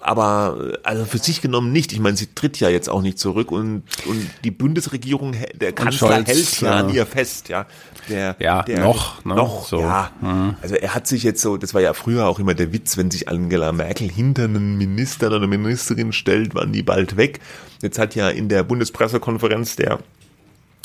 aber 0.08 0.78
also 0.84 1.04
für 1.04 1.18
sich 1.18 1.42
genommen 1.42 1.74
nicht. 1.74 1.92
Ich 1.92 2.00
meine, 2.00 2.16
sie 2.16 2.28
tritt 2.34 2.60
ja 2.62 2.70
jetzt 2.70 2.88
auch 2.88 3.02
nicht 3.02 3.20
zurück 3.20 3.52
und 3.52 3.84
und 4.06 4.30
die 4.46 4.52
Bundesregierung, 4.52 5.36
der 5.54 5.74
Kanzler 5.74 6.24
Scholz, 6.24 6.28
hält 6.30 6.62
ja 6.62 6.72
an 6.72 6.90
ihr 6.94 7.06
fest, 7.06 7.50
ja. 7.50 7.66
Der, 8.08 8.38
ja, 8.40 8.64
der, 8.64 8.80
noch, 8.80 9.26
ne? 9.26 9.36
noch, 9.36 9.68
so. 9.68 9.82
ja. 9.82 10.12
Mhm. 10.22 10.56
Also 10.62 10.76
er 10.76 10.96
hat 10.96 11.08
sich 11.08 11.24
jetzt 11.24 11.42
so, 11.42 11.58
das 11.58 11.74
war 11.74 11.82
ja 11.82 11.94
früher 11.94 12.26
auch 12.28 12.40
immer 12.40 12.54
der 12.54 12.72
Witz, 12.72 12.96
wenn 12.96 13.12
sich 13.12 13.28
Angela 13.28 13.74
Merkel 13.74 14.10
hinter 14.10 14.46
einen 14.46 14.78
Minister 14.78 15.28
oder 15.28 15.38
eine 15.38 15.48
Ministerin 15.48 16.14
stellt, 16.14 16.56
waren 16.56 16.72
die 16.72 16.84
bald 16.84 17.18
weg. 17.18 17.42
Jetzt 17.82 18.00
hat 18.00 18.16
ja 18.16 18.30
in 18.30 18.48
der 18.48 18.64
Bundespressekonferenz 18.64 19.76
der 19.76 20.00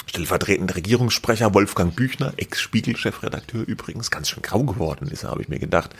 stellvertretende 0.07 0.75
Regierungssprecher 0.75 1.55
Wolfgang 1.55 1.95
Büchner, 1.95 2.33
Ex-Spiegel-Chefredakteur 2.37 3.67
übrigens, 3.67 4.11
ganz 4.11 4.29
schön 4.29 4.43
grau 4.43 4.63
geworden 4.65 5.09
ist, 5.09 5.25
habe 5.25 5.43
ich 5.43 5.49
mir 5.49 5.59
gedacht. 5.59 5.91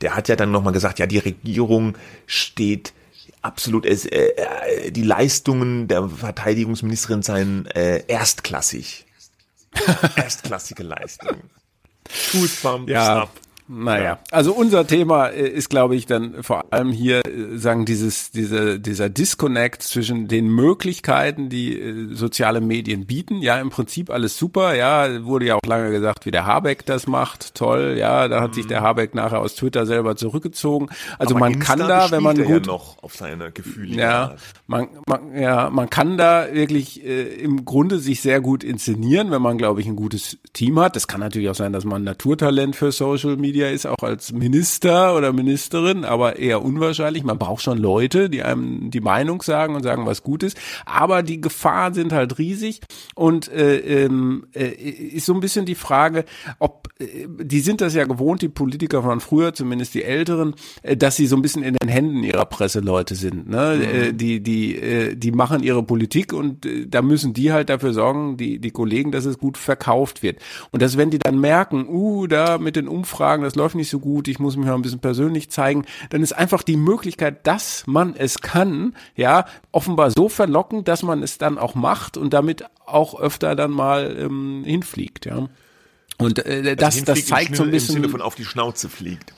Der 0.00 0.14
hat 0.14 0.28
ja 0.28 0.36
dann 0.36 0.50
nochmal 0.50 0.72
gesagt, 0.72 0.98
ja, 0.98 1.06
die 1.06 1.18
Regierung 1.18 1.96
steht 2.26 2.92
absolut, 3.42 3.86
äh, 3.86 3.94
äh, 3.94 4.90
die 4.90 5.02
Leistungen 5.02 5.88
der 5.88 6.08
Verteidigungsministerin 6.08 7.22
seien 7.22 7.66
äh, 7.66 8.04
erstklassig. 8.06 9.06
Erstklassige 10.16 10.82
Leistungen. 10.82 11.50
Fußbomb, 12.08 12.88
ja. 12.88 13.28
Naja, 13.68 14.20
also 14.30 14.52
unser 14.52 14.86
Thema 14.86 15.26
äh, 15.26 15.48
ist, 15.48 15.70
glaube 15.70 15.96
ich, 15.96 16.06
dann 16.06 16.42
vor 16.44 16.72
allem 16.72 16.92
hier, 16.92 17.26
äh, 17.26 17.56
sagen, 17.56 17.84
dieses, 17.84 18.30
diese, 18.30 18.78
dieser 18.78 19.08
Disconnect 19.08 19.82
zwischen 19.82 20.28
den 20.28 20.48
Möglichkeiten, 20.48 21.48
die 21.48 21.76
äh, 21.76 22.14
soziale 22.14 22.60
Medien 22.60 23.06
bieten. 23.06 23.42
Ja, 23.42 23.58
im 23.58 23.70
Prinzip 23.70 24.10
alles 24.10 24.38
super. 24.38 24.76
Ja, 24.76 25.24
wurde 25.24 25.46
ja 25.46 25.56
auch 25.56 25.66
lange 25.66 25.90
gesagt, 25.90 26.26
wie 26.26 26.30
der 26.30 26.46
Habeck 26.46 26.86
das 26.86 27.08
macht. 27.08 27.56
Toll. 27.56 27.96
Ja, 27.98 28.28
da 28.28 28.40
hat 28.40 28.50
mhm. 28.50 28.54
sich 28.54 28.66
der 28.68 28.82
Habeck 28.82 29.16
nachher 29.16 29.40
aus 29.40 29.56
Twitter 29.56 29.84
selber 29.84 30.14
zurückgezogen. 30.14 30.88
Also 31.18 31.34
Aber 31.34 31.40
man 31.40 31.54
Insta 31.54 31.76
kann 31.76 31.88
da, 31.88 32.10
wenn 32.12 32.22
man 32.22 32.36
gut, 32.36 32.66
ja 32.66 32.72
noch 32.72 33.02
auf 33.02 33.16
seine 33.16 33.50
Gefühle. 33.50 33.96
Ja, 33.96 34.36
man, 34.68 34.88
man, 35.06 35.36
ja, 35.36 35.70
man 35.70 35.90
kann 35.90 36.16
da 36.16 36.46
wirklich 36.52 37.04
äh, 37.04 37.22
im 37.22 37.64
Grunde 37.64 37.98
sich 37.98 38.20
sehr 38.20 38.40
gut 38.40 38.62
inszenieren, 38.62 39.32
wenn 39.32 39.42
man, 39.42 39.58
glaube 39.58 39.80
ich, 39.80 39.88
ein 39.88 39.96
gutes 39.96 40.38
Team 40.52 40.78
hat. 40.78 40.94
Das 40.94 41.08
kann 41.08 41.18
natürlich 41.18 41.48
auch 41.48 41.54
sein, 41.56 41.72
dass 41.72 41.84
man 41.84 42.04
Naturtalent 42.04 42.76
für 42.76 42.92
Social 42.92 43.36
Media 43.36 43.55
Media 43.56 43.70
ist, 43.70 43.86
auch 43.86 44.02
als 44.02 44.32
Minister 44.32 45.16
oder 45.16 45.32
Ministerin, 45.32 46.04
aber 46.04 46.38
eher 46.38 46.62
unwahrscheinlich. 46.62 47.24
Man 47.24 47.38
braucht 47.38 47.62
schon 47.62 47.78
Leute, 47.78 48.28
die 48.28 48.42
einem 48.42 48.90
die 48.90 49.00
Meinung 49.00 49.40
sagen 49.40 49.74
und 49.74 49.82
sagen, 49.82 50.04
was 50.04 50.22
gut 50.22 50.42
ist. 50.42 50.58
Aber 50.84 51.22
die 51.22 51.40
Gefahren 51.40 51.94
sind 51.94 52.12
halt 52.12 52.36
riesig 52.36 52.80
und 53.14 53.50
äh, 53.50 53.78
ähm, 53.78 54.46
äh, 54.54 54.66
ist 54.68 55.24
so 55.24 55.32
ein 55.32 55.40
bisschen 55.40 55.64
die 55.64 55.74
Frage, 55.74 56.26
ob 56.58 56.88
äh, 56.98 57.26
die 57.26 57.60
sind 57.60 57.80
das 57.80 57.94
ja 57.94 58.04
gewohnt, 58.04 58.42
die 58.42 58.50
Politiker 58.50 59.02
von 59.02 59.20
früher, 59.20 59.54
zumindest 59.54 59.94
die 59.94 60.04
Älteren, 60.04 60.54
äh, 60.82 60.94
dass 60.94 61.16
sie 61.16 61.26
so 61.26 61.36
ein 61.36 61.42
bisschen 61.42 61.62
in 61.62 61.76
den 61.80 61.88
Händen 61.88 62.24
ihrer 62.24 62.44
Presseleute 62.44 63.14
sind. 63.14 63.48
Ne? 63.48 63.76
Mhm. 63.76 63.82
Äh, 63.82 64.12
die 64.12 64.42
die 64.42 64.76
äh, 64.76 65.16
die 65.16 65.32
machen 65.32 65.62
ihre 65.62 65.82
Politik 65.82 66.34
und 66.34 66.66
äh, 66.66 66.86
da 66.86 67.00
müssen 67.00 67.32
die 67.32 67.52
halt 67.52 67.70
dafür 67.70 67.94
sorgen, 67.94 68.36
die 68.36 68.58
die 68.58 68.70
Kollegen, 68.70 69.12
dass 69.12 69.24
es 69.24 69.38
gut 69.38 69.56
verkauft 69.56 70.22
wird. 70.22 70.40
Und 70.72 70.82
dass 70.82 70.98
wenn 70.98 71.10
die 71.10 71.18
dann 71.18 71.40
merken, 71.40 71.88
uh, 71.88 72.26
da 72.26 72.58
mit 72.58 72.76
den 72.76 72.86
Umfragen 72.86 73.45
das 73.46 73.54
läuft 73.54 73.74
nicht 73.74 73.90
so 73.90 74.00
gut, 74.00 74.28
ich 74.28 74.38
muss 74.38 74.56
mich 74.56 74.66
mal 74.66 74.74
ein 74.74 74.82
bisschen 74.82 75.00
persönlich 75.00 75.50
zeigen, 75.50 75.84
dann 76.10 76.22
ist 76.22 76.32
einfach 76.32 76.62
die 76.62 76.76
Möglichkeit, 76.76 77.46
dass 77.46 77.84
man 77.86 78.14
es 78.16 78.40
kann, 78.40 78.94
ja, 79.14 79.46
offenbar 79.72 80.10
so 80.10 80.28
verlockend, 80.28 80.88
dass 80.88 81.02
man 81.02 81.22
es 81.22 81.38
dann 81.38 81.58
auch 81.58 81.74
macht 81.74 82.16
und 82.16 82.32
damit 82.32 82.64
auch 82.84 83.18
öfter 83.18 83.54
dann 83.56 83.70
mal 83.70 84.16
ähm, 84.18 84.62
hinfliegt, 84.64 85.26
ja. 85.26 85.48
Und 86.18 86.46
äh, 86.46 86.62
also 86.62 86.74
das, 86.76 87.04
das 87.04 87.26
zeigt 87.26 87.56
so 87.56 87.62
ein 87.62 87.70
bisschen. 87.70 87.96
Im 87.96 88.02
Sinne 88.02 88.08
von 88.10 88.22
auf 88.22 88.34
die 88.34 88.44
Schnauze 88.44 88.88
fliegt 88.88 89.34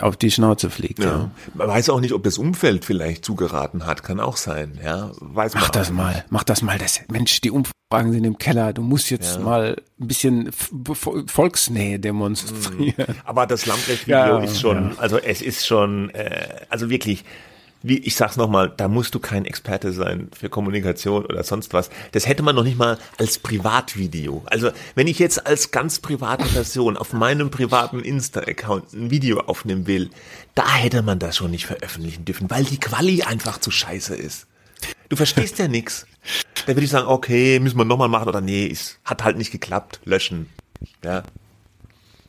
auf 0.00 0.16
die 0.16 0.30
Schnauze 0.30 0.70
fliegt. 0.70 0.98
Ja. 0.98 1.06
ja. 1.06 1.30
Man 1.54 1.68
weiß 1.68 1.90
auch 1.90 2.00
nicht, 2.00 2.12
ob 2.12 2.22
das 2.22 2.38
Umfeld 2.38 2.84
vielleicht 2.84 3.24
zugeraten 3.24 3.86
hat, 3.86 4.02
kann 4.02 4.20
auch 4.20 4.36
sein. 4.36 4.78
Ja, 4.82 5.10
weiß 5.20 5.54
mach 5.54 5.70
das 5.70 5.90
mal, 5.90 6.24
mach 6.30 6.44
das 6.44 6.62
mal. 6.62 6.78
Das, 6.78 7.00
Mensch, 7.10 7.40
die 7.40 7.50
Umfragen 7.90 8.12
sind 8.12 8.24
im 8.24 8.36
Keller. 8.36 8.74
Du 8.74 8.82
musst 8.82 9.08
jetzt 9.08 9.36
ja. 9.36 9.40
mal 9.42 9.76
ein 9.98 10.08
bisschen 10.08 10.50
Volksnähe 10.52 11.98
demonstrieren. 11.98 12.94
Mhm. 12.98 13.14
Aber 13.24 13.46
das 13.46 13.64
Lamprecht-Video 13.64 14.38
ja, 14.38 14.38
ist 14.40 14.60
schon, 14.60 14.98
also 14.98 15.16
es 15.16 15.40
ist 15.40 15.66
schon, 15.66 16.10
äh, 16.10 16.66
also 16.68 16.90
wirklich 16.90 17.24
wie 17.82 17.98
ich 17.98 18.16
sag's 18.16 18.36
nochmal, 18.36 18.72
da 18.76 18.88
musst 18.88 19.14
du 19.14 19.20
kein 19.20 19.44
Experte 19.44 19.92
sein 19.92 20.28
für 20.36 20.48
Kommunikation 20.48 21.24
oder 21.24 21.44
sonst 21.44 21.72
was. 21.72 21.90
Das 22.10 22.26
hätte 22.26 22.42
man 22.42 22.56
noch 22.56 22.64
nicht 22.64 22.76
mal 22.76 22.98
als 23.18 23.38
Privatvideo. 23.38 24.42
Also 24.46 24.70
wenn 24.96 25.06
ich 25.06 25.20
jetzt 25.20 25.46
als 25.46 25.70
ganz 25.70 26.00
private 26.00 26.44
Person 26.44 26.96
auf 26.96 27.12
meinem 27.12 27.50
privaten 27.50 28.00
Insta-Account 28.00 28.92
ein 28.94 29.10
Video 29.12 29.40
aufnehmen 29.40 29.86
will, 29.86 30.10
da 30.56 30.68
hätte 30.68 31.02
man 31.02 31.20
das 31.20 31.36
schon 31.36 31.52
nicht 31.52 31.66
veröffentlichen 31.66 32.24
dürfen, 32.24 32.50
weil 32.50 32.64
die 32.64 32.80
Quali 32.80 33.22
einfach 33.22 33.58
zu 33.58 33.70
scheiße 33.70 34.16
ist. 34.16 34.47
Du 35.08 35.16
verstehst 35.16 35.58
ja 35.58 35.68
nix. 35.68 36.06
Da 36.66 36.74
würde 36.74 36.84
ich 36.84 36.90
sagen, 36.90 37.06
okay, 37.06 37.60
müssen 37.60 37.78
wir 37.78 37.84
nochmal 37.84 38.08
machen 38.08 38.28
oder 38.28 38.40
nee, 38.40 38.68
es 38.70 38.98
hat 39.04 39.24
halt 39.24 39.38
nicht 39.38 39.50
geklappt, 39.50 40.00
löschen. 40.04 40.48
Ja. 41.02 41.22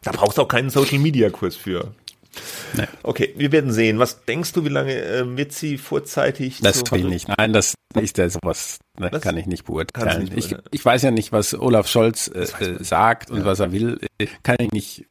Da 0.03 0.11
brauchst 0.11 0.37
du 0.37 0.43
auch 0.43 0.47
keinen 0.47 0.69
Social 0.69 0.99
Media 0.99 1.29
Kurs 1.29 1.55
für. 1.55 1.93
Nee. 2.73 2.85
Okay, 3.03 3.33
wir 3.35 3.51
werden 3.51 3.71
sehen. 3.71 3.99
Was 3.99 4.23
denkst 4.23 4.53
du, 4.53 4.63
wie 4.63 4.69
lange 4.69 4.93
äh, 4.93 5.37
wird 5.37 5.51
sie 5.51 5.77
vorzeitig? 5.77 6.59
Das 6.61 6.83
tue 6.83 6.99
ich 6.99 7.05
nicht. 7.05 7.27
Nein, 7.27 7.53
das 7.53 7.73
ist 7.99 8.17
ja 8.17 8.29
sowas, 8.29 8.77
ne, 8.97 9.09
kann 9.09 9.35
ich 9.35 9.47
nicht 9.47 9.65
beurteilen. 9.65 10.25
Nicht 10.25 10.51
ich, 10.51 10.55
ich, 10.71 10.85
weiß 10.85 11.01
ja 11.01 11.11
nicht, 11.11 11.31
was 11.31 11.53
Olaf 11.59 11.87
Scholz 11.87 12.27
äh, 12.27 12.43
äh 12.43 12.83
sagt 12.83 13.31
und 13.31 13.39
ja. 13.39 13.45
was 13.45 13.59
er 13.59 13.71
will. 13.71 13.99
Äh, 14.19 14.27
kann 14.43 14.57
ich 14.59 14.71
nicht 14.71 15.05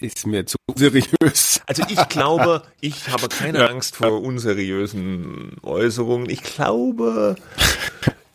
ist 0.00 0.26
mir 0.26 0.46
zu 0.46 0.56
seriös. 0.74 1.60
Also 1.66 1.82
ich 1.88 2.08
glaube, 2.08 2.62
ich 2.80 3.08
habe 3.08 3.28
keine 3.28 3.60
ja. 3.60 3.66
Angst 3.66 3.96
vor 3.96 4.22
unseriösen 4.22 5.56
Äußerungen. 5.62 6.30
Ich 6.30 6.42
glaube, 6.42 7.36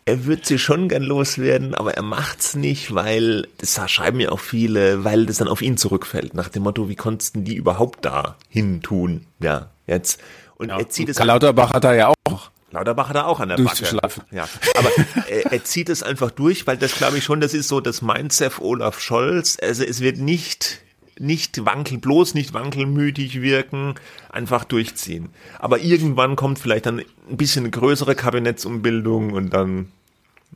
er 0.06 0.26
wird 0.26 0.46
sie 0.46 0.60
schon 0.60 0.90
gern 0.90 1.04
loswerden, 1.04 1.76
aber 1.76 1.94
er 1.94 2.04
macht's 2.04 2.56
nicht, 2.56 2.94
weil, 2.94 3.48
das 3.58 3.80
schreiben 3.90 4.20
ja 4.20 4.30
auch 4.30 4.40
viele, 4.40 5.04
weil 5.04 5.26
das 5.26 5.38
dann 5.38 5.48
auf 5.48 5.62
ihn 5.62 5.78
zurückfällt, 5.78 6.34
nach 6.34 6.50
dem 6.50 6.64
Motto, 6.64 6.90
wie 6.90 6.96
konntest 6.96 7.36
die 7.38 7.56
überhaupt 7.56 8.04
da 8.06 8.36
hin 8.50 8.82
tun? 8.82 9.26
Ja, 9.40 9.70
jetzt. 9.88 10.20
Und 10.56 10.70
ja, 10.70 10.78
er 10.78 10.90
zieht 10.90 11.10
es. 11.10 11.20
Lauterbach 11.20 11.74
hat 11.74 11.84
er 11.86 11.96
ja 11.96 12.14
auch. 12.26 12.52
Lauterbach 12.72 13.10
hat 13.10 13.16
er 13.16 13.28
auch 13.28 13.40
an 13.40 13.50
der 13.50 13.58
Backe. 13.58 14.00
Ja, 14.32 14.50
aber 14.76 14.90
er, 15.30 15.54
er 15.54 15.64
zieht 15.64 15.90
es 15.90 16.02
einfach 16.02 16.32
durch, 16.32 16.66
weil 16.66 16.76
das 16.76 16.96
glaube 16.96 17.20
ich 17.20 17.24
schon, 17.24 17.40
das 17.40 17.54
ist 17.54 17.68
so 17.68 17.80
das 17.80 18.02
Mindset 18.02 18.60
Olaf 18.60 19.00
Scholz. 19.00 19.58
Also 19.62 19.84
es 19.84 20.02
wird 20.02 20.18
nicht 20.18 20.80
nicht 21.20 21.66
wankel, 21.66 21.98
bloß 22.00 22.34
nicht 22.34 22.54
wankelmütig 22.54 23.42
wirken, 23.42 23.96
einfach 24.30 24.64
durchziehen. 24.64 25.30
Aber 25.60 25.80
irgendwann 25.80 26.36
kommt 26.36 26.60
vielleicht 26.60 26.86
dann 26.86 27.00
ein 27.00 27.38
bisschen 27.38 27.64
eine 27.64 27.72
größere 27.72 28.16
Kabinettsumbildung 28.16 29.34
und 29.34 29.52
dann 29.52 29.92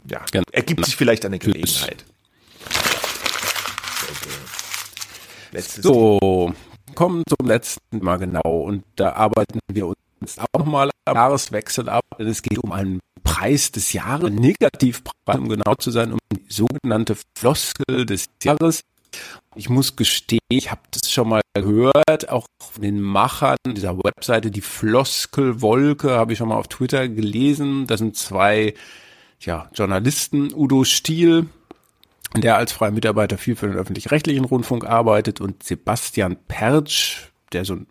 ja, 0.09 0.21
genau. 0.31 0.45
ergibt 0.51 0.85
sich 0.85 0.95
vielleicht 0.95 1.25
eine 1.25 1.39
Gelegenheit. 1.39 2.05
Letztes 5.51 5.83
so, 5.83 6.53
kommen 6.95 7.23
zum 7.27 7.47
letzten 7.47 8.03
Mal 8.03 8.17
genau 8.17 8.61
und 8.63 8.83
da 8.95 9.13
arbeiten 9.13 9.59
wir 9.71 9.87
uns 9.87 10.39
auch 10.39 10.59
nochmal 10.59 10.89
am 11.05 11.15
Jahreswechsel 11.15 11.89
ab. 11.89 12.03
Es 12.17 12.41
geht 12.41 12.57
um 12.59 12.71
einen 12.71 12.99
Preis 13.23 13.71
des 13.71 13.93
Jahres, 13.93 14.31
Negativpreis, 14.31 15.37
um 15.37 15.47
genau 15.47 15.75
zu 15.75 15.91
sein, 15.91 16.13
um 16.13 16.19
die 16.33 16.45
sogenannte 16.51 17.15
Floskel 17.37 18.05
des 18.05 18.25
Jahres. 18.43 18.81
Ich 19.55 19.69
muss 19.69 19.95
gestehen, 19.95 20.39
ich 20.49 20.71
habe 20.71 20.81
das 20.91 21.11
schon 21.11 21.29
mal 21.29 21.41
gehört, 21.53 22.29
auch 22.29 22.45
von 22.59 22.83
den 22.83 23.01
Machern 23.01 23.57
dieser 23.65 23.97
Webseite, 23.97 24.51
die 24.51 24.61
Floskelwolke, 24.61 26.11
habe 26.11 26.33
ich 26.33 26.39
schon 26.39 26.49
mal 26.49 26.57
auf 26.57 26.67
Twitter 26.67 27.07
gelesen. 27.07 27.87
Das 27.87 27.99
sind 27.99 28.15
zwei 28.15 28.75
ja, 29.39 29.69
Journalisten, 29.73 30.53
Udo 30.53 30.83
Stiel, 30.83 31.47
der 32.35 32.57
als 32.57 32.71
freier 32.71 32.91
Mitarbeiter 32.91 33.37
viel 33.37 33.55
für 33.55 33.67
den 33.67 33.77
öffentlich-rechtlichen 33.77 34.45
Rundfunk 34.45 34.85
arbeitet 34.85 35.41
und 35.41 35.63
Sebastian 35.63 36.37
Pertsch, 36.47 37.29
der 37.51 37.65
so 37.65 37.73
ein 37.73 37.87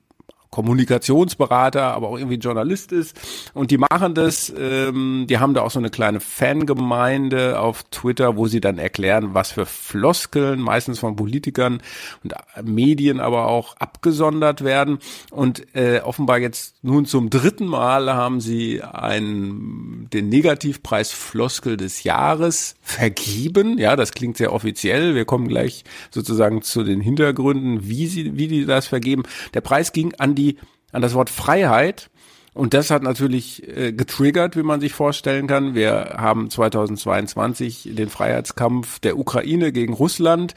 Kommunikationsberater, 0.51 1.95
aber 1.95 2.09
auch 2.09 2.19
irgendwie 2.19 2.37
Journalist 2.37 2.93
ist. 2.93 3.19
Und 3.53 3.71
die 3.71 3.79
machen 3.79 4.15
das, 4.15 4.53
ähm, 4.57 5.27
die 5.29 5.39
haben 5.39 5.55
da 5.55 5.63
auch 5.63 5.71
so 5.71 5.79
eine 5.79 5.91
kleine 5.91 6.21
Fangemeinde 6.21 7.61
auf 7.61 7.83
Twitter, 7.85 8.37
wo 8.37 8.47
sie 8.47 8.61
dann 8.61 8.79
erklären, 8.79 9.35
was 9.35 9.53
für 9.53 9.67
Floskeln, 9.67 10.61
meistens 10.61 10.99
von 10.99 11.17
Politikern 11.17 11.83
und 12.23 12.35
Medien 12.65 13.21
aber 13.21 13.49
auch 13.49 13.77
abgesondert 13.77 14.65
werden. 14.65 14.99
Und 15.31 15.75
äh, 15.75 16.01
offenbar 16.01 16.39
jetzt 16.39 16.77
nun 16.83 17.07
zum 17.07 17.31
dritten 17.31 17.67
Mal 17.67 18.15
haben 18.15 18.41
sie 18.41 18.83
einen, 18.83 20.09
den 20.13 20.29
Negativpreis 20.29 21.11
Floskel 21.11 21.77
des 21.77 22.05
Jahres 22.05 22.77
vergeben. 22.83 23.79
Ja, 23.79 23.97
das 23.97 24.13
klingt 24.13 24.37
sehr 24.37 24.53
offiziell. 24.53 25.15
Wir 25.15 25.25
kommen 25.25 25.49
gleich 25.49 25.85
sozusagen 26.11 26.63
zu 26.63 26.85
den 26.85 27.01
Hintergründen, 27.01 27.89
wie 27.89 28.07
sie, 28.07 28.37
wie 28.39 28.49
die 28.49 28.65
das 28.65 28.87
vergeben. 28.87 29.25
Der 29.55 29.61
Preis 29.61 29.93
ging 29.93 30.15
an 30.19 30.36
die 30.37 30.59
an 30.93 31.03
das 31.03 31.15
Wort 31.15 31.31
Freiheit. 31.31 32.11
Und 32.55 32.73
das 32.73 32.91
hat 32.91 33.03
natürlich 33.03 33.69
äh, 33.69 33.93
getriggert, 33.93 34.57
wie 34.57 34.63
man 34.63 34.81
sich 34.81 34.95
vorstellen 34.95 35.47
kann. 35.47 35.75
Wir 35.75 36.15
haben 36.17 36.49
2022 36.49 37.91
den 37.93 38.09
Freiheitskampf 38.09 38.99
der 39.01 39.19
Ukraine 39.19 39.73
gegen 39.73 39.93
Russland. 39.93 40.55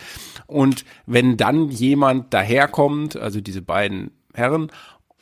Und 0.47 0.85
wenn 1.05 1.35
dann 1.35 1.69
jemand 1.69 2.33
daherkommt, 2.33 3.17
also 3.17 3.41
diese 3.41 3.61
beiden 3.61 4.11
Herren, 4.33 4.71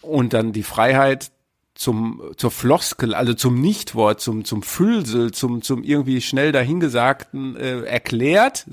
und 0.01 0.34
dann 0.34 0.51
die 0.51 0.64
Freiheit 0.64 1.32
zum 1.74 2.22
zur 2.38 2.51
Floskel, 2.51 3.14
also 3.14 3.34
zum 3.34 3.60
Nichtwort, 3.60 4.20
zum 4.20 4.45
zum 4.45 4.62
Füllsel, 4.62 5.32
zum 5.32 5.62
zum 5.62 5.84
irgendwie 5.84 6.22
schnell 6.22 6.51
dahingesagten 6.51 7.55
äh, 7.55 7.82
erklärt, 7.82 8.66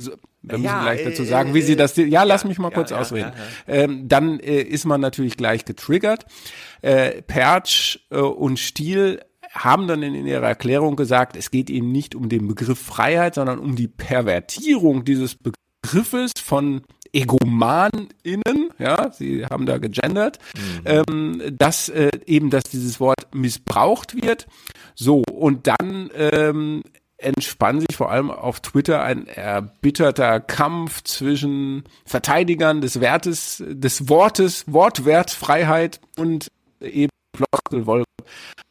da 0.47 0.59
müssen 0.59 0.67
ja, 0.67 0.83
gleich 0.83 1.05
dazu 1.05 1.25
sagen, 1.25 1.55
wie 1.55 1.63
sie 1.63 1.77
das. 1.77 1.97
Ja, 1.97 2.23
lass 2.23 2.45
mich 2.45 2.59
mal 2.59 2.71
kurz 2.71 2.91
ja, 2.91 2.99
ausreden. 2.99 3.33
Ähm, 3.67 4.09
dann 4.09 4.41
äh, 4.41 4.61
ist 4.61 4.85
man 4.85 5.01
natürlich 5.01 5.37
gleich 5.37 5.65
getriggert. 5.65 6.27
Äh, 6.83 7.23
Perch 7.23 8.07
äh, 8.11 8.19
und 8.19 8.59
Stiel 8.59 9.21
haben 9.53 9.87
dann 9.87 10.03
in, 10.03 10.15
in 10.15 10.27
ihrer 10.27 10.49
Erklärung 10.49 10.97
gesagt, 10.97 11.37
es 11.37 11.51
geht 11.51 11.71
ihnen 11.71 11.93
nicht 11.93 12.15
um 12.15 12.29
den 12.29 12.49
Begriff 12.49 12.79
Freiheit, 12.79 13.37
sondern 13.37 13.59
um 13.59 13.77
die 13.77 13.89
Pervertierung 13.89 15.05
dieses 15.05 15.37
Begriffes 15.37 16.33
von 16.43 16.83
EgomanInnen, 17.13 18.71
ja, 18.79 19.13
sie 19.13 19.47
haben 19.47 19.67
da 19.67 19.79
gegendert, 19.79 20.39
mhm. 20.57 21.03
ähm, 21.09 21.43
dass 21.57 21.89
äh, 21.89 22.11
eben, 22.27 22.51
dass 22.51 22.65
dieses 22.65 22.99
Wort 22.99 23.33
missbraucht 23.33 24.21
wird. 24.21 24.47
So, 24.97 25.23
und 25.33 25.69
dann 25.69 26.11
ähm, 26.15 26.83
entspann 27.25 27.81
sich 27.81 27.97
vor 27.97 28.11
allem 28.11 28.31
auf 28.31 28.61
Twitter 28.61 29.03
ein 29.03 29.27
erbitterter 29.27 30.41
Kampf 30.41 31.03
zwischen 31.03 31.85
Verteidigern 32.05 32.81
des 32.81 33.01
Wertes, 33.01 33.63
des 33.67 34.09
Wortes, 34.09 34.65
Wortwertfreiheit 34.67 36.01
und 36.17 36.49
eben 36.81 37.11
Floskelwolke. 37.37 38.05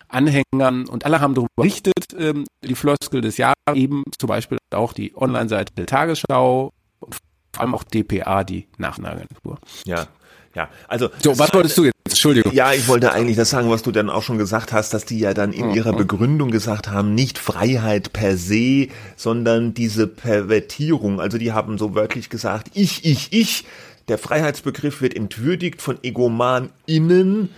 Anhängern 0.07 0.87
und 0.87 1.05
alle 1.05 1.21
haben 1.21 1.33
darüber 1.33 1.49
berichtet, 1.55 2.13
ähm, 2.17 2.45
die 2.63 2.75
Floskel 2.75 3.21
des 3.21 3.37
Jahres, 3.37 3.55
eben 3.73 4.03
zum 4.19 4.27
Beispiel 4.27 4.59
auch 4.71 4.93
die 4.93 5.17
Online-Seite 5.17 5.73
der 5.73 5.87
Tagesschau 5.87 6.71
und 6.99 7.15
vor 7.51 7.61
allem 7.61 7.73
auch 7.73 7.83
DPA, 7.83 8.43
die 8.43 8.67
Nachrichtenagentur. 8.77 9.57
Ja, 9.85 10.07
ja, 10.55 10.69
also. 10.87 11.09
So, 11.21 11.37
was 11.37 11.53
wolltest 11.53 11.77
du 11.77 11.85
jetzt? 11.85 11.93
Entschuldigung. 12.05 12.53
Ja, 12.53 12.73
ich 12.73 12.87
wollte 12.87 13.11
eigentlich 13.11 13.37
das 13.37 13.49
sagen, 13.49 13.69
was 13.69 13.81
du 13.81 13.91
dann 13.91 14.09
auch 14.09 14.23
schon 14.23 14.37
gesagt 14.37 14.71
hast, 14.71 14.93
dass 14.93 15.05
die 15.05 15.19
ja 15.19 15.33
dann 15.33 15.51
in 15.51 15.69
mhm. 15.69 15.75
ihrer 15.75 15.93
Begründung 15.93 16.51
gesagt 16.51 16.89
haben, 16.89 17.15
nicht 17.15 17.39
Freiheit 17.39 18.13
per 18.13 18.37
se, 18.37 18.87
sondern 19.15 19.73
diese 19.73 20.07
Pervertierung. 20.07 21.19
Also 21.19 21.37
die 21.37 21.53
haben 21.53 21.77
so 21.77 21.95
wörtlich 21.95 22.29
gesagt, 22.29 22.71
ich, 22.73 23.03
ich, 23.05 23.33
ich. 23.33 23.65
Der 24.09 24.17
Freiheitsbegriff 24.17 25.01
wird 25.01 25.15
entwürdigt 25.15 25.81
von 25.81 25.97
EgomanInnen, 26.03 27.49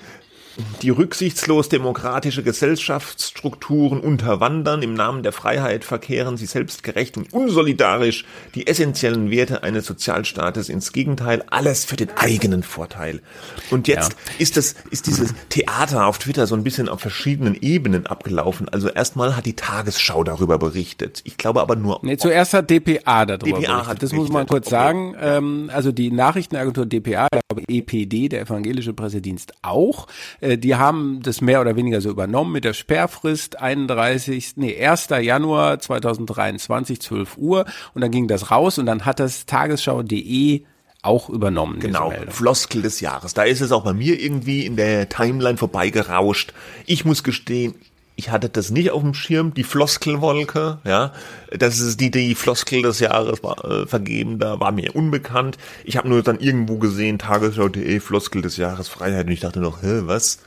die 0.82 0.89
rücksichtslos 0.89 1.70
demokratische 1.70 2.43
Gesellschaftsstrukturen 2.43 3.99
unterwandern, 3.99 4.82
im 4.82 4.93
Namen 4.93 5.24
der 5.24 5.32
Freiheit 5.32 5.84
verkehren 5.84 6.38
sie 6.38 6.45
selbstgerecht 6.45 7.18
und 7.18 7.34
unsolidarisch 7.34 8.26
die 8.56 8.68
essentiellen 8.68 9.32
Werte 9.32 9.64
eines 9.64 9.86
Sozialstaates 9.86 10.70
ins 10.70 10.93
Gegenteil, 10.93 11.43
alles 11.49 11.86
für 11.86 11.95
den 11.95 12.10
eigenen 12.16 12.64
Vorteil. 12.64 13.22
Und 13.70 13.88
jetzt 13.88 14.14
ja. 14.14 14.34
ist 14.39 14.58
das, 14.58 14.76
ist 14.91 15.08
dieses 15.08 15.34
Theater 15.49 16.06
auf 16.06 16.20
Twitter 16.20 16.47
so 16.47 16.56
ein 16.56 16.64
bisschen 16.64 16.88
auf 16.88 17.01
verschiedenen 17.01 17.56
Ebenen 17.56 18.06
abgelaufen. 18.06 18.70
Also 18.70 18.89
erstmal 18.89 19.36
hat 19.36 19.45
die 19.45 19.56
Tagesschau 19.56 20.24
darüber 20.24 20.58
berichtet. 20.58 21.22
Ich 21.26 21.38
glaube 21.38 21.62
aber 21.62 21.76
nur. 21.76 21.99
Nee, 22.01 22.18
zuerst 22.18 22.53
hat 22.53 22.70
DPA 22.70 23.26
darüber 23.26 23.45
DPA 23.45 23.60
berichtet. 23.60 23.88
Hat 23.88 24.03
das 24.03 24.14
muss 24.14 24.30
man 24.30 24.47
kurz 24.47 24.68
okay. 24.68 24.76
sagen. 24.76 25.16
Ähm, 25.20 25.72
also 25.74 25.91
die 25.91 26.12
Nachrichtenagentur 26.12 26.86
DPA, 26.86 27.28
ich 27.34 27.41
glaube 27.49 27.64
EPD, 27.68 28.30
der 28.30 28.41
evangelische 28.41 28.93
Pressedienst 28.93 29.53
auch 29.62 30.08
äh, 30.46 30.58
die 30.58 30.76
haben 30.76 31.22
das 31.22 31.41
mehr 31.41 31.62
oder 31.62 31.76
weniger 31.76 32.02
so 32.02 32.10
übernommen 32.10 32.52
mit 32.52 32.64
der 32.64 32.74
Sperrfrist 32.74 33.60
31. 33.60 34.58
Nee, 34.58 34.86
1. 34.86 35.10
Januar 35.22 35.80
2023, 35.80 37.02
12 37.02 37.38
Uhr. 37.38 37.66
Und 37.93 38.02
dann 38.02 38.12
ging 38.12 38.28
das 38.28 38.52
raus 38.52 38.78
und 38.78 38.86
dann 38.86 39.06
hat 39.06 39.20
das 39.20 39.46
Tagesschau.de 39.46 40.64
auch 41.02 41.30
übernommen. 41.30 41.80
Genau, 41.80 42.12
Floskel 42.30 42.82
des 42.82 43.00
Jahres. 43.00 43.34
Da 43.34 43.43
ist 43.43 43.62
es 43.62 43.72
auch 43.72 43.84
bei 43.84 43.93
mir 43.93 44.20
irgendwie 44.20 44.66
in 44.66 44.76
der 44.76 45.08
Timeline 45.08 45.58
vorbeigerauscht. 45.58 46.54
Ich 46.86 47.06
muss 47.06 47.24
gestehen, 47.24 47.76
ich 48.16 48.30
hatte 48.30 48.49
das 48.49 48.72
nicht 48.72 48.91
auf 48.91 49.01
dem 49.01 49.13
Schirm, 49.13 49.53
die 49.53 49.63
Floskelwolke, 49.63 50.80
ja, 50.84 51.11
das 51.51 51.80
ist 51.80 51.99
die, 51.99 52.11
die 52.11 52.36
Floskel 52.36 52.82
des 52.82 52.99
Jahres 52.99 53.43
war, 53.43 53.63
äh, 53.66 53.88
vergeben, 53.88 54.39
da 54.39 54.59
war 54.59 54.72
mir 54.72 54.95
unbekannt. 54.95 55.57
Ich 55.84 55.97
habe 55.97 56.07
nur 56.07 56.24
dann 56.24 56.39
irgendwo 56.39 56.78
gesehen, 56.78 57.20
tagesschau.de, 57.20 57.99
Floskel 57.99 58.41
des 58.41 58.57
Jahres 58.57 58.88
Freiheit 58.88 59.26
und 59.26 59.34
ich 59.34 59.41
dachte 59.41 59.59
noch, 59.59 59.82
hä, 59.82 60.01
was? 60.05 60.39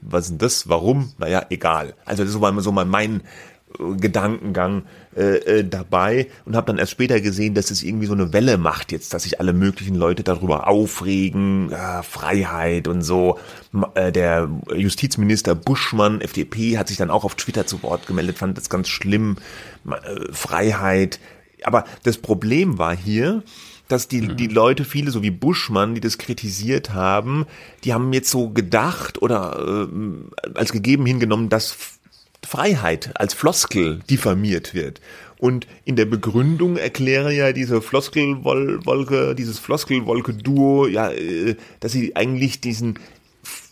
was 0.00 0.24
ist 0.24 0.30
denn 0.30 0.38
das? 0.38 0.68
Warum? 0.68 1.12
Naja, 1.18 1.46
egal. 1.50 1.94
Also 2.04 2.24
das 2.24 2.40
war 2.40 2.60
so 2.60 2.72
mal 2.72 2.84
mein 2.84 3.22
Gedankengang 3.78 4.84
äh, 5.16 5.36
äh, 5.58 5.64
dabei 5.68 6.28
und 6.44 6.56
habe 6.56 6.68
dann 6.68 6.78
erst 6.78 6.92
später 6.92 7.20
gesehen, 7.20 7.54
dass 7.54 7.70
es 7.70 7.82
irgendwie 7.82 8.06
so 8.06 8.14
eine 8.14 8.32
Welle 8.32 8.58
macht 8.58 8.92
jetzt, 8.92 9.12
dass 9.12 9.24
sich 9.24 9.40
alle 9.40 9.52
möglichen 9.52 9.96
Leute 9.96 10.22
darüber 10.22 10.68
aufregen, 10.68 11.72
äh, 11.72 12.02
Freiheit 12.02 12.88
und 12.88 13.02
so. 13.02 13.38
Äh, 13.94 14.12
der 14.12 14.48
Justizminister 14.74 15.54
Buschmann, 15.54 16.20
FDP, 16.20 16.78
hat 16.78 16.88
sich 16.88 16.96
dann 16.96 17.10
auch 17.10 17.24
auf 17.24 17.34
Twitter 17.34 17.66
zu 17.66 17.82
Wort 17.82 18.06
gemeldet, 18.06 18.38
fand 18.38 18.56
das 18.56 18.70
ganz 18.70 18.88
schlimm, 18.88 19.36
äh, 19.86 20.32
Freiheit. 20.32 21.18
Aber 21.64 21.84
das 22.04 22.18
Problem 22.18 22.78
war 22.78 22.96
hier, 22.96 23.42
dass 23.88 24.08
die, 24.08 24.34
die 24.34 24.48
Leute, 24.48 24.84
viele 24.84 25.10
so 25.10 25.22
wie 25.22 25.30
Buschmann, 25.30 25.94
die 25.94 26.00
das 26.00 26.18
kritisiert 26.18 26.92
haben, 26.92 27.46
die 27.84 27.94
haben 27.94 28.12
jetzt 28.12 28.30
so 28.30 28.50
gedacht 28.50 29.22
oder 29.22 29.88
äh, 29.88 30.48
als 30.54 30.72
gegeben 30.72 31.06
hingenommen, 31.06 31.48
dass 31.48 31.96
Freiheit 32.44 33.10
als 33.14 33.34
Floskel 33.34 34.00
diffamiert 34.10 34.74
wird. 34.74 35.00
Und 35.38 35.66
in 35.84 35.96
der 35.96 36.06
Begründung 36.06 36.76
erkläre 36.76 37.32
ja 37.32 37.52
diese 37.52 37.82
Floskelwolke, 37.82 39.34
dieses 39.34 39.58
Floskelwolke-Duo, 39.58 40.86
ja, 40.86 41.10
äh, 41.10 41.56
dass 41.80 41.92
sie 41.92 42.16
eigentlich 42.16 42.60
diesen 42.60 42.98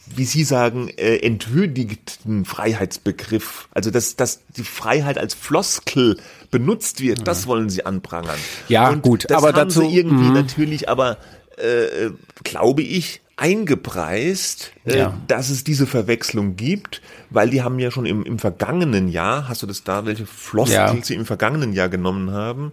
wie 0.06 0.24
Sie 0.24 0.44
sagen, 0.44 0.88
äh, 0.88 1.16
entwürdigten 1.16 2.44
Freiheitsbegriff, 2.44 3.68
also 3.72 3.90
dass, 3.90 4.16
dass 4.16 4.40
die 4.56 4.62
Freiheit 4.62 5.16
als 5.16 5.34
Floskel 5.34 6.18
benutzt 6.50 7.00
wird, 7.00 7.20
ja. 7.20 7.24
das 7.24 7.46
wollen 7.46 7.70
Sie 7.70 7.86
anprangern. 7.86 8.38
Ja, 8.68 8.90
Und 8.90 9.02
gut, 9.02 9.24
das 9.28 9.38
aber 9.38 9.48
haben 9.48 9.68
dazu 9.68 9.80
Sie 9.80 9.96
irgendwie 9.96 10.28
mh. 10.28 10.34
natürlich, 10.34 10.88
aber 10.88 11.18
äh, 11.56 12.10
glaube 12.42 12.82
ich, 12.82 13.22
eingepreist, 13.36 14.72
äh, 14.84 14.98
ja. 14.98 15.18
dass 15.26 15.50
es 15.50 15.64
diese 15.64 15.86
Verwechslung 15.86 16.56
gibt, 16.56 17.02
weil 17.30 17.50
die 17.50 17.62
haben 17.62 17.78
ja 17.78 17.90
schon 17.90 18.06
im, 18.06 18.24
im 18.24 18.38
vergangenen 18.38 19.08
Jahr, 19.08 19.48
hast 19.48 19.62
du 19.62 19.66
das 19.66 19.82
da, 19.82 20.06
welche 20.06 20.26
Floskel 20.26 20.76
ja. 20.76 20.96
sie 21.02 21.14
im 21.14 21.26
vergangenen 21.26 21.72
Jahr 21.72 21.88
genommen 21.88 22.30
haben? 22.30 22.72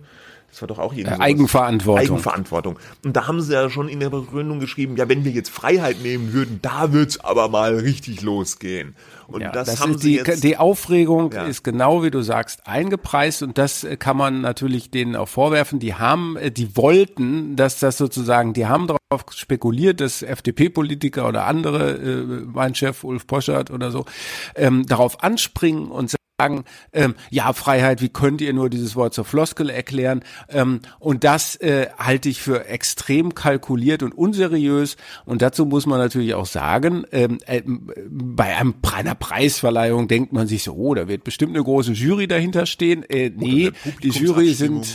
Das 0.51 0.61
war 0.61 0.67
doch 0.67 0.79
auch 0.79 0.93
irgendwie. 0.93 1.15
Äh, 1.15 1.23
Eigenverantwortung. 1.23 2.01
Eigenverantwortung. 2.01 2.79
Und 3.05 3.15
da 3.15 3.27
haben 3.27 3.41
sie 3.41 3.53
ja 3.53 3.69
schon 3.69 3.87
in 3.87 4.01
der 4.01 4.09
Begründung 4.09 4.59
geschrieben, 4.59 4.97
ja, 4.97 5.07
wenn 5.07 5.23
wir 5.23 5.31
jetzt 5.31 5.49
Freiheit 5.49 6.01
nehmen 6.01 6.33
würden, 6.33 6.59
da 6.61 6.91
wird's 6.91 7.19
aber 7.21 7.47
mal 7.47 7.75
richtig 7.75 8.21
losgehen. 8.21 8.95
Und 9.27 9.41
ja, 9.41 9.51
das, 9.51 9.67
das 9.67 9.79
haben 9.79 9.97
sie 9.97 10.09
die, 10.09 10.15
jetzt, 10.15 10.43
die 10.43 10.57
Aufregung 10.57 11.31
ja. 11.31 11.45
ist 11.45 11.63
genau 11.63 12.03
wie 12.03 12.11
du 12.11 12.21
sagst 12.21 12.67
eingepreist 12.67 13.43
und 13.43 13.57
das 13.57 13.87
kann 13.99 14.17
man 14.17 14.41
natürlich 14.41 14.91
denen 14.91 15.15
auch 15.15 15.29
vorwerfen. 15.29 15.79
Die 15.79 15.95
haben, 15.95 16.35
äh, 16.35 16.51
die 16.51 16.75
wollten, 16.75 17.55
dass 17.55 17.79
das 17.79 17.97
sozusagen, 17.97 18.51
die 18.53 18.67
haben 18.67 18.87
darauf 18.87 19.25
spekuliert, 19.33 20.01
dass 20.01 20.21
FDP-Politiker 20.21 21.29
oder 21.29 21.45
andere, 21.47 21.91
äh, 21.91 22.45
mein 22.45 22.75
Chef 22.75 23.05
Ulf 23.05 23.25
Poschert 23.25 23.71
oder 23.71 23.89
so, 23.89 24.05
ähm, 24.55 24.85
darauf 24.85 25.23
anspringen 25.23 25.89
und 25.89 26.09
sagen, 26.41 26.63
ähm, 26.93 27.15
ja, 27.29 27.53
Freiheit, 27.53 28.01
wie 28.01 28.09
könnt 28.09 28.41
ihr 28.41 28.53
nur 28.53 28.69
dieses 28.69 28.95
Wort 28.95 29.13
zur 29.13 29.25
Floskel 29.25 29.69
erklären? 29.69 30.23
Ähm, 30.49 30.79
und 30.99 31.23
das 31.23 31.55
äh, 31.57 31.87
halte 31.97 32.29
ich 32.29 32.41
für 32.41 32.65
extrem 32.65 33.35
kalkuliert 33.35 34.03
und 34.03 34.13
unseriös. 34.13 34.97
Und 35.25 35.41
dazu 35.41 35.65
muss 35.65 35.85
man 35.85 35.99
natürlich 35.99 36.33
auch 36.33 36.45
sagen, 36.45 37.05
ähm, 37.11 37.37
äh, 37.45 37.61
bei 38.09 38.57
einem, 38.57 38.75
einer 38.93 39.15
Preisverleihung 39.15 40.07
denkt 40.07 40.33
man 40.33 40.47
sich 40.47 40.63
so, 40.63 40.73
oh, 40.73 40.95
da 40.95 41.07
wird 41.07 41.23
bestimmt 41.23 41.55
eine 41.55 41.63
große 41.63 41.91
Jury 41.93 42.27
dahinter 42.27 42.65
stehen. 42.65 43.03
Äh, 43.09 43.31
nee, 43.35 43.71
die 44.01 44.09
Jury 44.09 44.53
sind 44.53 44.87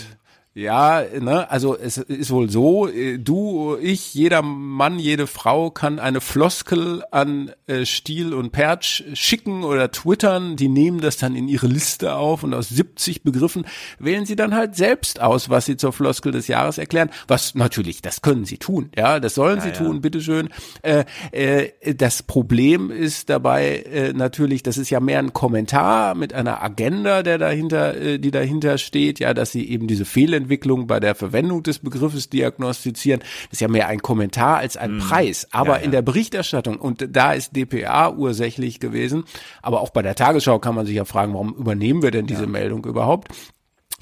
ja, 0.56 1.04
ne, 1.20 1.50
also 1.50 1.76
es 1.76 1.98
ist 1.98 2.30
wohl 2.30 2.48
so, 2.48 2.88
äh, 2.88 3.18
du, 3.18 3.76
ich, 3.78 4.14
jeder 4.14 4.40
Mann, 4.40 4.98
jede 4.98 5.26
Frau 5.26 5.70
kann 5.70 5.98
eine 5.98 6.22
Floskel 6.22 7.04
an 7.10 7.50
äh, 7.66 7.84
Stiel 7.84 8.32
und 8.32 8.52
Perch 8.52 9.04
schicken 9.12 9.64
oder 9.64 9.92
twittern, 9.92 10.56
die 10.56 10.70
nehmen 10.70 11.02
das 11.02 11.18
dann 11.18 11.36
in 11.36 11.46
ihre 11.46 11.66
Liste 11.66 12.14
auf 12.14 12.42
und 12.42 12.54
aus 12.54 12.70
70 12.70 13.22
Begriffen 13.22 13.66
wählen 13.98 14.24
sie 14.24 14.34
dann 14.34 14.54
halt 14.54 14.76
selbst 14.76 15.20
aus, 15.20 15.50
was 15.50 15.66
sie 15.66 15.76
zur 15.76 15.92
Floskel 15.92 16.32
des 16.32 16.48
Jahres 16.48 16.78
erklären, 16.78 17.10
was 17.28 17.54
natürlich, 17.54 18.00
das 18.00 18.22
können 18.22 18.46
sie 18.46 18.56
tun, 18.56 18.88
ja, 18.96 19.20
das 19.20 19.34
sollen 19.34 19.58
ja, 19.58 19.62
sie 19.62 19.68
ja. 19.68 19.74
tun, 19.74 20.00
bitteschön. 20.00 20.48
Äh, 20.80 21.04
äh, 21.32 21.94
das 21.94 22.22
Problem 22.22 22.90
ist 22.90 23.28
dabei 23.28 23.80
äh, 23.92 24.14
natürlich, 24.14 24.62
das 24.62 24.78
ist 24.78 24.88
ja 24.88 25.00
mehr 25.00 25.18
ein 25.18 25.34
Kommentar 25.34 26.14
mit 26.14 26.32
einer 26.32 26.62
Agenda, 26.62 27.22
der 27.22 27.36
dahinter, 27.36 27.94
äh, 27.94 28.18
die 28.18 28.30
dahinter 28.30 28.78
steht, 28.78 29.20
ja, 29.20 29.34
dass 29.34 29.52
sie 29.52 29.68
eben 29.68 29.86
diese 29.86 30.06
Fehlen 30.06 30.45
Entwicklung 30.46 30.86
bei 30.86 31.00
der 31.00 31.14
Verwendung 31.14 31.62
des 31.62 31.80
Begriffes 31.80 32.30
diagnostizieren. 32.30 33.20
Das 33.20 33.52
ist 33.52 33.60
ja 33.60 33.68
mehr 33.68 33.88
ein 33.88 34.00
Kommentar 34.00 34.58
als 34.58 34.76
ein 34.76 34.94
mhm. 34.94 34.98
Preis. 35.00 35.48
Aber 35.50 35.78
ja, 35.78 35.84
in 35.84 35.90
der 35.90 36.02
Berichterstattung, 36.02 36.76
und 36.78 37.06
da 37.10 37.32
ist 37.32 37.54
DPA 37.56 38.10
ursächlich 38.10 38.80
gewesen, 38.80 39.24
aber 39.62 39.80
auch 39.80 39.90
bei 39.90 40.02
der 40.02 40.14
Tagesschau 40.14 40.58
kann 40.58 40.74
man 40.74 40.86
sich 40.86 40.96
ja 40.96 41.04
fragen, 41.04 41.34
warum 41.34 41.54
übernehmen 41.54 42.02
wir 42.02 42.10
denn 42.10 42.26
diese. 42.26 42.46
Meldung 42.46 42.84
überhaupt? 42.84 43.28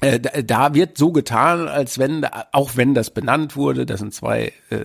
Äh, 0.01 0.19
da 0.43 0.73
wird 0.73 0.97
so 0.97 1.13
getan, 1.13 1.69
als 1.69 1.97
wenn, 1.97 2.25
auch 2.51 2.71
wenn 2.75 2.93
das 2.93 3.11
benannt 3.11 3.55
wurde, 3.55 3.85
das 3.85 4.01
sind 4.01 4.13
zwei 4.13 4.51
äh, 4.69 4.77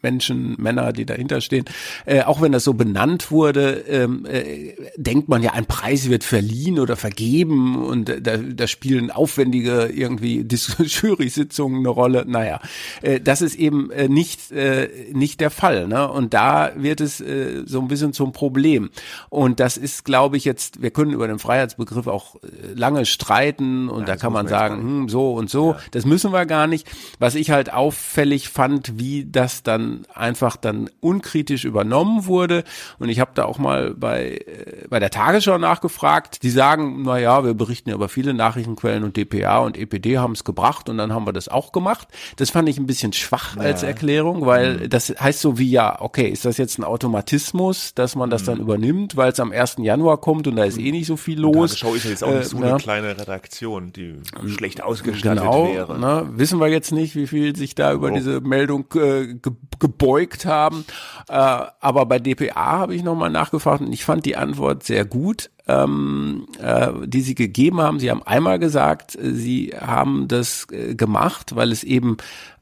Menschen, 0.00 0.54
Männer, 0.58 0.92
die 0.92 1.04
dahinter 1.04 1.40
stehen, 1.40 1.64
äh, 2.06 2.22
auch 2.22 2.40
wenn 2.40 2.52
das 2.52 2.62
so 2.62 2.72
benannt 2.72 3.32
wurde, 3.32 3.84
ähm, 3.88 4.24
äh, 4.26 4.74
denkt 4.96 5.28
man 5.28 5.42
ja, 5.42 5.54
ein 5.54 5.66
Preis 5.66 6.08
wird 6.08 6.22
verliehen 6.22 6.78
oder 6.78 6.94
vergeben 6.94 7.84
und 7.84 8.08
äh, 8.08 8.22
da, 8.22 8.36
da 8.36 8.68
spielen 8.68 9.10
aufwendige 9.10 9.90
irgendwie 9.92 10.46
Jury-Sitzungen 10.78 11.80
eine 11.80 11.88
Rolle. 11.88 12.24
Naja, 12.24 12.60
äh, 13.02 13.18
das 13.20 13.42
ist 13.42 13.56
eben 13.56 13.90
äh, 13.90 14.08
nicht, 14.08 14.52
äh, 14.52 14.88
nicht 15.12 15.40
der 15.40 15.50
Fall. 15.50 15.88
Ne? 15.88 16.08
Und 16.08 16.32
da 16.32 16.70
wird 16.76 17.00
es 17.00 17.20
äh, 17.20 17.64
so 17.66 17.80
ein 17.80 17.88
bisschen 17.88 18.12
zum 18.12 18.30
Problem. 18.30 18.90
Und 19.30 19.58
das 19.58 19.76
ist, 19.76 20.04
glaube 20.04 20.36
ich, 20.36 20.44
jetzt, 20.44 20.80
wir 20.80 20.92
können 20.92 21.12
über 21.12 21.26
den 21.26 21.40
Freiheitsbegriff 21.40 22.06
auch 22.06 22.36
äh, 22.36 22.72
lange 22.72 23.04
streiten 23.04 23.88
und 23.88 24.02
ja, 24.02 24.06
da 24.06 24.16
kann 24.16 24.32
man 24.32 24.46
sagen, 24.58 24.76
hm, 24.82 25.08
so 25.08 25.34
und 25.34 25.50
so. 25.50 25.72
Ja. 25.72 25.78
Das 25.90 26.04
müssen 26.04 26.32
wir 26.32 26.46
gar 26.46 26.66
nicht. 26.66 26.88
Was 27.18 27.34
ich 27.34 27.50
halt 27.50 27.72
auffällig 27.72 28.48
fand, 28.48 28.98
wie 28.98 29.24
das 29.24 29.62
dann 29.62 30.06
einfach 30.14 30.56
dann 30.56 30.90
unkritisch 31.00 31.64
übernommen 31.64 32.26
wurde. 32.26 32.64
Und 32.98 33.08
ich 33.08 33.20
habe 33.20 33.32
da 33.34 33.44
auch 33.44 33.58
mal 33.58 33.94
bei, 33.94 34.42
äh, 34.46 34.86
bei 34.88 35.00
der 35.00 35.10
Tagesschau 35.10 35.58
nachgefragt. 35.58 36.42
Die 36.42 36.50
sagen, 36.50 37.02
na 37.04 37.18
ja, 37.18 37.44
wir 37.44 37.54
berichten 37.54 37.90
ja 37.90 37.96
über 37.96 38.08
viele 38.08 38.34
Nachrichtenquellen 38.34 39.04
und 39.04 39.16
DPA 39.16 39.58
und 39.58 39.76
EPD 39.76 40.18
haben 40.18 40.32
es 40.32 40.44
gebracht 40.44 40.88
und 40.88 40.98
dann 40.98 41.12
haben 41.12 41.26
wir 41.26 41.32
das 41.32 41.48
auch 41.48 41.72
gemacht. 41.72 42.08
Das 42.36 42.50
fand 42.50 42.68
ich 42.68 42.78
ein 42.78 42.86
bisschen 42.86 43.12
schwach 43.12 43.56
ja. 43.56 43.62
als 43.62 43.82
Erklärung, 43.82 44.46
weil 44.46 44.74
mhm. 44.74 44.90
das 44.90 45.08
heißt 45.08 45.40
so 45.40 45.58
wie 45.58 45.70
ja, 45.70 46.00
okay, 46.00 46.28
ist 46.28 46.44
das 46.44 46.58
jetzt 46.58 46.78
ein 46.78 46.84
Automatismus, 46.84 47.94
dass 47.94 48.16
man 48.16 48.30
das 48.30 48.42
mhm. 48.42 48.46
dann 48.46 48.60
übernimmt, 48.60 49.16
weil 49.16 49.32
es 49.32 49.40
am 49.40 49.52
1. 49.52 49.76
Januar 49.78 50.18
kommt 50.18 50.46
und 50.46 50.56
da 50.56 50.64
ist 50.64 50.78
eh 50.78 50.92
nicht 50.92 51.06
so 51.06 51.16
viel 51.16 51.40
los. 51.40 51.70
Tagesschau 51.70 51.94
ist 51.94 52.04
ja 52.04 52.10
jetzt 52.10 52.24
auch 52.24 52.34
nicht 52.34 52.48
so 52.48 52.62
äh, 52.62 52.64
eine 52.64 52.76
kleine 52.78 53.18
Redaktion, 53.18 53.92
die 53.92 54.14
schlecht 54.46 54.82
ausgestattet 54.82 55.42
genau, 55.42 55.68
wäre. 55.68 55.98
Ne, 55.98 56.28
wissen 56.32 56.60
wir 56.60 56.68
jetzt 56.68 56.92
nicht, 56.92 57.16
wie 57.16 57.26
viel 57.26 57.56
sich 57.56 57.74
da 57.74 57.92
über 57.92 58.10
oh. 58.10 58.14
diese 58.14 58.40
Meldung 58.40 58.86
äh, 58.94 59.34
ge 59.34 59.52
gebeugt 59.80 60.46
haben. 60.46 60.84
Äh, 61.28 61.34
aber 61.34 62.06
bei 62.06 62.18
DPA 62.18 62.78
habe 62.78 62.94
ich 62.94 63.02
nochmal 63.02 63.30
nachgefragt 63.30 63.80
und 63.82 63.92
ich 63.92 64.04
fand 64.04 64.24
die 64.24 64.36
Antwort 64.36 64.84
sehr 64.84 65.04
gut. 65.04 65.50
Ähm, 65.66 66.46
äh, 66.60 66.88
die 67.06 67.22
sie 67.22 67.34
gegeben 67.34 67.80
haben. 67.80 67.98
Sie 67.98 68.10
haben 68.10 68.22
einmal 68.22 68.58
gesagt, 68.58 69.16
äh, 69.16 69.32
sie 69.32 69.72
haben 69.74 70.28
das 70.28 70.66
äh, 70.70 70.94
gemacht, 70.94 71.56
weil 71.56 71.72
es 71.72 71.84
eben 71.84 72.18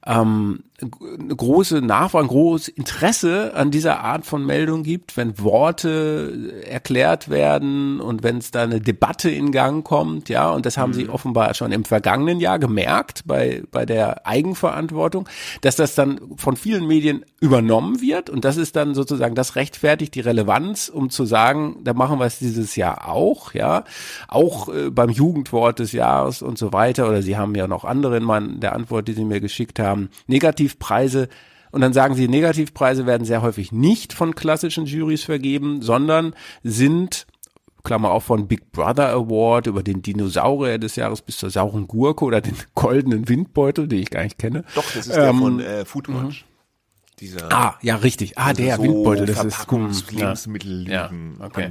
ähm, 0.06 0.60
eine 0.82 1.34
große 1.34 1.80
Nachfrage, 1.80 2.24
ein 2.24 2.28
großes 2.28 2.68
Interesse 2.68 3.54
an 3.54 3.70
dieser 3.70 4.00
Art 4.00 4.26
von 4.26 4.44
Meldung 4.44 4.82
gibt, 4.82 5.16
wenn 5.16 5.38
Worte 5.38 6.62
erklärt 6.66 7.30
werden 7.30 8.00
und 8.00 8.22
wenn 8.22 8.38
es 8.38 8.50
da 8.50 8.62
eine 8.62 8.80
Debatte 8.80 9.30
in 9.30 9.52
Gang 9.52 9.84
kommt, 9.84 10.28
ja, 10.28 10.50
und 10.50 10.66
das 10.66 10.76
haben 10.76 10.90
mhm. 10.90 10.94
sie 10.94 11.08
offenbar 11.08 11.54
schon 11.54 11.72
im 11.72 11.84
vergangenen 11.84 12.40
Jahr 12.40 12.58
gemerkt 12.58 13.22
bei, 13.26 13.62
bei 13.70 13.86
der 13.86 14.26
Eigenverantwortung, 14.26 15.28
dass 15.60 15.76
das 15.76 15.94
dann 15.94 16.20
von 16.36 16.56
vielen 16.56 16.86
Medien 16.86 17.24
übernommen 17.40 18.00
wird. 18.00 18.30
Und 18.30 18.44
das 18.44 18.56
ist 18.56 18.76
dann 18.76 18.94
sozusagen, 18.94 19.34
das 19.34 19.56
rechtfertigt 19.56 20.14
die 20.14 20.20
Relevanz, 20.20 20.88
um 20.88 21.10
zu 21.10 21.24
sagen, 21.24 21.78
da 21.82 21.92
machen 21.92 22.18
wir 22.18 22.26
es 22.26 22.38
dieses 22.38 22.76
Jahr 22.76 23.08
auch, 23.08 23.54
ja, 23.54 23.84
auch 24.28 24.68
äh, 24.68 24.90
beim 24.90 25.10
Jugendwort 25.10 25.78
des 25.78 25.92
Jahres 25.92 26.42
und 26.42 26.58
so 26.58 26.72
weiter, 26.72 27.08
oder 27.08 27.22
sie 27.22 27.36
haben 27.36 27.54
ja 27.54 27.66
noch 27.66 27.84
andere 27.84 28.16
in 28.16 28.60
der 28.60 28.74
Antwort, 28.74 29.08
die 29.08 29.12
sie 29.12 29.24
mir 29.24 29.40
geschickt 29.40 29.78
haben, 29.78 30.10
negativ 30.26 30.71
Negativpreise 30.72 31.28
und 31.70 31.80
dann 31.80 31.92
sagen 31.92 32.14
sie, 32.14 32.28
Negativpreise 32.28 33.06
werden 33.06 33.24
sehr 33.24 33.40
häufig 33.42 33.72
nicht 33.72 34.12
von 34.12 34.34
klassischen 34.34 34.84
Juries 34.84 35.22
vergeben, 35.22 35.80
sondern 35.80 36.34
sind 36.62 37.26
Klammer 37.82 38.10
auch 38.10 38.22
von 38.22 38.46
Big 38.46 38.70
Brother 38.70 39.08
Award 39.08 39.66
über 39.66 39.82
den 39.82 40.02
Dinosaurier 40.02 40.78
des 40.78 40.96
Jahres 40.96 41.22
bis 41.22 41.38
zur 41.38 41.50
sauren 41.50 41.88
Gurke 41.88 42.24
oder 42.24 42.40
den 42.40 42.56
goldenen 42.74 43.28
Windbeutel, 43.28 43.88
den 43.88 44.00
ich 44.00 44.10
gar 44.10 44.22
nicht 44.22 44.38
kenne. 44.38 44.64
Doch, 44.74 44.84
das 44.92 45.06
ist 45.06 45.16
ähm, 45.16 45.22
der 45.22 45.34
von 45.34 45.60
äh, 45.60 45.84
Foodwatch. 45.84 46.42
Mhm. 46.42 46.48
Dieser, 47.18 47.52
ah, 47.52 47.78
ja, 47.82 47.96
richtig. 47.96 48.36
Ah, 48.36 48.52
der 48.52 48.76
so 48.76 48.82
Windbeutel, 48.82 49.26
das 49.26 49.44
ist 49.44 49.70
Lebensmittel 50.10 50.88
ja, 50.88 51.10
okay. 51.38 51.70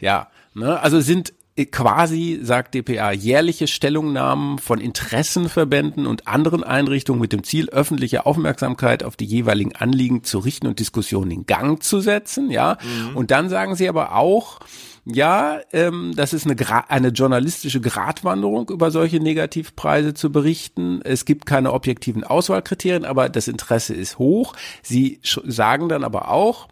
Ja, 0.00 0.28
ne, 0.54 0.80
also 0.80 1.00
sind 1.00 1.34
quasi, 1.70 2.40
sagt 2.42 2.74
DPA, 2.74 3.12
jährliche 3.12 3.66
Stellungnahmen 3.66 4.58
von 4.58 4.80
Interessenverbänden 4.80 6.06
und 6.06 6.26
anderen 6.26 6.64
Einrichtungen 6.64 7.20
mit 7.20 7.32
dem 7.32 7.44
Ziel, 7.44 7.68
öffentliche 7.68 8.24
Aufmerksamkeit 8.24 9.02
auf 9.04 9.16
die 9.16 9.26
jeweiligen 9.26 9.76
Anliegen 9.76 10.24
zu 10.24 10.38
richten 10.38 10.66
und 10.66 10.78
Diskussionen 10.78 11.30
in 11.30 11.46
Gang 11.46 11.82
zu 11.82 12.00
setzen, 12.00 12.50
ja. 12.50 12.78
Mhm. 12.82 13.16
Und 13.16 13.30
dann 13.30 13.50
sagen 13.50 13.76
sie 13.76 13.88
aber 13.88 14.16
auch, 14.16 14.60
ja, 15.04 15.60
ähm, 15.72 16.12
das 16.14 16.32
ist 16.32 16.46
eine, 16.46 16.56
eine 16.88 17.08
journalistische 17.08 17.80
Gratwanderung, 17.80 18.70
über 18.70 18.90
solche 18.90 19.18
Negativpreise 19.18 20.14
zu 20.14 20.30
berichten. 20.30 21.00
Es 21.02 21.24
gibt 21.24 21.44
keine 21.44 21.72
objektiven 21.72 22.22
Auswahlkriterien, 22.24 23.04
aber 23.04 23.28
das 23.28 23.48
Interesse 23.48 23.94
ist 23.94 24.18
hoch. 24.18 24.54
Sie 24.82 25.18
sagen 25.22 25.88
dann 25.88 26.04
aber 26.04 26.30
auch, 26.30 26.68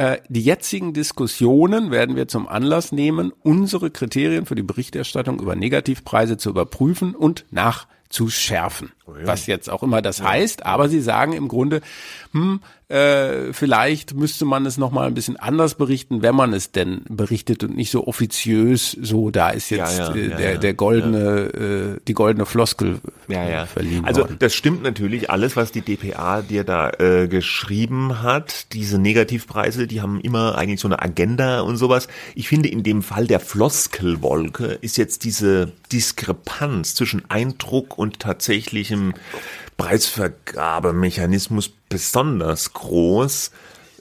äh, 0.00 0.22
die 0.30 0.40
jetzigen 0.40 0.94
Diskussionen 0.94 1.90
werden 1.90 2.16
wir 2.16 2.26
zum 2.26 2.48
Anlass 2.48 2.90
nehmen, 2.90 3.34
unsere 3.42 3.90
Kriterien 3.90 4.46
für 4.46 4.54
die 4.54 4.62
Berichterstattung 4.62 5.40
über 5.40 5.54
Negativpreise 5.56 6.38
zu 6.38 6.48
überprüfen 6.48 7.14
und 7.14 7.44
nachzuschärfen. 7.50 8.92
Was 9.24 9.46
jetzt 9.46 9.70
auch 9.70 9.82
immer 9.82 10.02
das 10.02 10.22
heißt, 10.22 10.66
aber 10.66 10.88
sie 10.88 11.00
sagen 11.00 11.32
im 11.32 11.48
Grunde, 11.48 11.80
hm, 12.32 12.60
äh, 12.90 13.52
vielleicht 13.52 14.14
müsste 14.14 14.44
man 14.44 14.66
es 14.66 14.76
noch 14.76 14.90
mal 14.90 15.06
ein 15.06 15.14
bisschen 15.14 15.36
anders 15.36 15.76
berichten, 15.76 16.22
wenn 16.22 16.34
man 16.34 16.52
es 16.52 16.72
denn 16.72 17.02
berichtet 17.08 17.62
und 17.62 17.76
nicht 17.76 17.92
so 17.92 18.08
offiziös, 18.08 18.96
so 19.00 19.30
da 19.30 19.50
ist 19.50 19.70
jetzt 19.70 19.96
ja, 19.96 20.12
ja, 20.12 20.14
äh, 20.14 20.28
der, 20.28 20.52
ja, 20.54 20.58
der 20.58 20.74
goldene, 20.74 21.96
äh, 21.96 22.00
die 22.08 22.14
goldene 22.14 22.46
Floskel 22.46 22.98
ja, 23.28 23.48
ja. 23.48 23.66
verliehen 23.66 24.04
Also 24.04 24.22
worden. 24.22 24.36
das 24.40 24.54
stimmt 24.54 24.82
natürlich 24.82 25.30
alles, 25.30 25.54
was 25.54 25.70
die 25.70 25.82
DPA 25.82 26.42
dir 26.42 26.64
da 26.64 26.90
äh, 26.90 27.28
geschrieben 27.28 28.22
hat. 28.22 28.72
Diese 28.72 28.98
Negativpreise, 28.98 29.86
die 29.86 30.00
haben 30.00 30.20
immer 30.20 30.58
eigentlich 30.58 30.80
so 30.80 30.88
eine 30.88 31.00
Agenda 31.00 31.60
und 31.60 31.76
sowas. 31.76 32.08
Ich 32.34 32.48
finde 32.48 32.70
in 32.70 32.82
dem 32.82 33.02
Fall 33.02 33.28
der 33.28 33.38
Floskelwolke 33.38 34.78
ist 34.80 34.96
jetzt 34.96 35.22
diese 35.22 35.70
Diskrepanz 35.92 36.96
zwischen 36.96 37.22
Eindruck 37.30 37.96
und 37.96 38.18
tatsächlichem 38.18 38.99
Preisvergabemechanismus 39.76 41.70
besonders 41.88 42.72
groß. 42.72 43.52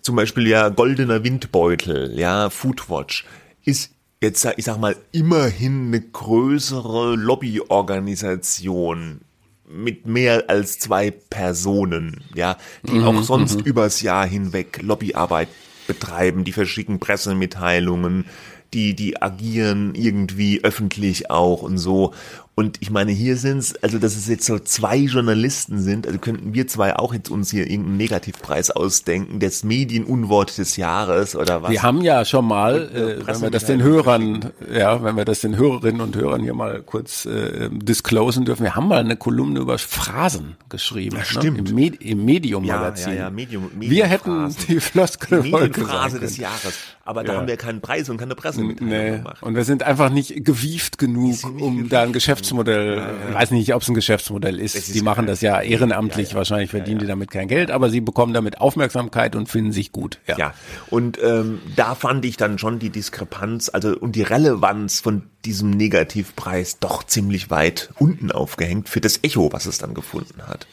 Zum 0.02 0.16
Beispiel 0.16 0.48
ja 0.48 0.70
goldener 0.70 1.24
Windbeutel, 1.24 2.18
ja, 2.18 2.50
Foodwatch 2.50 3.26
ist 3.66 3.92
jetzt, 4.22 4.48
ich 4.58 4.66
sag 4.66 4.80
mal, 4.80 4.96
immerhin 5.12 5.88
eine 5.88 6.02
größere 6.02 7.16
Lobbyorganisation 7.16 9.22
mit 9.70 10.08
mehr 10.08 10.46
als 10.48 10.80
zwei 10.80 11.12
Personen, 11.12 12.24
ja, 12.34 12.58
die 12.84 12.96
mhm, 12.96 13.04
auch 13.04 13.24
sonst 13.24 13.60
mhm. 13.60 13.66
übers 13.66 14.02
Jahr 14.02 14.26
hinweg 14.26 14.82
Lobbyarbeit 14.82 15.48
betreiben, 15.88 16.44
die 16.44 16.52
verschicken 16.52 17.00
Pressemitteilungen, 17.00 18.26
die, 18.74 18.96
die 18.96 19.22
agieren 19.22 19.96
irgendwie 19.96 20.64
öffentlich 20.64 21.32
auch 21.32 21.62
und 21.62 21.78
so. 21.78 22.14
Und 22.60 22.76
ich 22.82 22.92
meine, 22.92 23.14
hier 23.14 23.38
sind 23.38 23.60
es, 23.60 23.82
also 23.82 24.00
dass 24.00 24.18
es 24.18 24.28
jetzt 24.28 24.46
so 24.46 24.60
zwei 24.60 24.98
Journalisten 24.98 25.80
sind, 25.80 26.06
also 26.06 26.20
könnten 26.20 26.54
wir 26.54 26.68
zwei 26.68 26.94
auch 26.94 27.14
jetzt 27.14 27.30
uns 27.30 27.52
hier 27.52 27.66
irgendeinen 27.66 27.96
Negativpreis 27.96 28.70
ausdenken, 28.70 29.40
des 29.40 29.64
Medienunwort 29.64 30.58
des 30.58 30.76
Jahres 30.76 31.38
oder 31.38 31.64
was. 31.64 31.72
Wir 31.72 31.84
haben 31.84 32.02
ja 32.02 32.26
schon 32.26 32.46
mal, 32.46 32.90
äh, 32.94 33.26
wenn 33.26 33.42
wir 33.44 33.50
das 33.50 33.64
den 33.64 33.82
Hörern, 33.82 34.52
ja, 34.70 35.02
wenn 35.02 35.16
wir 35.16 35.24
das 35.24 35.40
den 35.40 35.56
Hörerinnen 35.56 36.02
und 36.02 36.18
Hörern 36.18 36.42
hier 36.42 36.54
mal 36.54 36.82
kurz 36.82 37.26
äh, 37.26 37.70
disclosen 37.72 38.44
dürfen, 38.44 38.64
wir 38.64 38.76
haben 38.76 38.90
mal 38.90 39.00
eine 39.00 39.16
Kolumne 39.16 39.62
über 39.62 39.78
Phrasen 39.78 40.58
geschrieben. 40.68 41.16
Ja, 41.16 41.20
ne? 41.20 41.26
stimmt. 41.28 41.70
Im, 41.70 41.76
Med 41.76 42.02
im 42.02 42.26
Medium-Magazin. 42.26 43.14
Ja, 43.14 43.16
ja, 43.16 43.24
ja, 43.24 43.30
Medium, 43.30 43.70
Medium 43.74 43.90
Wir 43.90 44.06
hätten 44.06 44.54
die 44.68 44.82
Floskel 44.82 45.44
die 45.44 45.52
Medienphrase 45.54 46.20
des 46.20 46.36
Jahres. 46.36 46.78
Aber 47.06 47.24
da 47.24 47.38
haben 47.38 47.48
wir 47.48 47.58
keinen 47.58 47.82
Preis 47.82 48.08
und 48.10 48.18
keine 48.18 48.36
Pressemitteilung 48.36 48.94
nee. 48.94 49.18
gemacht. 49.18 49.42
Und 49.42 49.56
wir 49.56 49.64
sind 49.64 49.82
einfach 49.82 50.12
nicht 50.12 50.46
gewieft 50.46 51.00
genug, 51.00 51.38
um 51.44 51.78
gewieft. 51.78 51.94
da 51.94 52.04
ein 52.04 52.14
Geschäfts 52.14 52.49
Geschäftsmodell, 52.50 52.98
ja, 52.98 53.30
ja. 53.30 53.34
weiß 53.34 53.52
nicht, 53.52 53.74
ob 53.74 53.82
es 53.82 53.88
ein 53.88 53.94
Geschäftsmodell 53.94 54.60
ist. 54.60 54.76
ist 54.76 54.94
die 54.94 55.02
machen 55.02 55.26
das 55.26 55.42
ja 55.42 55.62
ehrenamtlich, 55.62 56.32
ja, 56.32 56.36
wahrscheinlich 56.36 56.70
verdienen 56.70 57.00
die 57.00 57.08
damit 57.08 57.32
kein 57.32 57.48
Geld, 57.48 57.72
aber 57.72 57.90
sie 57.90 58.02
bekommen 58.02 58.34
damit 58.34 58.60
Aufmerksamkeit 58.60 59.36
und 59.36 59.50
finden 59.50 59.72
sich 59.72 59.92
gut. 59.92 60.20
Ja, 60.28 60.38
ja. 60.38 60.54
und 60.90 61.20
ähm, 61.24 61.62
da 61.76 61.96
fand 61.96 62.26
ich 62.26 62.38
dann 62.38 62.58
schon 62.58 62.80
die 62.80 62.90
Diskrepanz, 62.90 63.70
also 63.70 63.96
und 63.98 64.16
die 64.16 64.24
Relevanz 64.24 65.00
von 65.00 65.24
diesem 65.46 65.70
Negativpreis 65.72 66.80
doch 66.80 67.04
ziemlich 67.04 67.50
weit 67.50 67.90
unten 67.98 68.32
aufgehängt 68.32 68.90
für 68.90 69.02
das 69.02 69.20
Echo, 69.24 69.52
was 69.54 69.66
es 69.66 69.78
dann 69.78 69.94
gefunden 69.94 70.42
hat. 70.48 70.68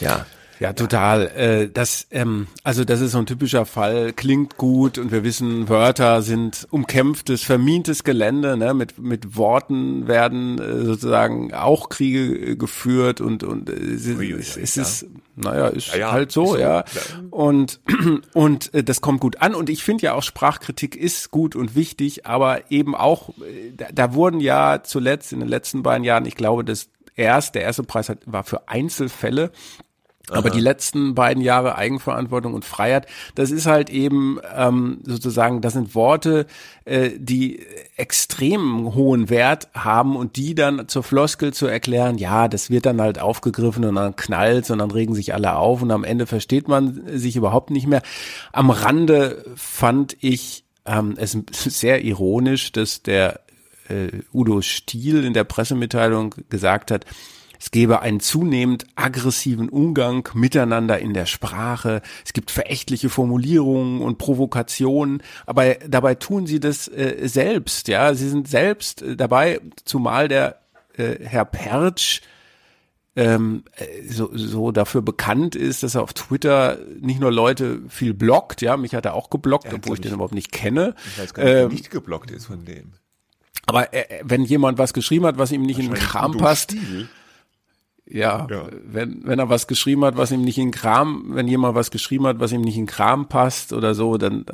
Ja. 0.00 0.26
Ja, 0.58 0.72
total. 0.72 1.26
Äh, 1.36 1.68
das, 1.68 2.06
ähm, 2.10 2.46
also 2.64 2.84
das 2.84 3.00
ist 3.00 3.12
so 3.12 3.18
ein 3.18 3.26
typischer 3.26 3.66
Fall. 3.66 4.12
Klingt 4.12 4.56
gut 4.56 4.96
und 4.98 5.12
wir 5.12 5.22
wissen, 5.22 5.68
Wörter 5.68 6.22
sind 6.22 6.66
umkämpftes, 6.70 7.42
vermintes 7.42 8.04
Gelände. 8.04 8.56
Ne? 8.56 8.72
Mit 8.72 8.98
mit 8.98 9.36
Worten 9.36 10.08
werden 10.08 10.58
äh, 10.58 10.84
sozusagen 10.84 11.52
auch 11.52 11.88
Kriege 11.88 12.52
äh, 12.52 12.56
geführt 12.56 13.20
und 13.20 13.44
und 13.44 13.68
äh, 13.68 13.74
es, 13.74 14.06
ui, 14.06 14.32
es, 14.32 14.74
ja. 14.74 14.82
ist, 14.82 15.06
naja, 15.34 15.66
ist 15.68 15.88
ja, 15.88 15.98
ja, 15.98 16.12
halt 16.12 16.32
so, 16.32 16.46
so 16.46 16.58
ja. 16.58 16.84
Und 17.30 17.80
und 18.32 18.72
äh, 18.72 18.82
das 18.82 19.00
kommt 19.02 19.20
gut 19.20 19.42
an. 19.42 19.54
Und 19.54 19.68
ich 19.68 19.84
finde 19.84 20.04
ja 20.04 20.14
auch 20.14 20.22
Sprachkritik 20.22 20.96
ist 20.96 21.30
gut 21.30 21.54
und 21.54 21.74
wichtig, 21.74 22.26
aber 22.26 22.70
eben 22.70 22.94
auch, 22.94 23.30
äh, 23.40 23.72
da, 23.76 23.86
da 23.92 24.14
wurden 24.14 24.40
ja 24.40 24.82
zuletzt 24.82 25.32
in 25.32 25.40
den 25.40 25.48
letzten 25.48 25.82
beiden 25.82 26.04
Jahren, 26.04 26.24
ich 26.24 26.34
glaube, 26.34 26.64
das 26.64 26.88
erst, 27.16 27.54
der 27.54 27.62
erste 27.62 27.82
Preis 27.82 28.08
hat, 28.08 28.20
war 28.26 28.44
für 28.44 28.68
Einzelfälle 28.68 29.50
aber 30.30 30.50
die 30.50 30.60
letzten 30.60 31.14
beiden 31.14 31.42
Jahre 31.42 31.76
Eigenverantwortung 31.76 32.54
und 32.54 32.64
Freiheit, 32.64 33.06
das 33.36 33.50
ist 33.52 33.66
halt 33.66 33.90
eben 33.90 34.38
ähm, 34.56 34.98
sozusagen, 35.04 35.60
das 35.60 35.74
sind 35.74 35.94
Worte, 35.94 36.46
äh, 36.84 37.10
die 37.16 37.60
extrem 37.96 38.94
hohen 38.94 39.30
Wert 39.30 39.68
haben 39.72 40.16
und 40.16 40.36
die 40.36 40.56
dann 40.56 40.88
zur 40.88 41.04
Floskel 41.04 41.52
zu 41.52 41.66
erklären, 41.66 42.18
ja, 42.18 42.48
das 42.48 42.70
wird 42.70 42.86
dann 42.86 43.00
halt 43.00 43.20
aufgegriffen 43.20 43.84
und 43.84 43.94
dann 43.94 44.16
knallt 44.16 44.68
und 44.70 44.78
dann 44.78 44.90
regen 44.90 45.14
sich 45.14 45.32
alle 45.32 45.56
auf 45.56 45.82
und 45.82 45.92
am 45.92 46.02
Ende 46.04 46.26
versteht 46.26 46.66
man 46.66 47.02
sich 47.16 47.36
überhaupt 47.36 47.70
nicht 47.70 47.86
mehr. 47.86 48.02
Am 48.52 48.70
Rande 48.70 49.44
fand 49.54 50.16
ich 50.20 50.64
ähm, 50.86 51.14
es 51.16 51.38
sehr 51.50 52.04
ironisch, 52.04 52.72
dass 52.72 53.02
der 53.02 53.40
äh, 53.88 54.08
Udo 54.32 54.60
Stiel 54.62 55.24
in 55.24 55.34
der 55.34 55.44
Pressemitteilung 55.44 56.34
gesagt 56.48 56.90
hat, 56.90 57.04
es 57.60 57.70
gebe 57.70 58.00
einen 58.00 58.20
zunehmend 58.20 58.86
aggressiven 58.94 59.68
Umgang 59.68 60.28
miteinander 60.34 60.98
in 60.98 61.14
der 61.14 61.26
Sprache. 61.26 62.02
Es 62.24 62.32
gibt 62.32 62.50
verächtliche 62.50 63.08
Formulierungen 63.08 64.00
und 64.00 64.18
Provokationen, 64.18 65.22
aber 65.46 65.74
dabei 65.86 66.14
tun 66.14 66.46
sie 66.46 66.60
das 66.60 66.88
äh, 66.88 67.26
selbst. 67.26 67.88
Ja, 67.88 68.14
sie 68.14 68.28
sind 68.28 68.48
selbst 68.48 69.02
äh, 69.02 69.16
dabei, 69.16 69.60
zumal 69.84 70.28
der 70.28 70.60
äh, 70.96 71.16
Herr 71.20 71.44
Pertsch 71.44 72.22
ähm, 73.16 73.64
äh, 73.76 74.06
so, 74.08 74.30
so 74.34 74.72
dafür 74.72 75.00
bekannt 75.00 75.56
ist, 75.56 75.82
dass 75.82 75.94
er 75.94 76.02
auf 76.02 76.12
Twitter 76.12 76.78
nicht 77.00 77.18
nur 77.18 77.32
Leute 77.32 77.80
viel 77.88 78.12
blockt, 78.12 78.60
ja, 78.60 78.76
mich 78.76 78.94
hat 78.94 79.06
er 79.06 79.14
auch 79.14 79.30
geblockt, 79.30 79.72
obwohl 79.72 79.94
ich 79.94 80.02
den 80.02 80.12
überhaupt 80.12 80.34
nicht 80.34 80.52
kenne. 80.52 80.94
Ich 81.06 81.18
weiß 81.18 81.34
gar 81.34 81.44
nicht, 81.44 81.54
ähm, 81.54 81.68
nicht 81.70 81.90
geblockt 81.90 82.30
ist 82.30 82.46
von 82.46 82.64
dem. 82.66 82.92
Aber 83.64 83.92
äh, 83.94 84.20
wenn 84.22 84.44
jemand 84.44 84.78
was 84.78 84.92
geschrieben 84.92 85.26
hat, 85.26 85.38
was 85.38 85.50
ihm 85.50 85.62
nicht 85.62 85.78
in 85.78 85.86
den 85.86 85.94
Kram 85.94 86.36
passt, 86.36 86.72
Stil. 86.72 87.08
Ja, 88.08 88.46
ja, 88.48 88.68
wenn, 88.84 89.22
wenn 89.24 89.40
er 89.40 89.48
was 89.48 89.66
geschrieben 89.66 90.04
hat, 90.04 90.16
was 90.16 90.30
ihm 90.30 90.42
nicht 90.42 90.58
in 90.58 90.70
Kram, 90.70 91.24
wenn 91.30 91.48
jemand 91.48 91.74
was 91.74 91.90
geschrieben 91.90 92.26
hat, 92.28 92.38
was 92.38 92.52
ihm 92.52 92.60
nicht 92.60 92.76
in 92.76 92.86
Kram 92.86 93.28
passt 93.28 93.72
oder 93.72 93.94
so, 93.94 94.16
dann 94.16 94.46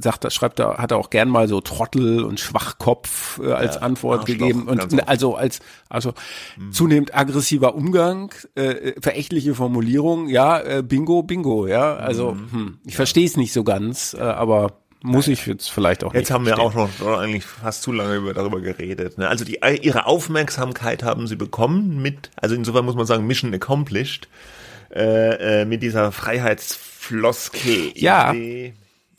sagt 0.00 0.24
er, 0.24 0.30
schreibt 0.30 0.58
er, 0.58 0.78
hat 0.78 0.90
er 0.90 0.96
auch 0.96 1.10
gern 1.10 1.28
mal 1.28 1.46
so 1.46 1.60
Trottel 1.60 2.24
und 2.24 2.40
Schwachkopf 2.40 3.38
äh, 3.38 3.52
als 3.52 3.76
ja, 3.76 3.82
Antwort 3.82 4.26
gegeben. 4.26 4.66
Und 4.66 5.08
also 5.08 5.36
als 5.36 5.60
also 5.88 6.12
hm. 6.56 6.72
zunehmend 6.72 7.14
aggressiver 7.14 7.76
Umgang, 7.76 8.34
äh, 8.56 9.00
verächtliche 9.00 9.54
Formulierung, 9.54 10.28
ja, 10.28 10.58
äh, 10.58 10.82
Bingo, 10.82 11.22
Bingo, 11.22 11.68
ja, 11.68 11.94
also 11.94 12.32
hm, 12.32 12.48
hm 12.50 12.78
ich 12.84 12.94
ja. 12.94 12.96
verstehe 12.96 13.26
es 13.26 13.36
nicht 13.36 13.52
so 13.52 13.62
ganz, 13.62 14.14
äh, 14.18 14.22
aber 14.22 14.80
muss 15.02 15.28
ich 15.28 15.46
jetzt 15.46 15.70
vielleicht 15.70 16.02
auch 16.02 16.12
jetzt 16.12 16.14
nicht. 16.14 16.28
Jetzt 16.28 16.34
haben 16.34 16.46
wir 16.46 16.58
auch 16.58 16.74
noch 16.74 17.18
eigentlich 17.18 17.44
fast 17.44 17.82
zu 17.82 17.92
lange 17.92 18.16
über, 18.16 18.34
darüber 18.34 18.60
geredet. 18.60 19.18
Ne? 19.18 19.28
Also 19.28 19.44
die, 19.44 19.60
ihre 19.82 20.06
Aufmerksamkeit 20.06 21.02
haben 21.02 21.26
sie 21.26 21.36
bekommen 21.36 22.02
mit, 22.02 22.30
also 22.36 22.54
insofern 22.54 22.84
muss 22.84 22.96
man 22.96 23.06
sagen, 23.06 23.26
Mission 23.26 23.54
accomplished, 23.54 24.28
äh, 24.90 25.60
äh, 25.60 25.64
mit 25.64 25.82
dieser 25.82 26.12
Freiheitsfloskel. 26.12 27.92
Ja. 27.94 28.34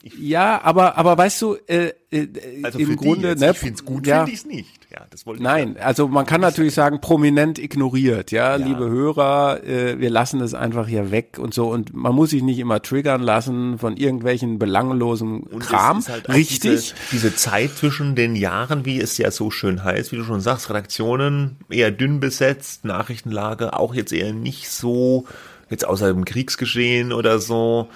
Ja, 0.02 0.62
aber 0.62 0.96
aber 0.96 1.18
weißt 1.18 1.42
du, 1.42 1.56
äh, 1.66 1.92
äh, 2.10 2.26
also 2.62 2.78
im 2.78 2.96
Grunde, 2.96 3.28
jetzt, 3.28 3.40
ne, 3.40 3.50
ich 3.50 3.58
finde 3.58 3.74
es 3.74 3.84
gut, 3.84 4.06
ja, 4.06 4.24
finde 4.24 4.32
ich 4.32 4.38
es 4.38 4.46
nicht. 4.46 4.88
Ja, 4.90 5.06
das 5.10 5.26
wollte 5.26 5.42
Nein, 5.42 5.76
ich 5.76 5.84
also 5.84 6.08
man 6.08 6.24
kann 6.24 6.40
natürlich 6.40 6.72
sagen, 6.72 7.02
prominent 7.02 7.58
ignoriert, 7.58 8.30
ja, 8.30 8.56
ja. 8.56 8.66
liebe 8.66 8.88
Hörer, 8.88 9.62
äh, 9.62 10.00
wir 10.00 10.08
lassen 10.08 10.40
es 10.40 10.54
einfach 10.54 10.88
hier 10.88 11.10
weg 11.10 11.38
und 11.38 11.52
so 11.52 11.70
und 11.70 11.92
man 11.92 12.14
muss 12.14 12.30
sich 12.30 12.42
nicht 12.42 12.58
immer 12.58 12.80
triggern 12.80 13.20
lassen 13.20 13.78
von 13.78 13.98
irgendwelchen 13.98 14.58
belanglosen 14.58 15.40
und 15.40 15.60
Kram. 15.60 16.02
Halt 16.06 16.30
Richtig. 16.30 16.60
Diese, 16.60 16.94
diese 17.12 17.36
Zeit 17.36 17.72
zwischen 17.72 18.14
den 18.14 18.36
Jahren, 18.36 18.86
wie 18.86 18.98
es 19.00 19.18
ja 19.18 19.30
so 19.30 19.50
schön 19.50 19.84
heißt, 19.84 20.12
wie 20.12 20.16
du 20.16 20.24
schon 20.24 20.40
sagst, 20.40 20.70
Redaktionen 20.70 21.58
eher 21.68 21.90
dünn 21.90 22.20
besetzt, 22.20 22.86
Nachrichtenlage 22.86 23.78
auch 23.78 23.94
jetzt 23.94 24.14
eher 24.14 24.32
nicht 24.32 24.70
so, 24.70 25.26
jetzt 25.68 25.86
außer 25.86 26.10
dem 26.10 26.24
Kriegsgeschehen 26.24 27.12
oder 27.12 27.38
so 27.38 27.88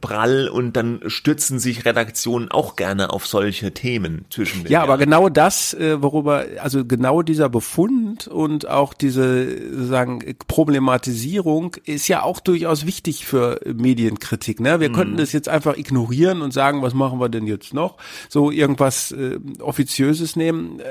prall 0.00 0.48
und 0.48 0.76
dann 0.76 1.00
stürzen 1.06 1.58
sich 1.58 1.84
Redaktionen 1.84 2.50
auch 2.50 2.76
gerne 2.76 3.10
auf 3.10 3.26
solche 3.26 3.72
Themen 3.72 4.24
zwischen 4.30 4.62
den 4.62 4.72
Ja, 4.72 4.80
Jahren. 4.80 4.90
aber 4.90 4.98
genau 4.98 5.28
das, 5.28 5.74
äh, 5.74 6.00
worüber, 6.00 6.44
also 6.60 6.84
genau 6.84 7.22
dieser 7.22 7.48
Befund 7.48 8.28
und 8.28 8.68
auch 8.68 8.94
diese 8.94 9.84
sagen 9.86 10.22
Problematisierung 10.46 11.76
ist 11.84 12.08
ja 12.08 12.22
auch 12.22 12.40
durchaus 12.40 12.86
wichtig 12.86 13.26
für 13.26 13.60
Medienkritik. 13.64 14.60
Ne? 14.60 14.80
Wir 14.80 14.90
mhm. 14.90 14.94
könnten 14.94 15.16
das 15.16 15.32
jetzt 15.32 15.48
einfach 15.48 15.76
ignorieren 15.76 16.42
und 16.42 16.52
sagen, 16.52 16.82
was 16.82 16.94
machen 16.94 17.18
wir 17.18 17.28
denn 17.28 17.46
jetzt 17.46 17.74
noch? 17.74 17.96
So 18.28 18.50
irgendwas 18.50 19.12
äh, 19.12 19.38
Offiziöses 19.60 20.36
nehmen. 20.36 20.80
Äh, 20.80 20.84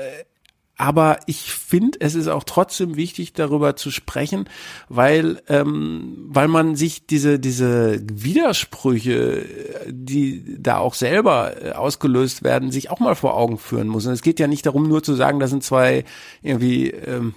aber 0.80 1.18
ich 1.26 1.52
finde, 1.52 1.98
es 2.00 2.14
ist 2.14 2.26
auch 2.26 2.42
trotzdem 2.42 2.96
wichtig, 2.96 3.34
darüber 3.34 3.76
zu 3.76 3.90
sprechen, 3.90 4.48
weil, 4.88 5.42
ähm, 5.46 6.24
weil 6.28 6.48
man 6.48 6.74
sich 6.74 7.06
diese, 7.06 7.38
diese 7.38 8.00
Widersprüche, 8.10 9.44
die 9.88 10.56
da 10.58 10.78
auch 10.78 10.94
selber 10.94 11.62
äh, 11.62 11.72
ausgelöst 11.72 12.44
werden, 12.44 12.72
sich 12.72 12.88
auch 12.88 12.98
mal 12.98 13.14
vor 13.14 13.36
Augen 13.36 13.58
führen 13.58 13.88
muss. 13.88 14.06
Und 14.06 14.14
es 14.14 14.22
geht 14.22 14.40
ja 14.40 14.46
nicht 14.46 14.64
darum, 14.64 14.88
nur 14.88 15.02
zu 15.02 15.14
sagen, 15.14 15.38
das 15.38 15.50
sind 15.50 15.62
zwei 15.62 16.04
irgendwie 16.40 16.88
ähm, 16.88 17.34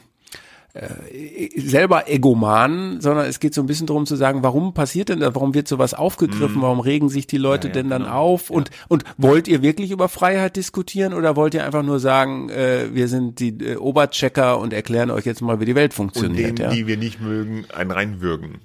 äh, 0.74 1.50
selber 1.56 2.10
Egomanen, 2.10 3.00
sondern 3.00 3.28
es 3.28 3.40
geht 3.40 3.54
so 3.54 3.62
ein 3.62 3.68
bisschen 3.68 3.86
darum 3.86 4.08
zu 4.08 4.16
sagen, 4.16 4.42
warum 4.42 4.74
passiert 4.74 5.10
denn 5.10 5.20
das, 5.20 5.36
warum 5.36 5.54
wird 5.54 5.68
sowas 5.68 5.94
aufgegriffen, 5.94 6.60
mm. 6.60 6.64
warum 6.64 6.80
regen 6.80 7.10
sich 7.10 7.28
die 7.28 7.38
Leute 7.38 7.68
ja, 7.68 7.76
ja, 7.76 7.82
denn 7.82 7.90
dann 7.92 8.04
genau. 8.06 8.16
auf 8.16 8.50
und, 8.50 8.72
und 8.88 9.04
wollt 9.18 9.48
ihr 9.48 9.62
wirklich 9.62 9.92
über 9.92 10.10
Freiheit 10.10 10.56
diskutieren 10.56 11.14
oder 11.14 11.36
wollt 11.36 11.54
ihr 11.54 11.64
einfach 11.64 11.84
nur 11.84 12.00
sagen, 12.00 12.50
äh, 12.50 12.88
wir 12.92 13.08
sind 13.08 13.40
die 13.40 13.50
äh, 13.50 13.76
Oberchecker 13.76 14.58
und 14.58 14.74
erklären 14.74 15.12
euch 15.12 15.26
jetzt 15.26 15.42
mal, 15.42 15.60
wie 15.60 15.66
die 15.66 15.76
Welt 15.76 15.94
funktioniert. 15.94 16.50
Und 16.50 16.60
denen, 16.60 16.70
ja? 16.70 16.76
die 16.76 16.88
wir 16.88 16.98
nicht 16.98 17.22
mögen, 17.22 17.66
einen 17.72 17.92
reinwürgen. 17.92 18.58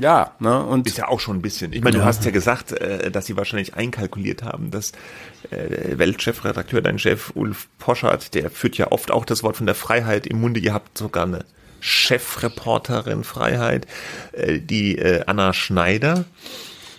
Ja, 0.00 0.32
ne? 0.40 0.64
Und 0.64 0.86
ist 0.86 0.98
ja 0.98 1.08
auch 1.08 1.20
schon 1.20 1.36
ein 1.36 1.42
bisschen. 1.42 1.72
Ich 1.72 1.82
meine, 1.82 1.98
du 1.98 2.04
hast 2.04 2.24
ja 2.24 2.30
gesagt, 2.30 2.72
äh, 2.72 3.10
dass 3.10 3.26
sie 3.26 3.36
wahrscheinlich 3.36 3.74
einkalkuliert 3.74 4.42
haben, 4.42 4.70
dass 4.70 4.92
äh, 5.50 5.98
Weltchefredakteur, 5.98 6.80
dein 6.82 6.98
Chef 6.98 7.32
Ulf 7.34 7.68
Poschardt, 7.78 8.34
der 8.34 8.50
führt 8.50 8.76
ja 8.76 8.90
oft 8.90 9.10
auch 9.10 9.24
das 9.24 9.42
Wort 9.42 9.56
von 9.56 9.66
der 9.66 9.74
Freiheit 9.74 10.26
im 10.26 10.40
Munde. 10.40 10.60
Ihr 10.60 10.74
habt 10.74 10.98
sogar 10.98 11.24
eine 11.24 11.44
Chefreporterin 11.80 13.24
Freiheit, 13.24 13.86
äh, 14.32 14.58
die 14.58 14.98
äh, 14.98 15.22
Anna 15.26 15.52
Schneider. 15.52 16.24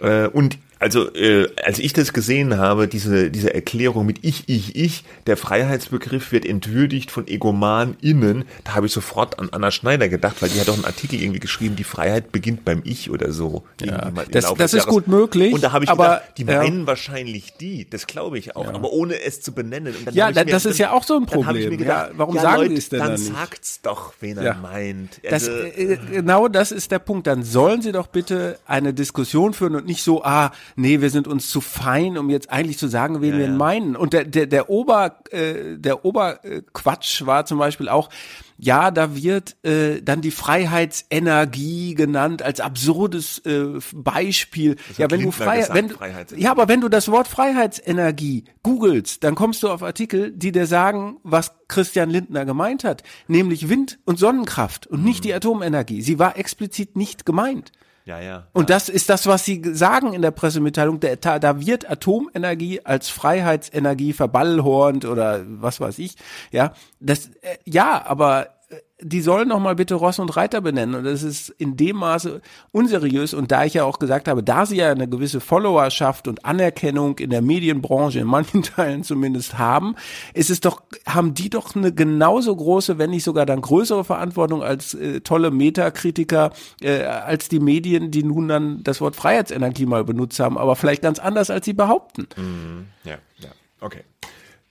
Äh, 0.02 0.28
und 0.28 0.58
also 0.86 1.12
äh, 1.16 1.48
als 1.64 1.80
ich 1.80 1.94
das 1.94 2.14
gesehen 2.14 2.60
habe, 2.60 2.88
diese, 2.88 3.32
diese 3.32 3.52
Erklärung 3.52 4.06
mit 4.06 4.20
ich, 4.22 4.44
ich, 4.46 4.76
ich, 4.76 5.04
der 5.26 5.36
Freiheitsbegriff 5.36 6.32
wird 6.32 6.46
entwürdigt 6.46 7.10
von 7.10 7.28
EgomanInnen, 7.28 8.46
da 8.64 8.76
habe 8.76 8.86
ich 8.86 8.92
sofort 8.92 9.40
an 9.40 9.50
Anna 9.52 9.72
Schneider 9.72 10.10
gedacht, 10.10 10.44
weil 10.44 10.50
die 10.50 10.60
hat 10.60 10.68
doch 10.68 10.76
einen 10.76 10.86
Artikel 10.86 11.20
irgendwie 11.20 11.40
geschrieben, 11.40 11.76
die 11.76 11.84
Freiheit 11.84 12.32
beginnt 12.32 12.66
beim 12.66 12.84
Ich 12.86 13.10
oder 13.10 13.32
so. 13.32 13.64
Ja, 13.82 14.12
das, 14.30 14.54
das 14.54 14.76
ist 14.76 14.86
gut 14.86 15.08
möglich. 15.08 15.56
Und 15.56 15.64
da 15.64 15.72
habe 15.72 15.86
ich 15.86 15.90
aber, 15.90 16.04
gedacht, 16.04 16.38
die 16.38 16.44
meinen 16.44 16.82
ja. 16.82 16.86
wahrscheinlich 16.88 17.54
die, 17.60 17.90
das 17.90 18.06
glaube 18.06 18.38
ich 18.38 18.56
auch, 18.56 18.66
ja. 18.66 18.76
aber 18.76 18.94
ohne 18.94 19.20
es 19.20 19.42
zu 19.42 19.54
benennen. 19.54 19.96
ja, 20.12 20.32
da, 20.32 20.44
das 20.44 20.68
ist 20.68 20.78
ja 20.78 20.92
auch 20.92 21.02
so 21.02 21.16
ein 21.16 21.26
Problem. 21.26 21.80
Gedacht, 21.80 22.12
ja, 22.12 22.16
warum 22.16 22.36
sagen 22.36 22.58
Leute, 22.58 22.70
die 22.70 22.76
es 22.76 22.90
denn 22.90 23.00
dann, 23.00 23.08
dann 23.08 23.20
nicht? 23.20 23.30
Dann 23.30 23.38
sagt's 23.38 23.82
doch, 23.82 24.14
wen 24.20 24.38
er 24.38 24.54
meint. 24.54 25.20
Also, 25.32 25.50
das, 25.50 25.78
äh, 25.78 25.98
genau 26.12 26.48
das 26.48 26.72
ist 26.72 26.92
der 26.92 27.00
Punkt. 27.00 27.26
Dann 27.26 27.42
sollen 27.42 27.82
sie 27.82 27.92
doch 27.92 28.06
bitte 28.06 28.60
eine 28.68 28.94
Diskussion 28.94 29.56
führen 29.56 29.74
und 29.74 29.88
nicht 29.88 30.04
so, 30.04 30.24
ah, 30.24 30.52
nee, 30.76 31.02
wir 31.02 31.10
sind 31.10 31.28
uns 31.28 31.50
zu 31.50 31.62
fein, 31.62 32.18
um 32.18 32.30
jetzt 32.30 32.52
eigentlich 32.52 32.78
zu 32.78 32.88
sagen, 32.88 33.22
wen 33.22 33.34
ja, 33.34 33.40
wir 33.40 33.48
ja. 33.48 33.54
meinen. 33.54 33.96
Und 33.96 34.14
der, 34.14 34.26
der, 34.26 34.46
der 34.46 34.70
Ober, 34.70 35.20
äh, 35.32 35.78
der 35.78 36.06
Oberquatsch 36.06 37.26
war 37.26 37.46
zum 37.46 37.58
Beispiel 37.58 37.90
auch, 37.90 38.10
ja, 38.58 38.90
da 38.90 39.16
wird 39.16 39.58
äh, 39.66 40.02
dann 40.02 40.22
die 40.22 40.32
Freiheitsenergie 40.32 41.94
genannt 41.94 42.42
als 42.42 42.62
absurdes 42.62 43.40
äh, 43.40 43.80
Beispiel. 43.94 44.78
Ja, 44.98 45.12
wenn 45.12 45.22
du 45.24 45.32
Freiheit, 45.32 45.74
wenn 45.74 46.40
ja, 46.40 46.52
aber 46.52 46.70
wenn 46.70 46.80
du 46.80 46.88
das 46.88 47.12
Wort 47.12 47.28
Freiheitsenergie 47.28 48.46
googelst, 48.64 49.24
dann 49.26 49.36
kommst 49.36 49.62
du 49.64 49.70
auf 49.70 49.84
Artikel, 49.84 50.32
die 50.32 50.54
dir 50.54 50.68
sagen, 50.68 51.18
was 51.24 51.52
Christian 51.68 52.10
Lindner 52.10 52.46
gemeint 52.46 52.86
hat, 52.86 53.04
nämlich 53.28 53.68
Wind- 53.68 54.00
und 54.06 54.20
Sonnenkraft 54.20 54.88
und 54.88 55.04
nicht 55.04 55.20
mhm. 55.20 55.24
die 55.24 55.34
Atomenergie. 55.34 56.02
Sie 56.02 56.18
war 56.18 56.38
explizit 56.38 56.96
nicht 56.96 57.26
gemeint. 57.26 57.74
Ja, 58.06 58.20
ja. 58.20 58.48
Und 58.54 58.70
das 58.70 58.88
ist 58.88 59.10
das, 59.10 59.26
was 59.26 59.46
Sie 59.46 59.64
sagen 59.74 60.14
in 60.14 60.22
der 60.22 60.30
Pressemitteilung. 60.30 61.00
Da, 61.00 61.40
da 61.40 61.60
wird 61.60 61.90
Atomenergie 61.90 62.86
als 62.86 63.10
Freiheitsenergie 63.10 64.14
verballhornt 64.14 65.06
oder 65.06 65.42
was 65.48 65.80
weiß 65.80 65.98
ich. 65.98 66.16
Ja, 66.52 66.74
das, 67.00 67.30
äh, 67.42 67.58
ja, 67.66 68.06
aber 68.06 68.55
die 69.02 69.20
sollen 69.20 69.50
noch 69.50 69.60
mal 69.60 69.76
bitte 69.76 69.96
Ross 69.96 70.20
und 70.20 70.36
Reiter 70.38 70.62
benennen. 70.62 70.96
Und 70.96 71.04
das 71.04 71.22
ist 71.22 71.50
in 71.50 71.76
dem 71.76 71.98
Maße 71.98 72.42
unseriös. 72.72 73.34
Und 73.34 73.52
da 73.52 73.66
ich 73.66 73.74
ja 73.74 73.84
auch 73.84 74.00
gesagt 74.00 74.30
habe, 74.30 74.42
da 74.42 74.66
sie 74.66 74.78
ja 74.78 74.92
eine 74.92 75.10
gewisse 75.10 75.42
Followerschaft 75.42 76.30
und 76.30 76.46
Anerkennung 76.46 77.20
in 77.20 77.30
der 77.30 77.42
Medienbranche 77.42 78.20
in 78.20 78.28
manchen 78.28 78.64
Teilen 78.64 79.04
zumindest 79.04 79.58
haben, 79.58 79.96
ist 80.34 80.50
es 80.50 80.62
doch, 80.62 80.82
haben 81.06 81.34
die 81.34 81.50
doch 81.50 81.76
eine 81.76 81.94
genauso 81.94 82.56
große, 82.56 82.98
wenn 82.98 83.10
nicht 83.10 83.26
sogar 83.26 83.46
dann 83.46 83.60
größere 83.62 84.06
Verantwortung 84.06 84.64
als 84.64 84.94
äh, 84.94 85.20
tolle 85.20 85.52
Metakritiker, 85.52 86.54
äh, 86.82 87.04
als 87.04 87.50
die 87.50 87.60
Medien, 87.60 88.12
die 88.12 88.24
nun 88.24 88.48
dann 88.48 88.84
das 88.84 89.02
Wort 89.02 89.18
Freiheitsenergie 89.18 89.86
mal 89.86 90.06
benutzt 90.06 90.40
haben, 90.40 90.58
aber 90.58 90.78
vielleicht 90.78 91.02
ganz 91.02 91.20
anders, 91.20 91.50
als 91.50 91.66
sie 91.66 91.74
behaupten. 91.74 92.28
Mhm. 92.38 92.88
Ja, 93.04 93.18
ja, 93.40 93.50
okay. 93.82 94.04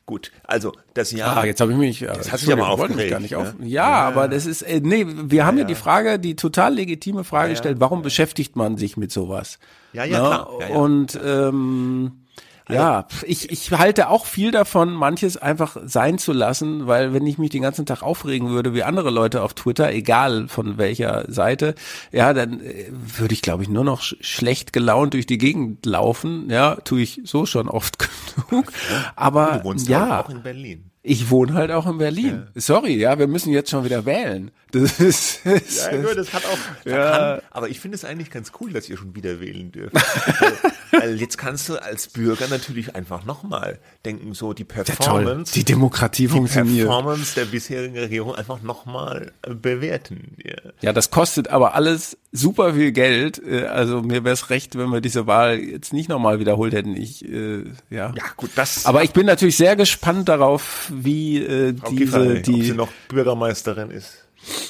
Gut, 0.07 0.33
also 0.43 0.73
das 0.93 1.13
Jahr. 1.13 1.39
Ah, 1.39 1.45
jetzt 1.47 1.63
habe 1.63 1.73
ich 1.73 1.79
mich. 1.79 2.01
Das 2.01 2.31
hast 2.31 2.47
du 2.47 2.51
ja 2.51 2.57
mal 2.57 2.69
aufgeregt. 2.69 3.11
Gar 3.11 3.21
nicht 3.21 3.31
ne? 3.31 3.39
auf, 3.39 3.55
ja, 3.61 3.67
ja, 3.67 3.85
aber 4.03 4.29
das 4.29 4.45
ist 4.45 4.61
äh, 4.61 4.81
nee, 4.83 5.07
wir 5.07 5.47
haben 5.47 5.57
ja, 5.57 5.63
ja 5.63 5.67
die 5.67 5.75
Frage, 5.75 6.19
die 6.19 6.37
total 6.37 6.75
legitime 6.75 7.25
Frage 7.25 7.51
gestellt, 7.51 7.81
warum 7.81 8.03
beschäftigt 8.03 8.55
man 8.55 8.77
sich 8.77 8.99
mit 8.99 9.11
sowas? 9.11 9.59
Ja, 9.95 10.05
ja, 10.05 10.19
klar. 10.19 10.51
Ja, 10.61 10.69
ja. 10.69 10.75
Und 10.75 11.19
ähm, 11.25 12.24
ja, 12.69 13.07
ich, 13.27 13.51
ich 13.51 13.71
halte 13.73 14.09
auch 14.09 14.25
viel 14.25 14.51
davon, 14.51 14.95
manches 14.95 15.37
einfach 15.37 15.77
sein 15.85 16.19
zu 16.19 16.33
lassen, 16.33 16.87
weil 16.87 17.13
wenn 17.13 17.27
ich 17.27 17.37
mich 17.37 17.51
den 17.51 17.63
ganzen 17.63 17.85
Tag 17.85 18.03
aufregen 18.03 18.49
würde, 18.49 18.73
wie 18.73 18.83
andere 18.83 19.11
Leute 19.11 19.43
auf 19.43 19.53
Twitter, 19.53 19.93
egal 19.93 20.49
von 20.49 20.79
welcher 20.79 21.31
Seite, 21.31 21.75
ja, 22.11 22.33
dann 22.33 22.61
äh, 22.61 22.87
würde 22.91 23.35
ich, 23.35 23.43
glaube 23.43 23.63
ich, 23.63 23.69
nur 23.69 23.85
noch 23.85 24.01
sch 24.01 24.17
schlecht 24.21 24.73
gelaunt 24.73 25.13
durch 25.13 25.27
die 25.27 25.39
Gegend 25.39 25.85
laufen. 25.85 26.49
Ja, 26.49 26.77
tue 26.77 27.03
ich 27.03 27.21
so 27.25 27.45
schon 27.45 27.69
oft 27.69 27.99
genug. 28.49 28.73
Aber 29.15 29.59
du 29.59 29.65
wohnst 29.65 29.89
ja, 29.89 30.23
auch 30.23 30.31
in 30.31 30.43
Berlin. 30.43 30.91
Ich 31.07 31.29
wohne 31.29 31.53
halt 31.53 31.71
auch 31.71 31.87
in 31.87 31.99
Berlin. 31.99 32.47
Ja. 32.55 32.61
Sorry, 32.63 32.97
ja, 32.97 33.19
wir 33.19 33.27
müssen 33.27 33.53
jetzt 33.53 33.69
schon 33.69 33.85
wieder 33.85 34.07
wählen. 34.07 34.51
Das 34.73 34.99
ist, 34.99 35.45
ist 35.47 35.87
ja, 35.87 35.99
nur, 35.99 36.15
das 36.15 36.33
hat 36.33 36.45
auch. 36.47 36.59
Ja. 36.87 37.11
Kann, 37.11 37.41
aber 37.51 37.69
ich 37.69 37.79
finde 37.79 37.95
es 37.95 38.05
eigentlich 38.05 38.31
ganz 38.31 38.53
cool, 38.59 38.73
dass 38.73 38.89
ihr 38.89 38.97
schon 38.97 39.15
wieder 39.15 39.39
wählen 39.39 39.71
dürft. 39.71 39.95
weil, 39.95 40.73
weil 40.93 41.21
jetzt 41.21 41.37
kannst 41.37 41.69
du 41.69 41.77
als 41.77 42.09
Bürger 42.09 42.49
natürlich 42.49 42.97
einfach 42.97 43.25
nochmal 43.25 43.79
denken, 44.05 44.33
so 44.33 44.55
die 44.55 44.65
Performance, 44.65 45.53
die 45.53 45.63
Demokratie 45.63 46.27
funktioniert. 46.27 46.77
Die 46.77 46.83
Performance 46.85 47.35
der 47.35 47.45
bisherigen 47.45 47.99
Regierung 47.99 48.35
einfach 48.35 48.63
nochmal 48.63 49.31
bewerten. 49.43 50.37
Ja. 50.43 50.57
ja, 50.81 50.93
das 50.93 51.11
kostet 51.11 51.49
aber 51.49 51.75
alles 51.75 52.17
super 52.33 52.75
viel 52.75 52.93
Geld. 52.93 53.41
Äh, 53.47 53.67
also 53.67 54.03
mir 54.03 54.25
wäre 54.25 54.35
es 54.35 54.51
recht, 54.51 54.77
wenn 54.77 54.89
wir 54.89 55.01
diese 55.01 55.27
Wahl 55.27 55.59
jetzt 55.59 55.93
nicht 55.93 56.09
nochmal 56.09 56.41
wiederholt 56.41 56.75
hätten. 56.75 56.97
Ich, 56.97 57.25
äh, 57.25 57.65
ja. 57.91 58.13
Ja, 58.17 58.25
gut, 58.37 58.51
das. 58.57 58.87
Aber 58.87 59.05
ich 59.05 59.13
bin 59.13 59.27
natürlich 59.27 59.57
sehr 59.57 59.77
gespannt 59.77 60.29
darauf 60.29 60.91
wie 61.03 61.39
äh, 61.43 61.73
diese, 61.73 61.95
Giffey, 61.95 62.43
die, 62.43 62.55
ob 62.55 62.63
sie 62.63 62.75
noch 62.75 62.89
Bürgermeisterin 63.09 63.91
ist. 63.91 64.25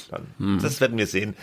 Dann. 0.09 0.27
Hm. 0.39 0.59
Das 0.61 0.81
werden 0.81 0.97
wir 0.97 1.07
sehen. 1.07 1.35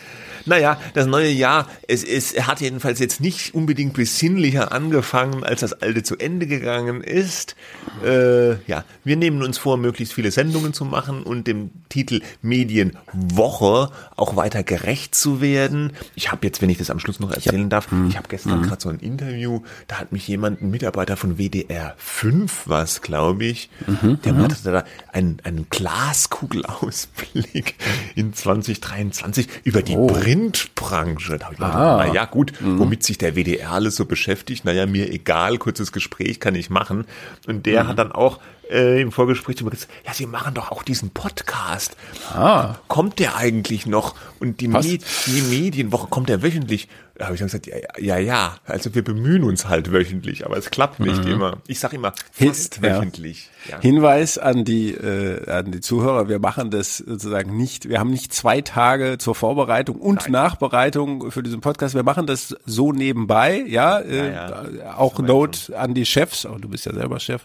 Naja, 0.45 0.79
das 0.93 1.05
neue 1.05 1.29
Jahr, 1.29 1.67
es, 1.87 2.03
es 2.03 2.47
hat 2.47 2.61
jedenfalls 2.61 2.99
jetzt 2.99 3.21
nicht 3.21 3.53
unbedingt 3.53 3.93
besinnlicher 3.93 4.71
angefangen, 4.71 5.43
als 5.43 5.61
das 5.61 5.73
alte 5.73 6.03
zu 6.03 6.17
Ende 6.17 6.47
gegangen 6.47 7.01
ist. 7.01 7.55
Äh, 8.03 8.55
ja, 8.65 8.83
wir 9.03 9.15
nehmen 9.15 9.43
uns 9.43 9.57
vor, 9.57 9.77
möglichst 9.77 10.13
viele 10.13 10.31
Sendungen 10.31 10.73
zu 10.73 10.85
machen 10.85 11.23
und 11.23 11.47
dem 11.47 11.71
Titel 11.89 12.21
Medienwoche 12.41 13.91
auch 14.15 14.35
weiter 14.35 14.63
gerecht 14.63 15.15
zu 15.15 15.41
werden. 15.41 15.93
Ich 16.15 16.31
habe 16.31 16.45
jetzt, 16.45 16.61
wenn 16.61 16.69
ich 16.69 16.77
das 16.77 16.89
am 16.89 16.99
Schluss 16.99 17.19
noch 17.19 17.31
erzählen 17.31 17.69
darf, 17.69 17.91
hm. 17.91 18.09
ich 18.09 18.17
habe 18.17 18.27
gestern 18.29 18.59
mhm. 18.59 18.63
gerade 18.63 18.81
so 18.81 18.89
ein 18.89 18.99
Interview, 18.99 19.61
da 19.87 19.99
hat 19.99 20.11
mich 20.11 20.27
jemand, 20.27 20.61
ein 20.61 20.71
Mitarbeiter 20.71 21.17
von 21.17 21.37
WDR 21.37 21.95
5 21.97 22.63
was, 22.65 23.01
glaube 23.01 23.45
ich, 23.45 23.69
mhm. 23.87 24.19
der 24.23 24.33
mhm. 24.33 24.43
hatte 24.43 24.55
da 24.63 24.83
einen, 25.11 25.37
einen 25.43 25.67
Glaskugelausblick 25.69 27.75
in 28.15 28.33
2023 28.61 29.47
über 29.63 29.81
die 29.81 29.95
oh. 29.95 30.07
Printbranche. 30.07 31.37
Da 31.37 31.45
habe 31.45 31.55
ich 31.55 31.59
gedacht, 31.59 31.75
ah. 31.75 32.05
na 32.05 32.13
ja, 32.13 32.25
gut, 32.25 32.53
mhm. 32.59 32.79
womit 32.79 33.03
sich 33.03 33.17
der 33.17 33.35
WDR 33.35 33.71
alles 33.71 33.95
so 33.95 34.05
beschäftigt, 34.05 34.65
naja, 34.65 34.85
mir 34.85 35.11
egal, 35.11 35.57
kurzes 35.57 35.91
Gespräch 35.91 36.39
kann 36.39 36.55
ich 36.55 36.69
machen. 36.69 37.05
Und 37.47 37.65
der 37.65 37.83
mhm. 37.83 37.87
hat 37.89 37.99
dann 37.99 38.11
auch 38.11 38.39
äh, 38.69 39.01
im 39.01 39.11
Vorgespräch 39.11 39.57
zu 39.57 39.65
mir 39.65 39.71
gesagt, 39.71 39.91
ja, 40.05 40.13
Sie 40.13 40.25
machen 40.25 40.53
doch 40.53 40.71
auch 40.71 40.83
diesen 40.83 41.09
Podcast. 41.11 41.95
Ah. 42.33 42.75
Kommt 42.87 43.19
der 43.19 43.35
eigentlich 43.35 43.85
noch? 43.85 44.15
Und 44.39 44.61
die, 44.61 44.67
Med 44.67 45.03
die 45.25 45.41
Medienwoche, 45.41 46.07
kommt 46.07 46.29
der 46.29 46.41
wöchentlich? 46.41 46.87
Da 47.15 47.25
habe 47.25 47.35
ich 47.35 47.39
dann 47.39 47.47
gesagt, 47.47 47.67
ja, 47.67 47.77
ja, 47.99 48.17
ja, 48.17 48.55
also 48.65 48.95
wir 48.95 49.03
bemühen 49.03 49.43
uns 49.43 49.67
halt 49.67 49.91
wöchentlich, 49.91 50.47
aber 50.47 50.57
es 50.57 50.71
klappt 50.71 50.99
nicht 50.99 51.23
mhm. 51.23 51.31
immer. 51.31 51.57
Ich 51.67 51.79
sage 51.79 51.97
immer 51.97 52.13
fast 52.31 52.75
Hin 52.75 52.83
wöchentlich. 52.83 53.51
Ja. 53.69 53.79
Hinweis 53.79 54.39
an 54.39 54.65
die, 54.65 54.91
äh, 54.95 55.47
an 55.47 55.71
die 55.71 55.79
Zuhörer, 55.79 56.27
wir 56.27 56.39
machen 56.39 56.71
das 56.71 56.97
sozusagen 56.97 57.55
nicht, 57.55 57.87
wir 57.87 57.99
haben 57.99 58.09
nicht 58.09 58.33
zwei 58.33 58.61
Tage 58.61 59.19
zur 59.19 59.35
Vorbereitung 59.35 59.97
und 59.97 60.23
Nein. 60.23 60.31
Nachbereitung 60.31 61.29
für 61.29 61.43
diesen 61.43 61.61
Podcast, 61.61 61.93
wir 61.93 62.01
machen 62.01 62.25
das 62.25 62.55
so 62.65 62.91
nebenbei, 62.91 63.63
ja, 63.67 63.99
äh, 63.99 64.33
ja, 64.33 64.65
ja. 64.67 64.97
auch 64.97 65.19
Note 65.19 65.77
an 65.77 65.93
die 65.93 66.07
Chefs, 66.07 66.47
oh, 66.47 66.57
du 66.57 66.67
bist 66.67 66.87
ja 66.87 66.93
selber 66.95 67.19
Chef. 67.19 67.43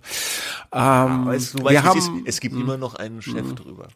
Ähm, 0.73 0.81
ja, 0.81 1.19
du, 1.19 1.27
weißt, 1.27 1.63
wir 1.69 1.83
haben, 1.85 1.99
ist, 1.99 2.11
es 2.25 2.41
gibt 2.41 2.55
immer 2.55 2.79
noch 2.79 2.95
einen 2.95 3.21
Chef 3.21 3.45
mh. 3.45 3.55
drüber. 3.55 3.89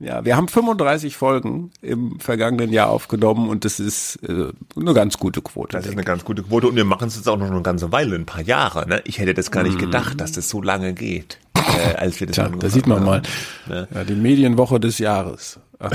Ja, 0.00 0.24
wir 0.24 0.36
haben 0.36 0.46
35 0.46 1.16
Folgen 1.16 1.72
im 1.82 2.20
vergangenen 2.20 2.72
Jahr 2.72 2.88
aufgenommen 2.88 3.48
und 3.48 3.64
das 3.64 3.80
ist 3.80 4.16
äh, 4.22 4.52
eine 4.76 4.94
ganz 4.94 5.18
gute 5.18 5.42
Quote. 5.42 5.76
Das 5.76 5.86
ist 5.86 5.92
eine 5.92 6.04
ganz 6.04 6.24
gute 6.24 6.44
Quote 6.44 6.68
und 6.68 6.76
wir 6.76 6.84
machen 6.84 7.08
es 7.08 7.16
jetzt 7.16 7.28
auch 7.28 7.36
noch 7.36 7.50
eine 7.50 7.62
ganze 7.62 7.90
Weile, 7.90 8.14
ein 8.14 8.26
paar 8.26 8.42
Jahre. 8.42 8.88
Ne? 8.88 9.02
Ich 9.06 9.18
hätte 9.18 9.34
das 9.34 9.50
gar 9.50 9.64
nicht 9.64 9.74
mhm. 9.74 9.80
gedacht, 9.80 10.20
dass 10.20 10.30
das 10.30 10.48
so 10.48 10.62
lange 10.62 10.92
geht, 10.92 11.38
äh, 11.56 11.96
als 11.96 12.20
wir 12.20 12.28
das 12.28 12.36
Tja, 12.36 12.48
Da 12.48 12.68
sieht 12.70 12.86
man 12.86 13.04
mal. 13.04 13.22
Ne? 13.66 13.88
Ja, 13.92 14.04
die 14.04 14.14
Medienwoche 14.14 14.78
des 14.78 14.98
Jahres. 14.98 15.58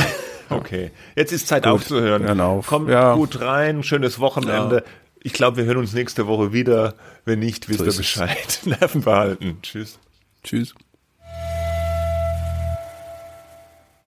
okay, 0.50 0.92
jetzt 1.16 1.32
ist 1.32 1.48
Zeit 1.48 1.64
gut, 1.64 1.72
aufzuhören. 1.72 2.24
Hören 2.24 2.42
auf. 2.42 2.68
Kommt 2.68 2.90
ja. 2.90 3.16
gut 3.16 3.40
rein, 3.40 3.84
schönes 3.84 4.20
Wochenende. 4.20 4.78
Ja. 4.78 4.84
Ich 5.22 5.32
glaube, 5.32 5.56
wir 5.56 5.64
hören 5.64 5.78
uns 5.78 5.94
nächste 5.94 6.28
Woche 6.28 6.52
wieder. 6.52 6.96
Wenn 7.24 7.40
nicht, 7.40 7.70
wisst 7.70 7.80
ihr 7.80 7.94
Bescheid. 7.94 8.60
Nerven 8.66 9.02
behalten. 9.02 9.60
Tschüss. 9.62 9.98
Tschüss. 10.44 10.76